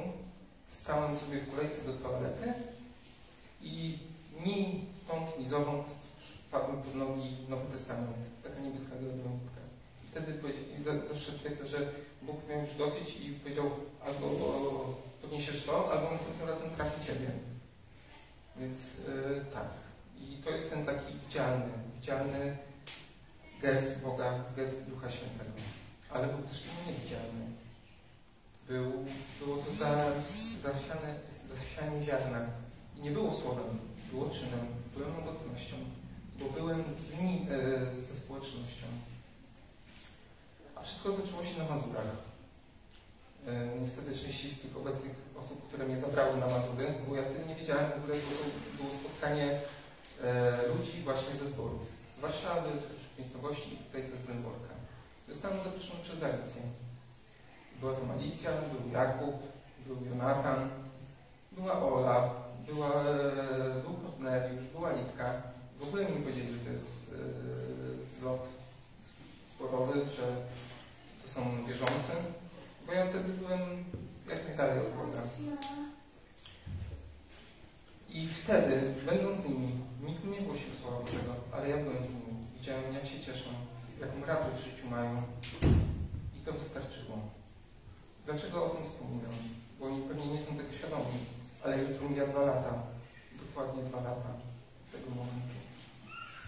stałem 0.68 1.18
sobie 1.18 1.40
w 1.40 1.56
kolejce 1.56 1.82
do 1.82 1.94
toalety 1.94 2.54
i 3.62 4.00
ni 4.46 4.86
stąd, 5.04 5.40
ni 5.40 5.50
zowąd 5.50 5.88
padł 6.52 6.66
pod 6.68 6.96
nogi 6.96 7.38
Nowy 7.50 7.72
Testament, 7.72 8.18
taka 8.44 8.60
niebieska. 8.60 8.90
I 10.04 10.12
wtedy 10.12 10.34
zawsze 11.14 11.32
twierdzę, 11.32 11.68
że 11.68 11.78
Bóg 12.22 12.36
miał 12.50 12.62
już 12.62 12.76
dosyć 12.76 13.18
i 13.22 13.32
powiedział 13.32 13.66
albo 14.06 14.28
podniesiesz 15.22 15.64
to, 15.64 15.92
albo 15.92 16.12
następnym 16.12 16.50
razem 16.50 16.70
trafi 16.70 17.06
Ciebie. 17.06 17.32
Więc 18.58 18.78
yy, 18.98 19.46
tak. 19.54 19.68
I 20.18 20.38
to 20.44 20.50
jest 20.50 20.70
ten 20.70 20.86
taki 20.86 21.14
widzialny, 21.14 21.72
widzialny 21.96 22.58
gest 23.62 24.02
Boga, 24.02 24.44
gest 24.56 24.90
Ducha 24.90 25.10
Świętego. 25.10 25.52
Ale 26.10 26.28
był 26.28 26.48
też 26.48 26.64
niewidzialny. 26.88 27.59
Był, 28.70 28.92
było 29.40 29.58
to 29.58 29.72
zasiane, 29.72 31.14
zasianie 31.54 32.06
ziarna. 32.06 32.46
I 32.98 33.02
nie 33.02 33.12
było 33.12 33.34
słowem, 33.34 33.80
było 34.12 34.30
czynem, 34.30 34.66
byłem 34.98 35.16
obecnością, 35.16 35.76
bo 36.40 36.46
byłem 36.46 36.84
z 37.00 37.18
nimi, 37.18 37.48
e, 37.52 37.58
ze 38.08 38.16
społecznością. 38.22 38.88
A 40.76 40.82
wszystko 40.82 41.12
zaczęło 41.12 41.44
się 41.44 41.58
na 41.58 41.70
Mazurach. 41.70 42.12
E, 43.48 43.80
niestety 43.82 44.18
części 44.18 44.50
z 44.50 44.62
tych 44.62 44.78
obecnych 44.78 45.16
osób, 45.42 45.68
które 45.68 45.86
mnie 45.86 46.00
zabrały 46.00 46.38
na 46.38 46.48
Mazury, 46.48 46.94
bo 47.08 47.16
ja 47.16 47.24
wtedy 47.24 47.46
nie 47.46 47.56
wiedziałem 47.56 47.92
w 47.92 47.98
ogóle, 48.04 48.16
że 48.16 48.22
to 48.22 48.84
było 48.84 48.94
spotkanie 49.00 49.62
e, 50.24 50.68
ludzi 50.68 51.02
właśnie 51.04 51.36
ze 51.40 51.48
zborów. 51.50 51.82
Z 52.18 52.22
Warszawy, 52.22 52.70
z 52.80 53.20
miejscowości 53.20 53.78
tutaj 53.86 54.04
też 54.10 54.20
z 54.20 54.26
Zęborka. 54.26 54.74
Zostałem 55.30 55.64
zaproszony 55.64 56.04
przez 56.04 56.24
Alicję. 56.24 56.62
Była 57.80 57.94
tam 57.94 58.12
Alicja, 58.12 58.52
był 58.52 58.92
Jakub, 58.92 59.36
był 59.88 60.06
Jonatan, 60.06 60.70
była 61.52 61.82
Ola, 61.82 62.30
była, 62.66 63.04
e, 63.04 63.82
był 63.82 63.94
Korneliusz, 63.94 64.66
była 64.66 64.94
Litka. 64.94 65.42
W 65.80 65.84
ogóle 65.84 66.06
mi 66.06 66.22
powiedzieli, 66.24 66.54
że 66.54 66.60
to 66.60 66.72
jest 66.72 67.12
e, 67.14 68.20
zlot 68.20 68.48
zborowy, 69.56 69.94
że 69.94 70.26
to 71.24 71.28
są 71.28 71.66
wierzący, 71.68 72.14
bo 72.88 72.94
ja 72.94 73.06
wtedy 73.06 73.34
byłem 73.34 73.60
jak 74.30 74.48
najdalej 74.48 74.80
od 74.80 74.94
Boga. 74.94 75.22
I 78.10 78.28
wtedy, 78.28 78.94
będąc 79.06 79.38
z 79.42 79.46
nimi, 79.46 79.72
nikt 80.02 80.24
nie 80.24 80.42
głosił 80.42 80.70
Słowa 80.82 81.00
Bożego, 81.00 81.36
ale 81.52 81.70
ja 81.70 81.78
byłem 81.78 82.06
z 82.06 82.10
nimi. 82.10 82.48
Widziałem, 82.58 82.94
jak 82.94 83.06
się 83.06 83.20
cieszą, 83.20 83.50
jaką 84.02 84.26
radość 84.26 84.62
w 84.62 84.66
życiu 84.66 84.90
mają. 84.90 85.24
I 86.38 86.46
to 86.46 86.54
wystarczyło. 86.54 87.39
Dlaczego 88.30 88.66
o 88.66 88.70
tym 88.70 88.86
wspominam? 88.86 89.36
Bo 89.80 89.86
oni 89.86 90.02
pewnie 90.02 90.28
nie 90.34 90.40
są 90.40 90.50
tego 90.58 90.72
świadomi, 90.78 91.18
ale 91.64 91.84
jutro 91.84 92.10
mija 92.10 92.28
dwa 92.28 92.42
lata, 92.52 92.74
dokładnie 93.44 93.84
dwa 93.84 94.02
lata 94.10 94.32
tego 94.92 95.10
momentu. 95.10 95.58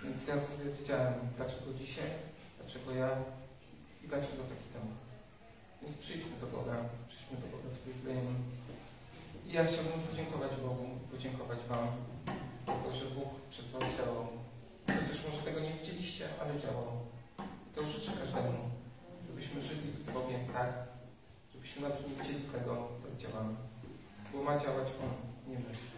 Więc 0.03 0.28
ja 0.28 0.36
sobie 0.45 0.66
wiedziałem, 0.78 1.14
dlaczego 1.38 1.68
dzisiaj, 1.82 2.10
dlaczego 2.58 2.91
ja 3.02 3.10
i 4.03 4.08
dlaczego 4.08 4.41
taki 4.52 4.68
temat. 4.74 4.99
Więc 5.82 5.98
przyjdźmy 5.98 6.36
do 6.41 6.48
Boga, 6.56 6.76
przyjdźmy 7.10 7.38
do 7.41 7.48
Boga 7.53 7.68
z 7.74 7.78
uwielbieniem. 7.82 8.38
I 9.48 9.49
ja 9.56 9.62
chciałbym 9.66 10.02
podziękować 10.10 10.52
Bogu, 10.66 10.88
podziękować 11.12 11.60
Wam 11.70 11.88
za 12.68 12.74
to, 12.84 12.90
że 12.99 13.06
Bóg 13.06 13.30
przez 13.49 13.66
Was 13.72 13.84
działał. 13.98 14.28
Chociaż 14.88 15.20
może 15.26 15.41
tego 15.48 15.60
nie 15.60 15.74
widzieliście, 15.74 16.26
ale 16.41 16.52
działał. 16.64 16.90
I 17.68 17.70
to 17.76 17.80
życzę 17.86 18.12
każdemu, 18.22 18.62
żebyśmy 19.28 19.62
żyli 19.62 19.88
z 20.06 20.10
Bogiem 20.18 20.44
tak, 20.53 20.91
żebyśmy 21.72 21.89
nawet 21.89 22.07
nie 22.07 22.15
widzieli 22.15 22.45
tego, 22.45 22.88
jak 23.10 23.18
działamy. 23.18 23.56
Bo 24.34 24.43
ma 24.43 24.60
działać 24.60 24.88
On, 24.88 25.52
nie 25.52 25.60
my. 25.60 25.91